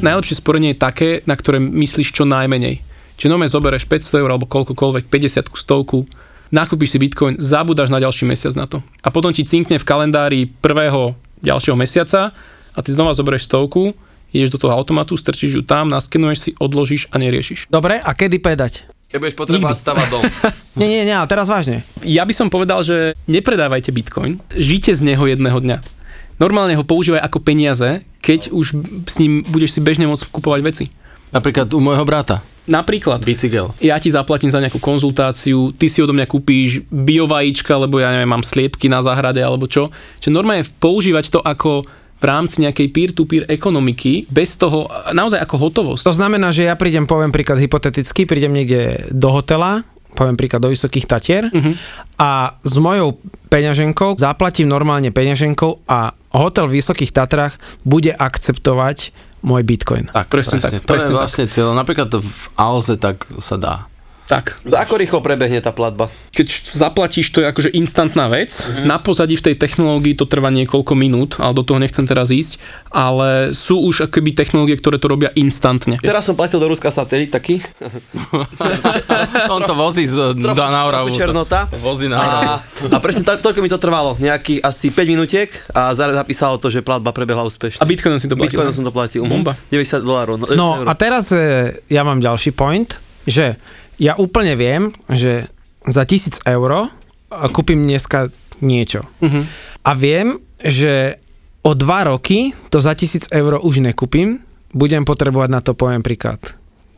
Najlepšie 0.00 0.40
sporenie 0.40 0.72
je 0.72 0.80
také, 0.80 1.10
na 1.28 1.36
ktoré 1.36 1.60
myslíš 1.60 2.16
čo 2.16 2.24
najmenej. 2.24 2.80
Čiže 3.20 3.32
nome 3.36 3.44
zobereš 3.44 3.84
500 3.84 4.24
eur 4.24 4.32
alebo 4.32 4.48
koľkokoľvek, 4.48 5.12
50 5.12 5.52
stovku, 5.52 6.08
nakúpiš 6.48 6.96
si 6.96 6.98
Bitcoin, 7.00 7.36
zabudáš 7.36 7.92
na 7.92 8.00
ďalší 8.00 8.24
mesiac 8.24 8.56
na 8.56 8.64
to. 8.64 8.80
A 9.04 9.12
potom 9.12 9.28
ti 9.28 9.44
cinkne 9.44 9.76
v 9.76 9.84
kalendári 9.84 10.48
prvého 10.48 11.12
ďalšieho 11.44 11.76
mesiaca 11.76 12.32
a 12.72 12.78
ty 12.80 12.90
znova 12.96 13.12
zoberieš 13.12 13.44
stovku, 13.44 13.92
ideš 14.32 14.56
do 14.56 14.58
toho 14.64 14.72
automatu, 14.72 15.20
strčíš 15.20 15.60
ju 15.60 15.62
tam, 15.64 15.92
naskenuješ 15.92 16.38
si, 16.38 16.50
odložíš 16.56 17.12
a 17.12 17.20
neriešiš. 17.20 17.68
Dobre, 17.68 18.00
a 18.00 18.10
kedy 18.16 18.40
predať? 18.40 18.88
Keď 19.10 19.18
budeš 19.18 19.36
potrebovať 19.36 19.76
stavať 19.76 20.06
dom. 20.06 20.22
Nie, 20.78 20.86
nie, 20.86 21.02
nie, 21.02 21.18
teraz 21.26 21.50
vážne. 21.50 21.82
Ja 22.06 22.22
by 22.22 22.30
som 22.32 22.48
povedal, 22.48 22.80
že 22.86 23.12
nepredávajte 23.26 23.90
bitcoin, 23.90 24.38
žite 24.54 24.94
z 24.94 25.02
neho 25.02 25.26
jedného 25.26 25.58
dňa. 25.58 25.82
Normálne 26.40 26.78
ho 26.78 26.86
používaj 26.86 27.20
ako 27.20 27.42
peniaze, 27.42 28.06
keď 28.24 28.48
už 28.54 28.66
s 29.04 29.14
ním 29.20 29.44
budeš 29.44 29.76
si 29.76 29.80
bežne 29.84 30.08
môcť 30.08 30.30
kupovať 30.30 30.60
veci. 30.64 30.84
Napríklad 31.34 31.68
u 31.74 31.82
môjho 31.82 32.06
brata. 32.06 32.40
Napríklad, 32.70 33.26
Bicykel. 33.26 33.74
ja 33.82 33.98
ti 33.98 34.14
zaplatím 34.14 34.48
za 34.48 34.62
nejakú 34.62 34.78
konzultáciu, 34.78 35.74
ty 35.74 35.90
si 35.90 35.98
odo 35.98 36.14
mňa 36.14 36.30
kúpíš 36.30 36.86
biovajíčka, 36.86 37.74
lebo 37.74 37.98
ja 37.98 38.14
neviem, 38.14 38.30
mám 38.30 38.46
sliepky 38.46 38.86
na 38.86 39.02
záhrade 39.02 39.42
alebo 39.42 39.66
čo. 39.66 39.90
Čiže 40.22 40.30
normálne 40.30 40.62
používať 40.78 41.34
to 41.34 41.40
ako 41.42 41.82
v 42.20 42.24
rámci 42.24 42.60
nejakej 42.60 42.86
peer-to-peer 42.92 43.44
ekonomiky, 43.48 44.28
bez 44.28 44.54
toho, 44.54 44.84
naozaj 45.10 45.40
ako 45.40 45.56
hotovosť. 45.56 46.04
To 46.04 46.12
znamená, 46.12 46.52
že 46.52 46.68
ja 46.68 46.76
prídem, 46.76 47.08
poviem 47.08 47.32
príklad 47.32 47.56
hypoteticky, 47.56 48.28
prídem 48.28 48.52
niekde 48.52 49.08
do 49.08 49.32
hotela, 49.32 49.88
poviem 50.12 50.36
príklad 50.36 50.60
do 50.60 50.68
Vysokých 50.68 51.06
Tatier 51.06 51.48
Mhm. 51.48 51.72
a 52.18 52.60
s 52.60 52.74
mojou 52.76 53.16
peňaženkou 53.48 54.18
zaplatím 54.18 54.68
normálne 54.68 55.08
peňaženkou 55.08 55.86
a 55.88 56.12
hotel 56.30 56.68
v 56.68 56.78
Vysokých 56.78 57.10
Tatrách 57.10 57.56
bude 57.82 58.12
akceptovať 58.12 59.16
môj 59.40 59.64
bitcoin. 59.64 60.12
Tak, 60.12 60.28
Presne 60.28 60.60
presne, 60.60 60.78
tak, 60.78 60.86
To 60.86 60.92
presne 60.92 61.12
je 61.14 61.18
vlastne 61.18 61.44
cieľ. 61.48 61.72
Napríklad 61.72 62.12
v 62.20 62.44
Alze 62.54 63.00
tak 63.00 63.24
sa 63.40 63.56
dá. 63.56 63.74
Tak, 64.30 64.62
Za 64.62 64.86
ako 64.86 64.94
rýchlo 64.94 65.18
prebehne 65.18 65.58
tá 65.58 65.74
platba? 65.74 66.06
keď 66.30 66.46
zaplatíš, 66.70 67.34
to 67.34 67.42
je 67.42 67.50
akože 67.50 67.70
instantná 67.74 68.30
vec. 68.30 68.62
Mhm. 68.62 68.86
Na 68.86 69.02
pozadí 69.02 69.34
v 69.34 69.50
tej 69.50 69.56
technológii 69.58 70.14
to 70.14 70.24
trvá 70.24 70.48
niekoľko 70.48 70.94
minút, 70.94 71.30
ale 71.42 71.52
do 71.52 71.66
toho 71.66 71.82
nechcem 71.82 72.06
teraz 72.06 72.30
ísť. 72.30 72.62
Ale 72.86 73.50
sú 73.50 73.82
už 73.82 74.06
akoby 74.06 74.30
technológie, 74.32 74.78
ktoré 74.78 75.02
to 75.02 75.10
robia 75.10 75.34
instantne. 75.34 75.98
Teraz 75.98 76.30
som 76.30 76.38
platil 76.38 76.62
do 76.62 76.70
Ruska 76.70 76.88
satelit 76.88 77.34
taký. 77.34 77.58
On 79.54 79.60
to 79.60 79.74
vozí 79.74 80.06
z, 80.06 80.32
do 80.32 80.54
na 80.54 80.86
Oravu. 80.86 81.10
trochu 81.10 81.18
černota. 81.18 81.66
Vozí 81.82 82.06
na 82.06 82.22
Oravu. 82.22 82.46
A, 82.46 82.96
a 82.96 82.98
presne 83.02 83.26
tak, 83.26 83.42
toľko 83.42 83.60
mi 83.60 83.68
to 83.68 83.82
trvalo. 83.82 84.14
Nejakých 84.16 84.62
asi 84.62 84.94
5 84.94 85.12
minútiek 85.12 85.50
a 85.74 85.90
zároveň 85.90 86.22
zapísalo 86.22 86.56
to, 86.56 86.70
že 86.70 86.80
platba 86.80 87.10
prebehla 87.10 87.42
úspešne. 87.42 87.82
A 87.82 87.86
Bitcoinom 87.86 88.22
si 88.22 88.30
to 88.30 88.38
platil. 88.38 88.54
Bitcoinom 88.54 88.74
som 88.74 88.84
to 88.86 88.94
platil. 88.94 89.26
mhm. 89.26 89.30
Bomba. 89.30 89.58
90 89.68 90.06
dolárov. 90.06 90.34
No 90.54 90.86
a 90.86 90.94
teraz 90.94 91.34
e, 91.34 91.42
ja 91.90 92.06
mám 92.06 92.22
ďalší 92.22 92.54
point, 92.54 92.96
že 93.26 93.58
ja 94.00 94.16
úplne 94.16 94.56
viem, 94.56 94.96
že 95.12 95.52
za 95.84 96.08
tisíc 96.08 96.40
eur 96.48 96.88
kúpim 97.52 97.84
dneska 97.84 98.32
niečo. 98.64 99.04
Mhm. 99.20 99.40
A 99.84 99.90
viem, 99.96 100.40
že 100.60 101.20
o 101.60 101.76
dva 101.76 102.08
roky 102.08 102.56
to 102.72 102.80
za 102.80 102.96
tisíc 102.96 103.28
eur 103.28 103.60
už 103.60 103.84
nekúpim, 103.84 104.40
budem 104.72 105.04
potrebovať 105.04 105.48
na 105.52 105.60
to, 105.60 105.76
poviem 105.76 106.00
príklad, 106.00 106.40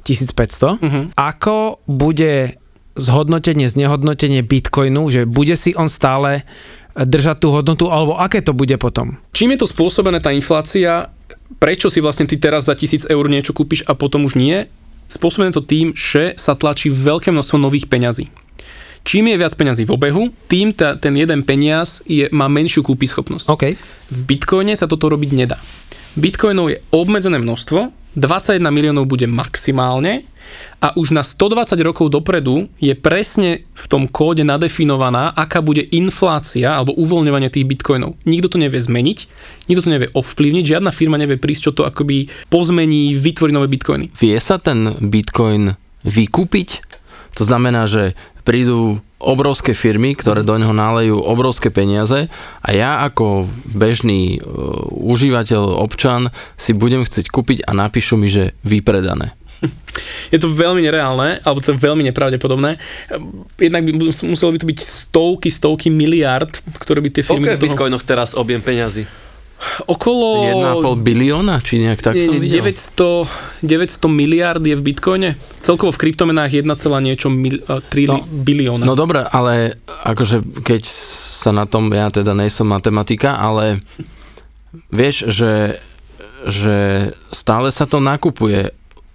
1500. 0.07 0.79
Mhm. 0.79 1.01
Ako 1.19 1.83
bude 1.91 2.57
zhodnotenie, 2.95 3.67
znehodnotenie 3.73 4.45
bitcoinu, 4.45 5.09
že 5.09 5.25
bude 5.25 5.57
si 5.57 5.73
on 5.73 5.89
stále 5.89 6.45
držať 6.93 7.37
tú 7.41 7.49
hodnotu, 7.49 7.89
alebo 7.89 8.21
aké 8.21 8.45
to 8.45 8.53
bude 8.53 8.77
potom? 8.77 9.17
Čím 9.33 9.57
je 9.57 9.65
to 9.65 9.71
spôsobené 9.71 10.21
tá 10.21 10.29
inflácia, 10.29 11.09
prečo 11.57 11.89
si 11.89 12.05
vlastne 12.05 12.29
ty 12.29 12.37
teraz 12.37 12.69
za 12.69 12.77
tisíc 12.77 13.09
eur 13.09 13.25
niečo 13.33 13.57
kúpiš 13.57 13.89
a 13.89 13.97
potom 13.97 14.29
už 14.29 14.37
nie? 14.37 14.69
Spôsobené 15.13 15.53
to 15.53 15.61
tým, 15.61 15.93
že 15.93 16.33
sa 16.41 16.57
tlačí 16.57 16.89
veľké 16.89 17.29
množstvo 17.29 17.61
nových 17.61 17.85
peňazí. 17.93 18.33
Čím 19.03 19.35
je 19.35 19.37
viac 19.37 19.53
peňazí 19.59 19.83
v 19.85 19.95
obehu, 19.99 20.31
tým 20.47 20.71
ta, 20.73 20.95
ten 20.95 21.13
jeden 21.19 21.43
peniaz 21.43 22.01
je, 22.07 22.31
má 22.31 22.47
menšiu 22.47 22.87
kúpyschopnosť. 22.87 23.47
OK. 23.51 23.65
V 24.09 24.21
Bitcoine 24.25 24.73
sa 24.79 24.87
toto 24.87 25.11
robiť 25.11 25.31
nedá. 25.35 25.59
Bitcoinov 26.13 26.69
je 26.69 26.79
obmedzené 26.93 27.41
množstvo, 27.41 27.89
21 28.21 28.61
miliónov 28.69 29.09
bude 29.09 29.25
maximálne 29.25 30.29
a 30.85 30.93
už 30.93 31.17
na 31.17 31.25
120 31.25 31.73
rokov 31.81 32.13
dopredu 32.13 32.69
je 32.77 32.93
presne 32.93 33.65
v 33.73 33.85
tom 33.89 34.05
kóde 34.05 34.45
nadefinovaná, 34.45 35.33
aká 35.33 35.65
bude 35.65 35.81
inflácia 35.89 36.77
alebo 36.77 36.93
uvoľňovanie 37.01 37.49
tých 37.49 37.65
bitcoinov. 37.65 38.21
Nikto 38.29 38.53
to 38.53 38.59
nevie 38.61 38.77
zmeniť, 38.77 39.19
nikto 39.73 39.89
to 39.89 39.95
nevie 39.97 40.13
ovplyvniť, 40.13 40.77
žiadna 40.77 40.93
firma 40.93 41.17
nevie 41.17 41.41
prísť, 41.41 41.73
čo 41.73 41.77
to 41.81 41.89
akoby 41.89 42.29
pozmení, 42.53 43.17
vytvorí 43.17 43.49
nové 43.49 43.73
bitcoiny. 43.73 44.13
Vie 44.13 44.37
sa 44.37 44.61
ten 44.61 44.93
bitcoin 45.01 45.81
vykúpiť? 46.05 46.85
To 47.41 47.49
znamená, 47.49 47.89
že 47.89 48.13
prídu 48.45 49.01
obrovské 49.23 49.73
firmy, 49.73 50.19
ktoré 50.19 50.43
do 50.43 50.59
neho 50.59 50.75
nálejú 50.75 51.23
obrovské 51.23 51.71
peniaze 51.71 52.27
a 52.61 52.69
ja 52.75 53.07
ako 53.07 53.47
bežný 53.71 54.37
e, 54.37 54.39
užívateľ, 54.91 55.79
občan 55.79 56.35
si 56.59 56.75
budem 56.75 57.07
chcieť 57.07 57.31
kúpiť 57.31 57.59
a 57.65 57.73
napíšu 57.73 58.19
mi, 58.19 58.27
že 58.27 58.59
vypredané. 58.67 59.39
Je 60.35 60.43
to 60.43 60.51
veľmi 60.51 60.83
nereálne, 60.83 61.39
alebo 61.47 61.63
to 61.63 61.71
je 61.71 61.79
veľmi 61.79 62.03
nepravdepodobné. 62.11 62.83
Jednak 63.63 63.83
by 63.87 63.91
mus- 63.95 64.27
muselo 64.27 64.51
by 64.51 64.59
to 64.59 64.67
byť 64.67 64.79
stovky, 64.83 65.49
stovky 65.55 65.87
miliard, 65.87 66.51
ktoré 66.83 66.99
by 66.99 67.11
tie 67.15 67.23
Koľko 67.23 67.39
firmy... 67.39 67.47
je 67.55 67.59
v 67.61 67.65
bitcoinoch 67.71 68.03
teraz 68.03 68.35
objem 68.35 68.59
peňazí? 68.59 69.07
Okolo... 69.87 70.43
1,5 70.83 71.07
bilióna, 71.07 71.63
či 71.63 71.79
nejak 71.79 72.03
tak 72.03 72.19
nie, 72.19 72.27
som 72.27 72.35
videl. 72.39 72.67
900, 72.67 73.63
900 73.63 74.11
miliard 74.11 74.63
je 74.63 74.75
v 74.75 74.83
bitcoine. 74.83 75.39
Celkovo 75.63 75.95
v 75.95 76.09
kryptomenách 76.09 76.63
1, 76.63 76.67
niečo 77.03 77.31
mil, 77.31 77.63
uh, 77.71 77.79
3 77.79 78.11
No, 78.11 78.17
bilióna. 78.27 78.83
No 78.83 78.99
dobre, 78.99 79.23
ale 79.23 79.79
akože 79.87 80.63
keď 80.67 80.83
sa 81.43 81.51
na 81.55 81.67
tom, 81.67 81.91
ja 81.91 82.11
teda 82.11 82.35
nejsom 82.35 82.71
matematika, 82.71 83.39
ale 83.39 83.83
vieš, 84.91 85.31
že, 85.31 85.79
že 86.47 86.77
stále 87.31 87.71
sa 87.71 87.87
to 87.87 87.99
nakupuje 88.03 88.71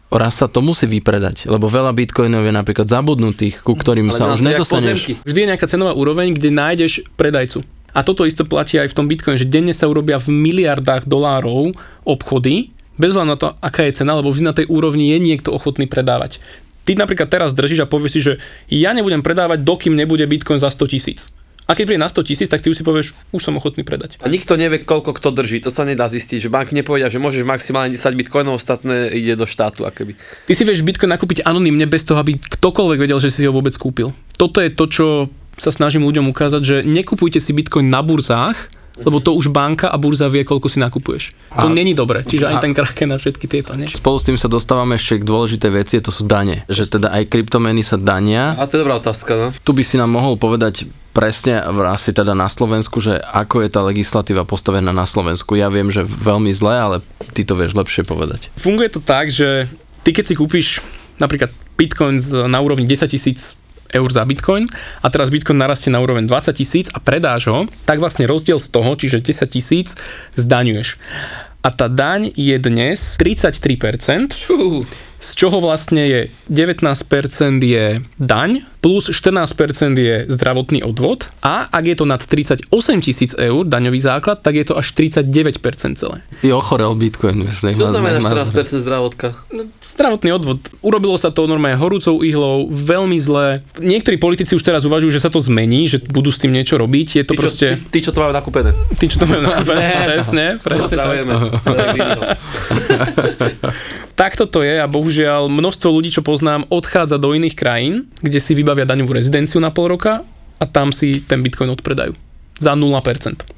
raz 0.08 0.40
sa 0.40 0.48
to 0.48 0.64
musí 0.64 0.88
vypredať, 0.88 1.52
lebo 1.52 1.68
veľa 1.68 1.92
bitcoinov 1.92 2.48
je 2.48 2.54
napríklad 2.56 2.88
zabudnutých, 2.88 3.60
ku 3.60 3.76
ktorým 3.76 4.08
Ale 4.08 4.16
sa 4.16 4.32
už 4.32 4.40
nedostaneš. 4.40 5.04
pozemky. 5.04 5.14
Vždy 5.28 5.40
je 5.44 5.48
nejaká 5.52 5.68
cenová 5.68 5.92
úroveň, 5.92 6.32
kde 6.32 6.50
nájdeš 6.56 7.04
predajcu. 7.20 7.68
A 7.98 8.06
toto 8.06 8.30
isto 8.30 8.46
platí 8.46 8.78
aj 8.78 8.94
v 8.94 8.98
tom 9.02 9.10
bitcoine, 9.10 9.42
že 9.42 9.50
denne 9.50 9.74
sa 9.74 9.90
urobia 9.90 10.22
v 10.22 10.30
miliardách 10.30 11.10
dolárov 11.10 11.74
obchody, 12.06 12.70
bez 13.02 13.18
hľadu 13.18 13.30
na 13.30 13.38
to, 13.42 13.58
aká 13.58 13.90
je 13.90 13.98
cena, 13.98 14.14
lebo 14.14 14.30
vždy 14.30 14.46
na 14.46 14.54
tej 14.54 14.70
úrovni 14.70 15.10
je 15.10 15.18
niekto 15.18 15.50
ochotný 15.50 15.90
predávať. 15.90 16.38
Ty 16.86 16.94
napríklad 16.94 17.28
teraz 17.34 17.58
držíš 17.58 17.84
a 17.84 17.90
povieš 17.90 18.14
si, 18.14 18.22
že 18.22 18.34
ja 18.70 18.94
nebudem 18.94 19.26
predávať, 19.26 19.66
dokým 19.66 19.98
nebude 19.98 20.24
bitcoin 20.30 20.62
za 20.62 20.70
100 20.70 20.94
tisíc. 20.94 21.34
A 21.68 21.76
keď 21.76 21.84
príde 21.84 22.00
na 22.00 22.08
100 22.08 22.24
tisíc, 22.24 22.48
tak 22.48 22.64
ty 22.64 22.72
už 22.72 22.80
si 22.80 22.88
povieš, 22.88 23.12
už 23.36 23.44
som 23.44 23.52
ochotný 23.60 23.84
predať. 23.84 24.16
A 24.24 24.32
nikto 24.32 24.56
nevie, 24.56 24.88
koľko 24.88 25.12
kto 25.12 25.36
drží. 25.36 25.60
To 25.68 25.68
sa 25.68 25.84
nedá 25.84 26.08
zistiť. 26.08 26.48
Že 26.48 26.50
banky 26.50 26.72
nepovedia, 26.72 27.12
že 27.12 27.20
môžeš 27.20 27.44
maximálne 27.44 27.92
10 27.92 28.16
bitcoinov, 28.16 28.56
ostatné 28.56 29.12
ide 29.12 29.36
do 29.36 29.44
štátu. 29.44 29.84
Akoby. 29.84 30.16
Ty 30.48 30.54
si 30.56 30.64
vieš 30.64 30.88
Bitcoin 30.88 31.12
nakúpiť 31.12 31.44
anonymne 31.44 31.84
bez 31.84 32.08
toho, 32.08 32.24
aby 32.24 32.40
ktokoľvek 32.40 33.00
vedel, 33.04 33.20
že 33.20 33.28
si 33.28 33.44
ho 33.44 33.52
vôbec 33.52 33.76
kúpil. 33.76 34.16
Toto 34.40 34.64
je 34.64 34.72
to, 34.72 34.88
čo 34.88 35.06
sa 35.58 35.70
snažím 35.70 36.06
ľuďom 36.06 36.30
ukázať, 36.30 36.62
že 36.62 36.76
nekupujte 36.82 37.38
si 37.38 37.52
Bitcoin 37.52 37.90
na 37.90 38.00
burzách, 38.00 38.70
lebo 38.98 39.22
to 39.22 39.34
už 39.34 39.54
banka 39.54 39.86
a 39.86 39.98
burza 39.98 40.26
vie, 40.26 40.42
koľko 40.42 40.70
si 40.70 40.78
nakupuješ. 40.78 41.30
To 41.54 41.66
A- 41.66 41.70
není 41.70 41.94
dobre, 41.94 42.26
čiže 42.26 42.50
a- 42.50 42.58
aj 42.58 42.66
ten 42.66 42.74
kraken 42.74 43.14
a 43.14 43.22
všetky 43.22 43.46
tieto. 43.46 43.78
Nie? 43.78 43.86
Spolu 43.86 44.18
s 44.18 44.26
tým 44.26 44.42
sa 44.42 44.50
dostávame 44.50 44.98
ešte 44.98 45.22
k 45.22 45.24
dôležitej 45.24 45.72
veci, 45.72 46.02
to 46.02 46.10
sú 46.10 46.26
dane. 46.26 46.66
Že 46.66 46.98
teda 46.98 47.14
aj 47.14 47.30
kryptomeny 47.30 47.86
sa 47.86 48.02
dania. 48.02 48.58
A 48.58 48.66
to 48.66 48.74
je 48.74 48.82
dobrá 48.82 48.98
otázka, 48.98 49.38
no. 49.38 49.48
Tu 49.54 49.70
by 49.70 49.84
si 49.86 50.02
nám 50.02 50.10
mohol 50.10 50.34
povedať 50.42 50.90
presne, 51.14 51.62
asi 51.62 52.10
teda 52.10 52.34
na 52.34 52.50
Slovensku, 52.50 52.98
že 52.98 53.18
ako 53.18 53.62
je 53.62 53.70
tá 53.70 53.82
legislatíva 53.82 54.46
postavená 54.46 54.90
na 54.90 55.06
Slovensku. 55.06 55.54
Ja 55.54 55.70
viem, 55.70 55.90
že 55.90 56.02
veľmi 56.02 56.50
zle, 56.50 56.74
ale 56.74 56.96
ty 57.38 57.46
to 57.46 57.54
vieš 57.54 57.74
lepšie 57.74 58.02
povedať. 58.02 58.50
Funguje 58.58 58.90
to 58.90 59.02
tak, 59.02 59.30
že 59.30 59.70
ty 60.02 60.10
keď 60.10 60.26
si 60.26 60.34
kúpiš 60.34 60.68
napríklad 61.18 61.50
Bitcoin 61.78 62.18
z- 62.18 62.50
na 62.50 62.58
úrovni 62.62 62.90
10 62.90 63.10
tisíc 63.10 63.54
eur 63.94 64.10
za 64.12 64.24
Bitcoin 64.28 64.68
a 65.04 65.08
teraz 65.08 65.32
Bitcoin 65.32 65.60
narastie 65.60 65.92
na 65.94 66.04
úroveň 66.04 66.28
20 66.28 66.52
tisíc 66.56 66.88
a 66.92 67.00
predáš 67.00 67.48
ho, 67.48 67.70
tak 67.88 68.04
vlastne 68.04 68.28
rozdiel 68.28 68.60
z 68.60 68.68
toho, 68.72 68.92
čiže 68.96 69.24
10 69.24 69.48
tisíc, 69.48 69.88
zdaňuješ. 70.36 71.00
A 71.66 71.70
tá 71.74 71.92
daň 71.92 72.32
je 72.32 72.56
dnes 72.60 73.20
33%, 73.20 74.32
Čú. 74.32 74.88
Z 75.18 75.30
čoho 75.34 75.58
vlastne 75.58 76.06
je 76.06 76.22
19% 76.50 76.78
je 77.60 78.00
daň, 78.22 78.62
plus 78.80 79.10
14% 79.10 79.98
je 79.98 80.30
zdravotný 80.30 80.86
odvod 80.86 81.26
a 81.42 81.66
ak 81.68 81.84
je 81.90 81.96
to 81.98 82.06
nad 82.06 82.22
38 82.22 82.70
tisíc 83.02 83.34
eur 83.34 83.66
daňový 83.66 83.98
základ, 84.00 84.46
tak 84.46 84.56
je 84.56 84.66
to 84.70 84.78
až 84.78 84.94
39% 84.94 85.34
celé. 85.98 86.22
Ty 86.40 86.54
ochorel 86.54 86.94
Bitcoin. 86.96 87.50
Nech 87.50 87.76
Čo 87.76 87.90
znamená 87.90 88.22
nech 88.22 88.30
ma- 88.30 88.46
14% 88.46 88.78
zdravotka? 88.80 89.34
No, 89.50 89.66
zdravotný 89.82 90.30
odvod. 90.32 90.62
Urobilo 90.86 91.18
sa 91.18 91.34
to 91.34 91.50
normálne 91.50 91.82
horúcou 91.82 92.22
ihlou, 92.22 92.70
veľmi 92.70 93.18
zle. 93.18 93.66
Niektorí 93.82 94.22
politici 94.22 94.54
už 94.54 94.62
teraz 94.64 94.86
uvažujú, 94.86 95.10
že 95.12 95.20
sa 95.20 95.34
to 95.34 95.42
zmení, 95.42 95.90
že 95.90 95.98
budú 96.08 96.30
s 96.30 96.38
tým 96.40 96.54
niečo 96.54 96.78
robiť. 96.78 97.08
Je 97.20 97.24
to 97.26 97.34
Tí, 97.34 97.38
čo, 97.38 97.42
proste... 97.42 97.68
tí, 97.90 98.00
tí, 98.00 98.06
čo 98.06 98.14
to 98.14 98.22
majú 98.22 98.38
nakúpené. 98.38 98.70
Tí, 98.96 99.10
čo 99.10 99.18
to 99.20 99.26
majú 99.26 99.42
nakúpené. 99.44 99.82
presne, 100.14 100.62
presne 100.62 100.96
tak. 100.96 101.18
Takto 104.18 104.50
to 104.50 104.66
je 104.66 104.82
a 104.82 104.90
bohužiaľ 104.90 105.46
množstvo 105.46 105.94
ľudí, 105.94 106.10
čo 106.10 106.26
poznám, 106.26 106.66
odchádza 106.74 107.22
do 107.22 107.38
iných 107.38 107.54
krajín, 107.54 108.10
kde 108.18 108.42
si 108.42 108.58
vybavia 108.58 108.90
daňovú 108.90 109.14
rezidenciu 109.14 109.62
na 109.62 109.70
pol 109.70 109.94
roka 109.94 110.26
a 110.58 110.66
tam 110.66 110.90
si 110.90 111.22
ten 111.22 111.46
bitcoin 111.46 111.70
odpredajú. 111.70 112.18
Za 112.58 112.74
0%. 112.74 112.90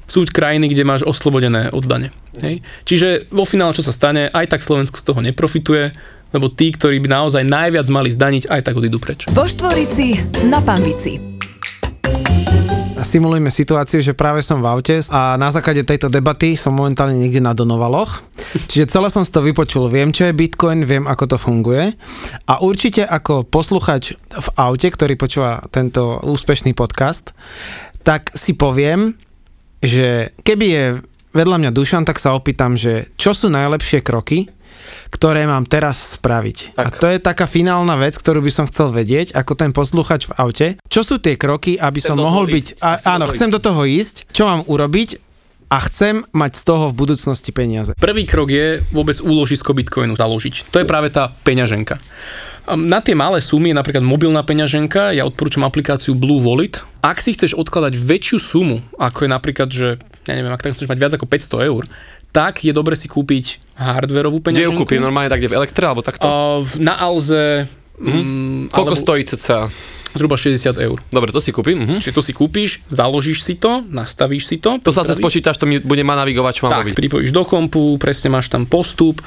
Sú 0.04 0.28
krajiny, 0.28 0.68
kde 0.68 0.84
máš 0.84 1.08
oslobodené 1.08 1.72
od 1.72 1.88
dane. 1.88 2.12
Hej? 2.44 2.60
Čiže 2.84 3.32
vo 3.32 3.48
finále, 3.48 3.72
čo 3.72 3.80
sa 3.80 3.96
stane, 3.96 4.28
aj 4.28 4.52
tak 4.52 4.60
Slovensko 4.60 5.00
z 5.00 5.06
toho 5.08 5.24
neprofituje, 5.24 5.96
lebo 6.36 6.52
tí, 6.52 6.76
ktorí 6.76 7.00
by 7.00 7.08
naozaj 7.08 7.42
najviac 7.48 7.88
mali 7.88 8.12
zdaniť, 8.12 8.52
aj 8.52 8.60
tak 8.60 8.76
odídu 8.76 9.00
preč. 9.00 9.32
Vo 9.32 9.48
Štvorici 9.48 10.20
na 10.44 10.60
Pambici. 10.60 11.29
Simulujeme 13.02 13.50
situáciu, 13.50 14.00
že 14.04 14.16
práve 14.16 14.44
som 14.44 14.60
v 14.62 14.70
aute 14.70 15.00
a 15.10 15.34
na 15.40 15.48
základe 15.48 15.82
tejto 15.82 16.12
debaty 16.12 16.54
som 16.54 16.76
momentálne 16.76 17.16
niekde 17.16 17.42
na 17.42 17.56
Donovaloch. 17.56 18.22
Čiže 18.70 18.90
celé 18.90 19.08
som 19.08 19.24
si 19.24 19.32
to 19.32 19.44
vypočul. 19.44 19.90
Viem, 19.90 20.14
čo 20.14 20.28
je 20.28 20.36
Bitcoin, 20.36 20.84
viem, 20.84 21.04
ako 21.08 21.34
to 21.34 21.36
funguje. 21.36 21.96
A 22.46 22.60
určite 22.62 23.04
ako 23.04 23.46
posluchač 23.46 24.14
v 24.16 24.48
aute, 24.56 24.88
ktorý 24.88 25.14
počúva 25.16 25.64
tento 25.72 26.20
úspešný 26.22 26.76
podcast, 26.76 27.32
tak 28.04 28.32
si 28.32 28.56
poviem, 28.56 29.16
že 29.80 30.32
keby 30.44 30.66
je 30.66 30.84
vedľa 31.32 31.56
mňa 31.62 31.70
Dušan, 31.72 32.04
tak 32.04 32.18
sa 32.18 32.34
opýtam, 32.34 32.74
že 32.74 33.08
čo 33.14 33.32
sú 33.32 33.48
najlepšie 33.48 34.02
kroky, 34.02 34.50
ktoré 35.10 35.44
mám 35.44 35.66
teraz 35.66 36.20
spraviť. 36.20 36.78
Tak. 36.78 36.84
A 36.84 36.88
to 36.90 37.06
je 37.10 37.18
taká 37.20 37.44
finálna 37.44 37.96
vec, 37.98 38.16
ktorú 38.16 38.40
by 38.44 38.52
som 38.52 38.64
chcel 38.68 38.90
vedieť, 38.94 39.34
ako 39.34 39.52
ten 39.58 39.70
posluchač 39.70 40.30
v 40.30 40.32
aute. 40.38 40.66
Čo 40.86 41.00
sú 41.02 41.14
tie 41.18 41.34
kroky, 41.36 41.76
aby 41.76 41.98
Chcem 41.98 42.14
som 42.14 42.16
mohol 42.20 42.46
toho 42.46 42.54
byť... 42.56 42.64
ísť. 42.64 42.70
A, 42.80 42.90
Chcem 42.96 43.04
do 43.04 43.10
áno, 43.10 43.24
toho 43.24 43.34
chcem 43.34 43.50
do 43.50 43.60
toho 43.60 43.82
ísť. 43.86 44.16
Čo 44.30 44.42
mám 44.46 44.60
urobiť? 44.66 45.08
A 45.70 45.78
chcem 45.86 46.26
mať 46.34 46.52
z 46.58 46.62
toho 46.66 46.90
v 46.90 46.98
budúcnosti 46.98 47.54
peniaze. 47.54 47.94
Prvý 47.94 48.26
krok 48.26 48.50
je 48.50 48.82
vôbec 48.90 49.14
úložisko 49.22 49.70
Bitcoinu 49.70 50.18
založiť. 50.18 50.74
To 50.74 50.82
je 50.82 50.86
práve 50.86 51.14
tá 51.14 51.30
peňaženka. 51.46 52.02
Na 52.70 52.98
tie 53.02 53.14
malé 53.14 53.38
sumy 53.38 53.70
je 53.70 53.78
napríklad 53.78 54.02
mobilná 54.02 54.42
peňaženka, 54.42 55.14
ja 55.14 55.26
odporúčam 55.26 55.62
aplikáciu 55.66 56.18
Blue 56.18 56.42
Wallet. 56.42 56.82
Ak 57.02 57.22
si 57.22 57.34
chceš 57.34 57.54
odkladať 57.54 57.98
väčšiu 57.98 58.38
sumu, 58.38 58.82
ako 58.98 59.26
je 59.26 59.30
napríklad, 59.30 59.68
že 59.70 59.98
ja 60.26 60.32
neviem, 60.34 60.52
ak 60.52 60.62
tam 60.62 60.74
chceš 60.74 60.90
mať 60.90 60.98
viac 60.98 61.12
ako 61.14 61.26
500 61.26 61.70
eur, 61.70 61.82
tak 62.30 62.62
je 62.62 62.70
dobre 62.70 62.94
si 62.94 63.10
kúpiť 63.10 63.69
hardwareovú 63.80 64.38
Kde 64.38 64.60
ju 64.60 64.70
peňaženku. 64.70 64.78
kúpim? 64.78 65.00
Normálne 65.00 65.26
tak, 65.26 65.40
kde 65.40 65.48
v 65.48 65.56
Elektre, 65.56 65.84
alebo 65.84 66.00
takto? 66.00 66.26
V- 66.62 66.78
na 66.78 66.94
Alze 66.94 67.64
mm, 67.96 68.68
Koľko 68.68 68.76
alebo 68.86 68.94
stojí 68.94 69.24
cca? 69.24 69.72
zhruba 70.10 70.34
60 70.34 70.74
eur. 70.76 70.98
Dobre, 71.06 71.30
to 71.30 71.38
si 71.38 71.48
kúpim. 71.48 71.78
Mhm. 71.78 72.02
Čiže 72.02 72.12
to 72.12 72.20
si 72.20 72.32
kúpiš, 72.32 72.82
založíš 72.84 73.40
si 73.40 73.54
to, 73.54 73.78
nastavíš 73.80 74.42
si 74.44 74.58
to. 74.58 74.76
To 74.78 74.90
sa 74.90 75.00
cez 75.00 75.14
pripravíš- 75.14 75.22
počítač, 75.22 75.54
to 75.54 75.64
mi 75.64 75.78
bude 75.78 76.02
ma 76.02 76.12
navigovať, 76.16 76.52
čo 76.52 76.62
mám 76.66 76.72
tak, 76.74 76.82
robiť. 76.84 76.94
pripojíš 76.98 77.30
do 77.30 77.42
kompu, 77.42 77.94
presne 77.96 78.26
máš 78.28 78.46
tam 78.46 78.66
postup, 78.66 79.22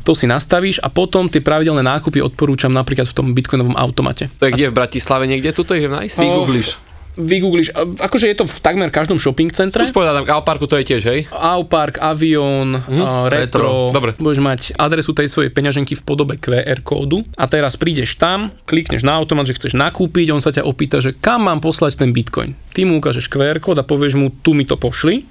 to 0.00 0.12
si 0.12 0.24
nastavíš 0.24 0.78
a 0.78 0.88
potom 0.88 1.26
tie 1.26 1.38
pravidelné 1.38 1.82
nákupy 1.82 2.18
odporúčam 2.18 2.70
napríklad 2.70 3.04
v 3.04 3.14
tom 3.14 3.26
bitcoinovom 3.30 3.74
automate. 3.74 4.30
To 4.36 4.46
je 4.46 4.52
kde 4.52 4.70
v 4.70 4.74
Bratislave 4.74 5.26
niekde, 5.26 5.50
tuto 5.50 5.74
ich 5.74 5.82
je 5.82 5.90
nájsť? 5.90 6.16
Vygoogliš. 6.16 6.68
Vygoogliš. 7.16 7.76
Akože 8.00 8.24
je 8.24 8.36
to 8.40 8.48
v 8.48 8.58
takmer 8.64 8.88
každom 8.88 9.20
shopping 9.20 9.52
centre. 9.52 9.84
Usporiadam, 9.84 10.24
a 10.24 10.40
o 10.40 10.44
parku 10.44 10.64
to 10.64 10.80
je 10.80 10.84
tiež, 10.88 11.02
hej? 11.04 11.20
Aupark, 11.28 12.00
Avion, 12.00 12.72
uh, 12.72 13.28
Retro. 13.28 13.92
Dobre. 13.92 14.16
Budeš 14.16 14.40
mať 14.40 14.60
adresu 14.80 15.12
tej 15.12 15.28
svojej 15.28 15.52
peňaženky 15.52 15.92
v 15.92 16.02
podobe 16.02 16.40
QR 16.40 16.80
kódu 16.80 17.20
a 17.36 17.44
teraz 17.44 17.76
prídeš 17.76 18.16
tam, 18.16 18.48
klikneš 18.64 19.04
na 19.04 19.20
automat, 19.20 19.44
že 19.44 19.60
chceš 19.60 19.76
nakúpiť, 19.76 20.32
on 20.32 20.40
sa 20.40 20.56
ťa 20.56 20.64
opýta, 20.64 21.04
že 21.04 21.12
kam 21.12 21.52
mám 21.52 21.60
poslať 21.60 22.00
ten 22.00 22.16
bitcoin. 22.16 22.56
Ty 22.72 22.88
mu 22.88 22.96
ukážeš 22.96 23.28
QR 23.28 23.60
kód 23.60 23.76
a 23.76 23.84
povieš 23.84 24.16
mu, 24.16 24.32
tu 24.32 24.56
mi 24.56 24.64
to 24.64 24.80
pošli. 24.80 25.28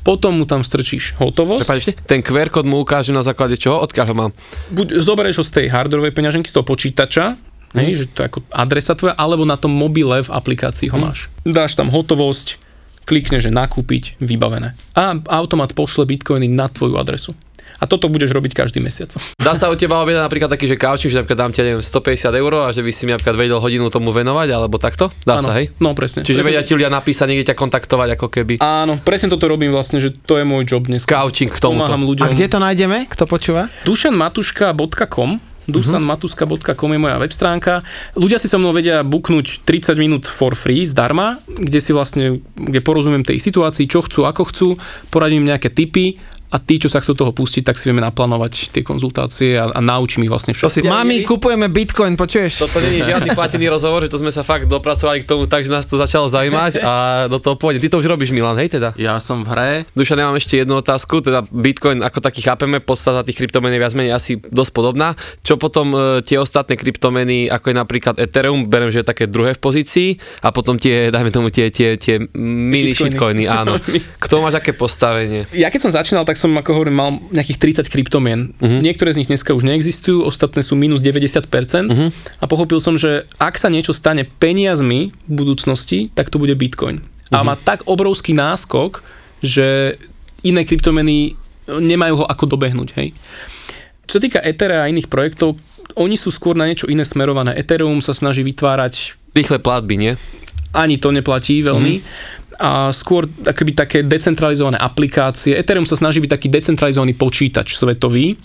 Potom 0.00 0.40
mu 0.40 0.48
tam 0.48 0.64
strčíš 0.64 1.20
hotovosť. 1.20 1.68
Prepačte, 1.68 1.92
ten 2.08 2.24
QR 2.24 2.48
kód 2.48 2.64
mu 2.64 2.80
ukáže 2.80 3.12
na 3.12 3.20
základe 3.20 3.60
čoho? 3.60 3.84
Odkiaľ 3.84 4.06
ho 4.08 4.14
mám? 4.16 4.32
buď 4.72 5.04
zoberieš 5.04 5.36
ho 5.40 5.44
z 5.44 5.52
tej 5.60 5.66
hardwareovej 5.68 6.16
peňaženky, 6.16 6.48
z 6.48 6.56
toho 6.56 6.64
počítača, 6.64 7.36
mm. 7.74 7.80
hej, 7.80 7.92
že 7.94 8.04
to 8.10 8.22
je 8.22 8.28
ako 8.30 8.38
adresa 8.50 8.92
tvoja, 8.94 9.14
alebo 9.14 9.46
na 9.46 9.56
tom 9.56 9.70
mobile 9.74 10.22
v 10.22 10.30
aplikácii 10.30 10.90
ho 10.90 10.98
máš. 10.98 11.30
Dáš 11.42 11.74
tam 11.78 11.90
hotovosť, 11.90 12.58
klikneš, 13.08 13.48
že 13.48 13.52
nakúpiť, 13.52 14.20
vybavené. 14.22 14.78
A 14.94 15.18
automat 15.34 15.74
pošle 15.74 16.06
bitcoiny 16.06 16.46
na 16.46 16.70
tvoju 16.70 16.94
adresu. 17.00 17.34
A 17.80 17.88
toto 17.88 18.12
budeš 18.12 18.36
robiť 18.36 18.52
každý 18.52 18.76
mesiac. 18.82 19.08
Dá 19.40 19.56
sa 19.56 19.72
u 19.72 19.74
teba 19.78 20.04
objednať 20.04 20.20
napríklad 20.28 20.52
taký, 20.52 20.68
že 20.68 20.76
kaučík, 20.76 21.08
že 21.08 21.16
napríklad 21.16 21.48
dám 21.48 21.52
ti, 21.56 21.64
neviem, 21.64 21.80
150 21.80 22.28
eur 22.36 22.52
a 22.66 22.70
že 22.76 22.84
by 22.84 22.92
si 22.92 23.08
mi 23.08 23.16
napríklad 23.16 23.36
vedel 23.40 23.56
hodinu 23.56 23.88
tomu 23.88 24.12
venovať, 24.12 24.48
alebo 24.52 24.76
takto? 24.76 25.08
Dá 25.24 25.40
Áno, 25.40 25.48
sa, 25.48 25.56
hej? 25.56 25.72
No 25.80 25.96
presne. 25.96 26.20
Čiže 26.20 26.44
presne, 26.44 26.60
vedia 26.60 26.62
ti 26.66 26.76
ľudia 26.76 26.92
napísať, 26.92 27.26
niekde 27.32 27.48
ťa 27.48 27.56
kontaktovať 27.56 28.08
ako 28.20 28.26
keby. 28.28 28.54
Áno, 28.60 29.00
presne 29.00 29.32
toto 29.32 29.48
robím 29.48 29.72
vlastne, 29.72 29.96
že 29.96 30.12
to 30.12 30.36
je 30.36 30.44
môj 30.44 30.68
job 30.68 30.84
dnes. 30.84 31.08
Kaučing 31.08 31.48
k 31.48 31.56
tomuto. 31.56 31.88
Pomáham 31.88 32.04
ľuďom. 32.04 32.28
A 32.28 32.28
kde 32.28 32.46
to 32.52 32.58
nájdeme? 32.60 33.08
Kto 33.08 33.24
počúva? 33.24 33.72
dušanmatuška.com 33.88 35.49
dusanmatuska.com 35.72 36.90
je 36.92 37.00
moja 37.00 37.16
web 37.18 37.32
stránka. 37.32 37.86
Ľudia 38.18 38.38
si 38.38 38.46
so 38.50 38.58
mnou 38.58 38.74
vedia 38.74 39.02
buknúť 39.06 39.64
30 39.66 39.96
minút 39.96 40.24
for 40.26 40.58
free, 40.58 40.86
zdarma, 40.86 41.40
kde 41.46 41.80
si 41.80 41.90
vlastne, 41.94 42.44
kde 42.58 42.80
porozumiem 42.82 43.24
tej 43.24 43.38
situácii, 43.38 43.86
čo 43.86 44.04
chcú, 44.04 44.26
ako 44.26 44.42
chcú, 44.50 44.68
poradím 45.08 45.46
nejaké 45.46 45.70
tipy 45.70 46.18
a 46.50 46.56
tí, 46.58 46.82
čo 46.82 46.90
sa 46.90 46.98
chcú 46.98 47.14
toho 47.14 47.30
pustiť, 47.30 47.62
tak 47.62 47.78
si 47.78 47.86
vieme 47.86 48.02
naplánovať 48.02 48.74
tie 48.74 48.82
konzultácie 48.82 49.54
a, 49.54 49.70
a 49.70 49.78
naučím 49.78 50.26
ich 50.26 50.32
vlastne 50.34 50.50
To 50.50 50.66
si 50.66 50.82
všetko. 50.82 50.90
Mami, 50.90 51.22
kupujeme 51.22 51.70
bitcoin, 51.70 52.18
počuješ? 52.18 52.66
Toto 52.66 52.82
nie 52.82 52.98
je 52.98 53.06
žiadny 53.06 53.30
platený 53.38 53.70
rozhovor, 53.70 54.02
že 54.02 54.10
to 54.10 54.18
sme 54.18 54.34
sa 54.34 54.42
fakt 54.42 54.66
dopracovali 54.66 55.22
k 55.22 55.26
tomu 55.30 55.46
tak, 55.46 55.62
že 55.62 55.70
nás 55.70 55.86
to 55.86 55.94
začalo 55.94 56.26
zaujímať 56.26 56.82
a 56.82 56.92
do 57.30 57.38
toho 57.38 57.54
pôjde. 57.54 57.78
Ty 57.86 57.94
to 57.94 57.96
už 58.02 58.10
robíš, 58.10 58.34
Milan, 58.34 58.58
hej 58.58 58.66
teda? 58.66 58.98
Ja 58.98 59.22
som 59.22 59.46
v 59.46 59.54
hre, 59.54 59.70
Dušan, 59.94 60.18
ja 60.18 60.26
mám 60.26 60.34
ešte 60.34 60.58
jednu 60.58 60.82
otázku, 60.82 61.22
teda 61.22 61.46
Bitcoin 61.54 62.02
ako 62.02 62.18
taký 62.18 62.42
chápeme, 62.42 62.82
podstata 62.82 63.22
tých 63.22 63.38
kryptomien 63.38 63.70
je 63.70 63.80
viac 63.86 63.94
menej 63.94 64.18
asi 64.18 64.42
dosť 64.42 64.72
podobná. 64.74 65.14
Čo 65.46 65.54
potom 65.54 65.94
e, 65.94 66.26
tie 66.26 66.42
ostatné 66.42 66.74
kryptomeny, 66.74 67.46
ako 67.46 67.70
je 67.70 67.76
napríklad 67.78 68.14
Ethereum, 68.18 68.66
berem, 68.66 68.90
že 68.90 69.02
je 69.02 69.06
také 69.06 69.30
druhé 69.30 69.54
v 69.54 69.62
pozícii 69.62 70.08
a 70.42 70.50
potom 70.50 70.74
tie, 70.74 71.14
dajme 71.14 71.30
tomu 71.30 71.54
tie, 71.54 71.70
tie, 71.70 71.94
tie 71.94 72.18
mini 72.34 72.90
shitcoiny, 72.90 73.46
áno. 73.46 73.78
Kto 74.24 74.42
máš 74.42 74.58
aké 74.58 74.74
postavenie? 74.74 75.46
Ja 75.54 75.70
keď 75.70 75.86
som 75.86 75.92
začínal, 75.94 76.26
tak 76.26 76.39
som, 76.40 76.56
ako 76.56 76.72
hovorím, 76.72 76.96
mal 76.96 77.10
nejakých 77.28 77.84
30 77.84 77.92
kryptomien. 77.92 78.56
Uh-huh. 78.56 78.80
Niektoré 78.80 79.12
z 79.12 79.20
nich 79.20 79.28
dneska 79.28 79.52
už 79.52 79.68
neexistujú, 79.68 80.24
ostatné 80.24 80.64
sú 80.64 80.80
minus 80.80 81.04
90% 81.04 81.44
uh-huh. 81.44 82.08
a 82.40 82.44
pochopil 82.48 82.80
som, 82.80 82.96
že 82.96 83.28
ak 83.36 83.60
sa 83.60 83.68
niečo 83.68 83.92
stane 83.92 84.24
peniazmi 84.24 85.12
v 85.12 85.32
budúcnosti, 85.32 86.08
tak 86.16 86.32
to 86.32 86.40
bude 86.40 86.56
Bitcoin. 86.56 87.04
Uh-huh. 87.04 87.36
A 87.36 87.44
má 87.44 87.60
tak 87.60 87.84
obrovský 87.84 88.32
náskok, 88.32 89.04
že 89.44 90.00
iné 90.40 90.64
kryptomeny 90.64 91.36
nemajú 91.68 92.24
ho 92.24 92.26
ako 92.26 92.56
dobehnúť. 92.56 92.96
Hej. 92.96 93.12
Čo 94.08 94.18
sa 94.18 94.22
týka 94.24 94.40
Ethera 94.40 94.82
a 94.82 94.90
iných 94.90 95.06
projektov, 95.06 95.60
oni 95.94 96.16
sú 96.16 96.32
skôr 96.32 96.56
na 96.56 96.66
niečo 96.66 96.88
iné 96.88 97.04
smerované. 97.04 97.54
Ethereum 97.54 98.00
sa 98.00 98.16
snaží 98.16 98.40
vytvárať 98.40 99.20
Rýchle 99.30 99.62
platby, 99.62 99.94
nie? 99.94 100.12
ani 100.70 101.02
to 101.02 101.10
neplatí 101.10 101.62
veľmi. 101.66 101.94
Mm. 101.98 102.02
A 102.60 102.92
skôr 102.92 103.24
akoby 103.24 103.72
také 103.72 103.98
decentralizované 104.04 104.76
aplikácie. 104.76 105.56
Ethereum 105.56 105.88
sa 105.88 105.96
snaží 105.96 106.20
byť 106.20 106.30
taký 106.36 106.48
decentralizovaný 106.52 107.16
počítač 107.16 107.72
svetový, 107.72 108.36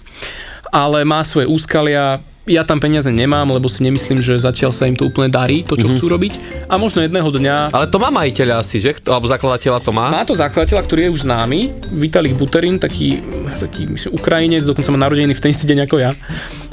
ale 0.72 1.04
má 1.04 1.20
svoje 1.28 1.52
úskalia. 1.52 2.24
Ja 2.46 2.62
tam 2.62 2.78
peniaze 2.78 3.10
nemám, 3.10 3.50
lebo 3.50 3.66
si 3.66 3.82
nemyslím, 3.82 4.22
že 4.22 4.38
zatiaľ 4.38 4.70
sa 4.70 4.86
im 4.86 4.94
to 4.94 5.10
úplne 5.10 5.34
darí, 5.34 5.66
to, 5.66 5.74
čo 5.74 5.90
mm-hmm. 5.90 5.98
chcú 5.98 6.06
robiť. 6.14 6.34
A 6.70 6.78
možno 6.78 7.02
jedného 7.02 7.26
dňa 7.26 7.74
Ale 7.74 7.90
to 7.90 7.98
má 7.98 8.14
majiteľa 8.14 8.62
asi, 8.62 8.78
že? 8.78 8.94
Alebo 9.02 9.26
zakladateľa 9.26 9.80
to 9.82 9.90
má? 9.90 10.14
má 10.14 10.22
to 10.22 10.38
zakladateľa, 10.38 10.86
ktorý 10.86 11.10
je 11.10 11.12
už 11.18 11.22
známy, 11.26 11.74
Vitalik 11.90 12.38
Buterin, 12.38 12.78
taký, 12.78 13.18
taký 13.58 13.90
myslím, 13.90 14.14
Ukrajinec, 14.14 14.62
dokonca 14.62 14.94
má 14.94 15.00
narodeniny 15.10 15.34
v 15.34 15.42
ten 15.42 15.50
istý 15.50 15.66
deň 15.74 15.90
ako 15.90 15.96
ja. 15.98 16.14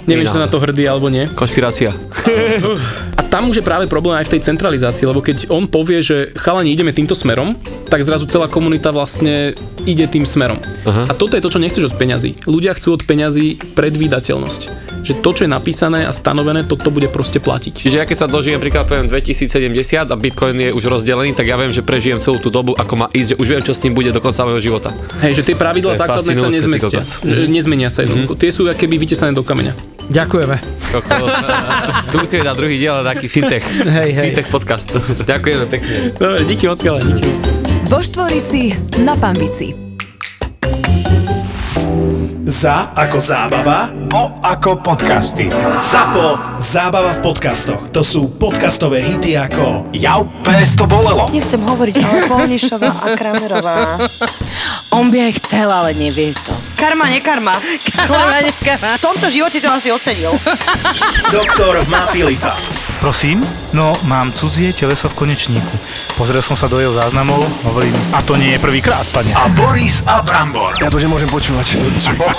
Neviem, 0.05 0.29
či 0.29 0.35
sa 0.37 0.45
na 0.45 0.51
to 0.51 0.61
hrdí 0.61 0.85
alebo 0.85 1.09
nie. 1.09 1.25
Konšpirácia. 1.33 1.95
A 3.20 3.23
tam 3.25 3.49
už 3.49 3.62
je 3.62 3.64
práve 3.64 3.89
problém 3.89 4.18
aj 4.18 4.29
v 4.29 4.33
tej 4.37 4.53
centralizácii, 4.53 5.09
lebo 5.09 5.25
keď 5.25 5.49
on 5.49 5.70
povie, 5.70 6.05
že 6.05 6.37
chalani 6.37 6.75
ideme 6.75 6.93
týmto 6.93 7.16
smerom, 7.16 7.57
tak 7.89 8.05
zrazu 8.05 8.29
celá 8.29 8.51
komunita 8.51 8.93
vlastne 8.93 9.57
ide 9.89 10.05
tým 10.11 10.27
smerom. 10.29 10.61
Aha. 10.85 11.09
A 11.09 11.12
toto 11.16 11.39
je 11.39 11.43
to, 11.43 11.49
čo 11.49 11.62
nechceš 11.62 11.89
od 11.89 11.97
peňazí. 11.97 12.45
Ľudia 12.45 12.77
chcú 12.77 12.99
od 12.99 13.07
peňazí 13.09 13.57
predvídateľnosť. 13.73 14.91
Že 15.03 15.12
to, 15.18 15.30
čo 15.34 15.42
je 15.46 15.50
napísané 15.50 16.07
a 16.07 16.12
stanovené, 16.14 16.62
toto 16.62 16.94
bude 16.94 17.11
proste 17.11 17.42
platiť. 17.42 17.74
Čiže 17.74 17.96
ja 17.98 18.05
keď 18.07 18.16
sa 18.22 18.26
dožijem 18.30 18.62
napríklad 18.62 18.86
poviem 18.86 19.11
2070 19.11 20.07
a 20.07 20.14
Bitcoin 20.14 20.55
je 20.62 20.70
už 20.70 20.86
rozdelený, 20.86 21.34
tak 21.34 21.50
ja 21.50 21.59
viem, 21.59 21.74
že 21.74 21.82
prežijem 21.82 22.22
celú 22.22 22.38
tú 22.38 22.55
dobu, 22.55 22.78
ako 22.78 22.94
má 22.94 23.07
ísť, 23.11 23.34
že 23.34 23.36
už 23.42 23.46
viem, 23.50 23.62
čo 23.66 23.74
s 23.74 23.82
ním 23.82 23.98
bude 23.98 24.14
do 24.14 24.22
konca 24.22 24.46
môjho 24.46 24.62
života. 24.62 24.94
Hej, 25.18 25.42
že 25.42 25.53
tie 25.53 25.57
pravidlá 25.59 25.98
To 25.98 26.00
základné 26.07 26.32
sa 26.38 26.48
nezmestia. 26.48 27.00
Že 27.03 27.50
Nezmenia 27.50 27.90
sa 27.90 28.07
jednoducho. 28.07 28.38
Tie 28.38 28.55
sú 28.55 28.70
akéby 28.70 28.96
vytesané 29.03 29.34
do 29.34 29.42
kameňa. 29.42 29.74
Ďakujeme. 30.07 30.57
Kokos. 30.94 31.34
tu 32.14 32.16
musíme 32.22 32.42
dať 32.46 32.55
druhý 32.55 32.76
diel, 32.78 33.03
taký 33.03 33.26
fintech. 33.26 33.64
Hej, 33.66 34.11
hej. 34.14 34.24
Fintech 34.30 34.48
podcast. 34.55 34.94
Ďakujeme 35.30 35.64
pekne. 35.66 35.94
Dobre, 36.14 36.46
díky 36.46 36.70
moc, 36.70 36.78
ale 36.86 37.03
díky 37.03 37.26
moc. 37.26 37.42
Vo 37.90 37.98
Štvorici 37.98 38.70
na 39.03 39.18
Pambici. 39.18 39.74
Za 42.42 42.92
ako 42.92 43.18
zábava, 43.22 43.88
Po 44.12 44.28
ako 44.44 44.84
podcasty. 44.84 45.48
ZAPO, 45.72 46.60
zábava 46.60 47.16
v 47.16 47.24
podcastoch. 47.24 47.88
To 47.96 48.04
sú 48.04 48.28
podcastové 48.36 49.00
hity 49.00 49.40
ako 49.40 49.88
Jau, 49.96 50.28
pes 50.44 50.76
to 50.76 50.84
bolelo. 50.84 51.32
Nechcem 51.32 51.56
hovoriť, 51.56 51.96
ale 51.96 52.28
Polnišová 52.28 52.92
a 52.92 53.16
Kramerová. 53.16 54.04
On 54.92 55.08
by 55.08 55.32
aj 55.32 55.32
chcel, 55.40 55.64
ale 55.72 55.96
nevie 55.96 56.36
to. 56.44 56.52
Karma, 56.76 57.08
nekarma. 57.08 57.56
Karma, 57.88 58.44
nekarma. 58.44 59.00
V 59.00 59.00
tomto 59.00 59.32
živote 59.32 59.64
to 59.64 59.72
asi 59.72 59.88
ocenil. 59.88 60.36
Doktor 61.32 61.80
má 61.88 62.04
Filipa. 62.12 62.52
Prosím? 63.00 63.40
No, 63.72 63.96
mám 64.04 64.30
cudzie 64.36 64.70
teleso 64.70 65.08
v 65.08 65.24
konečníku. 65.26 65.74
Pozrel 66.14 66.38
som 66.38 66.54
sa 66.54 66.68
do 66.68 66.78
jeho 66.78 66.94
záznamov, 66.94 67.40
hovorím, 67.66 67.96
a 68.14 68.22
to 68.22 68.36
nie 68.38 68.54
je 68.54 68.62
prvýkrát, 68.62 69.02
pane. 69.10 69.32
A 69.34 69.48
Boris 69.58 70.04
a 70.06 70.22
Brambor. 70.22 70.70
Ja 70.78 70.86
to 70.86 71.00
nemôžem 71.00 71.26
počúvať. 71.26 71.82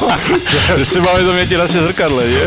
Že 0.80 0.86
si 0.86 1.00
viete 1.04 1.60
na 1.64 1.72
zrkadle, 1.72 2.28
nie? 2.28 2.44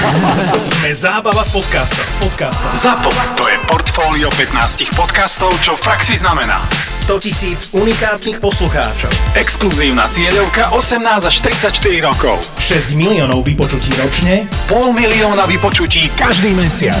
Sme 0.74 0.90
zábava 0.90 1.46
v 1.46 1.62
podcastoch. 1.62 2.02
Podcastov. 2.18 2.74
ZAPO. 2.74 3.10
To 3.38 3.44
je 3.46 3.56
portfólio 3.70 4.26
15 4.34 4.90
podcastov, 4.98 5.54
čo 5.62 5.78
v 5.78 5.80
praxi 5.86 6.18
znamená 6.18 6.58
100 6.74 7.14
tisíc 7.22 7.70
unikátnych 7.78 8.42
poslucháčov. 8.42 9.14
exkluzívna 9.38 10.02
cieľovka 10.10 10.74
18 10.74 11.30
až 11.30 11.36
34 11.46 12.02
rokov, 12.02 12.42
6 12.58 12.98
miliónov 12.98 13.46
vypočutí 13.46 13.94
ročne 14.02 14.50
pol 14.66 14.98
milióna 14.98 15.46
vypočutí 15.46 16.10
každý 16.18 16.50
mesiac. 16.58 16.98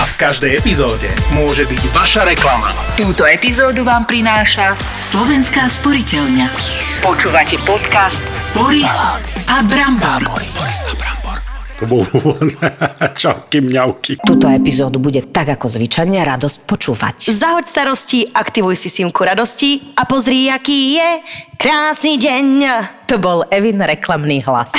a 0.00 0.02
v 0.08 0.14
každej 0.16 0.56
epizóde 0.56 1.12
môže 1.36 1.68
byť 1.68 1.82
Vaša 1.92 2.24
reklama. 2.24 2.72
Túto 2.96 3.28
epizódu 3.28 3.84
vám 3.84 4.08
prináša 4.08 4.72
Slovenská 4.96 5.68
sporiteľňa. 5.68 6.48
Počúvate 7.04 7.60
podcast 7.68 8.24
Boris 8.56 8.96
a 9.46 9.62
Brambor. 9.62 10.24
To 11.76 11.84
bol 11.84 12.08
úvod. 12.08 12.56
Čauky 13.20 13.60
mňauky. 13.60 14.16
Túto 14.24 14.48
epizódu 14.48 14.96
bude 14.96 15.20
tak 15.28 15.52
ako 15.52 15.68
zvyčajne 15.68 16.24
radosť 16.24 16.64
počúvať. 16.64 17.36
Zahoď 17.36 17.68
starosti, 17.68 18.32
aktivuj 18.32 18.80
si 18.80 18.88
simku 18.88 19.20
radosti 19.20 19.92
a 19.92 20.08
pozri, 20.08 20.48
aký 20.48 20.96
je 20.96 21.10
krásny 21.60 22.16
deň. 22.16 22.46
To 23.12 23.20
bol 23.20 23.44
Evin 23.52 23.84
reklamný 23.84 24.40
hlas. 24.48 24.72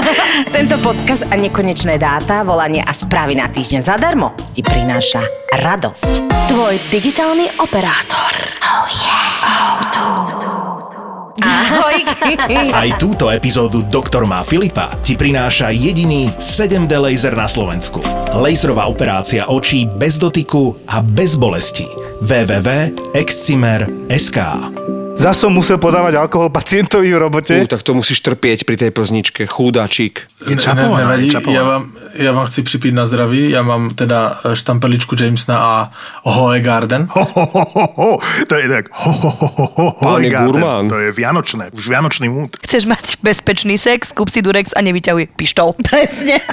Tento 0.54 0.76
podcast 0.84 1.24
a 1.32 1.34
nekonečné 1.34 1.96
dáta, 1.96 2.44
volanie 2.44 2.84
a 2.84 2.92
správy 2.92 3.40
na 3.40 3.48
týždeň 3.48 3.80
zadarmo 3.80 4.36
ti 4.52 4.60
prináša 4.60 5.24
radosť. 5.64 6.28
Tvoj 6.52 6.76
digitálny 6.92 7.56
operátor. 7.56 8.32
Oh 8.60 8.84
yeah. 8.92 9.32
Auto. 9.44 10.83
Ahoj. 11.42 12.06
Aj 12.82 12.90
túto 13.02 13.26
epizódu 13.32 13.82
Doktor 13.82 14.22
má 14.28 14.44
Filipa 14.46 14.94
ti 15.02 15.18
prináša 15.18 15.74
jediný 15.74 16.30
7D 16.38 16.94
laser 16.94 17.34
na 17.34 17.50
Slovensku. 17.50 17.98
Laserová 18.38 18.86
operácia 18.86 19.50
očí 19.50 19.82
bez 19.88 20.20
dotyku 20.22 20.76
a 20.86 21.02
bez 21.02 21.34
bolesti. 21.34 21.90
www.excimer.sk 22.22 24.38
Zas 25.24 25.40
som 25.40 25.48
musel 25.56 25.80
podávať 25.80 26.20
alkohol 26.20 26.52
pacientovi 26.52 27.08
v 27.08 27.16
robote. 27.16 27.56
Uh, 27.56 27.64
tak 27.64 27.80
to 27.80 27.96
musíš 27.96 28.20
trpieť 28.20 28.68
pri 28.68 28.76
tej 28.76 28.92
plzničke, 28.92 29.48
chudáčik. 29.48 30.28
Je 30.44 30.52
čapovaná, 30.52 31.08
nevadí, 31.08 31.32
je 31.32 31.40
čapovaná. 31.40 31.56
ja 31.56 31.62
vám, 31.64 31.82
ja 32.12 32.30
vám 32.36 32.46
chci 32.52 32.60
připít 32.60 32.92
na 32.92 33.08
zdraví, 33.08 33.50
já 33.50 33.62
mám 33.64 33.96
teda 33.96 34.40
štampeličku 34.52 35.16
Jamesona 35.16 35.56
a 35.56 35.72
Hohe 36.28 36.60
Garden. 36.60 37.08
Ho, 37.08 37.24
ho, 37.24 37.44
ho, 37.52 37.64
ho, 37.72 37.86
ho. 37.96 38.10
To 38.48 38.54
je 38.54 38.68
tak. 38.68 38.92
Ho, 38.92 39.12
ho, 39.12 39.32
ho, 39.32 39.48
ho, 39.64 39.96
ho, 39.96 40.20
Garden. 40.20 40.44
gurmán. 40.44 40.92
To 40.92 41.00
je 41.00 41.08
vianočné, 41.16 41.72
už 41.72 41.88
vianočný 41.88 42.28
múd. 42.28 42.60
Chceš 42.60 42.84
mať 42.84 43.16
bezpečný 43.24 43.80
sex, 43.80 44.12
kúp 44.12 44.28
si 44.28 44.44
Durex 44.44 44.76
a 44.76 44.84
nevyťahuj 44.84 45.32
pištol. 45.40 45.72
Presne. 45.88 46.44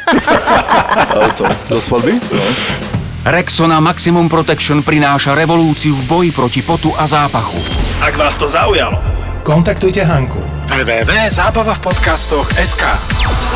Auto. 1.19 1.43
Do 1.67 1.75
svadby? 1.83 2.15
No. 2.31 2.90
Rexona 3.21 3.77
Maximum 3.77 4.25
Protection 4.25 4.81
prináša 4.81 5.37
revolúciu 5.37 5.93
v 5.93 6.03
boji 6.09 6.29
proti 6.33 6.65
potu 6.65 6.89
a 6.97 7.05
zápachu. 7.05 7.61
Ak 8.01 8.17
vás 8.17 8.33
to 8.33 8.49
zaujalo, 8.49 8.97
kontaktujte 9.45 10.01
Hanku. 10.01 10.41
www.zábava 10.65 11.77
v 11.77 11.81
podcastoch 11.85 12.49
SK. 12.57 12.81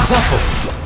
ZAPO. 0.06 0.85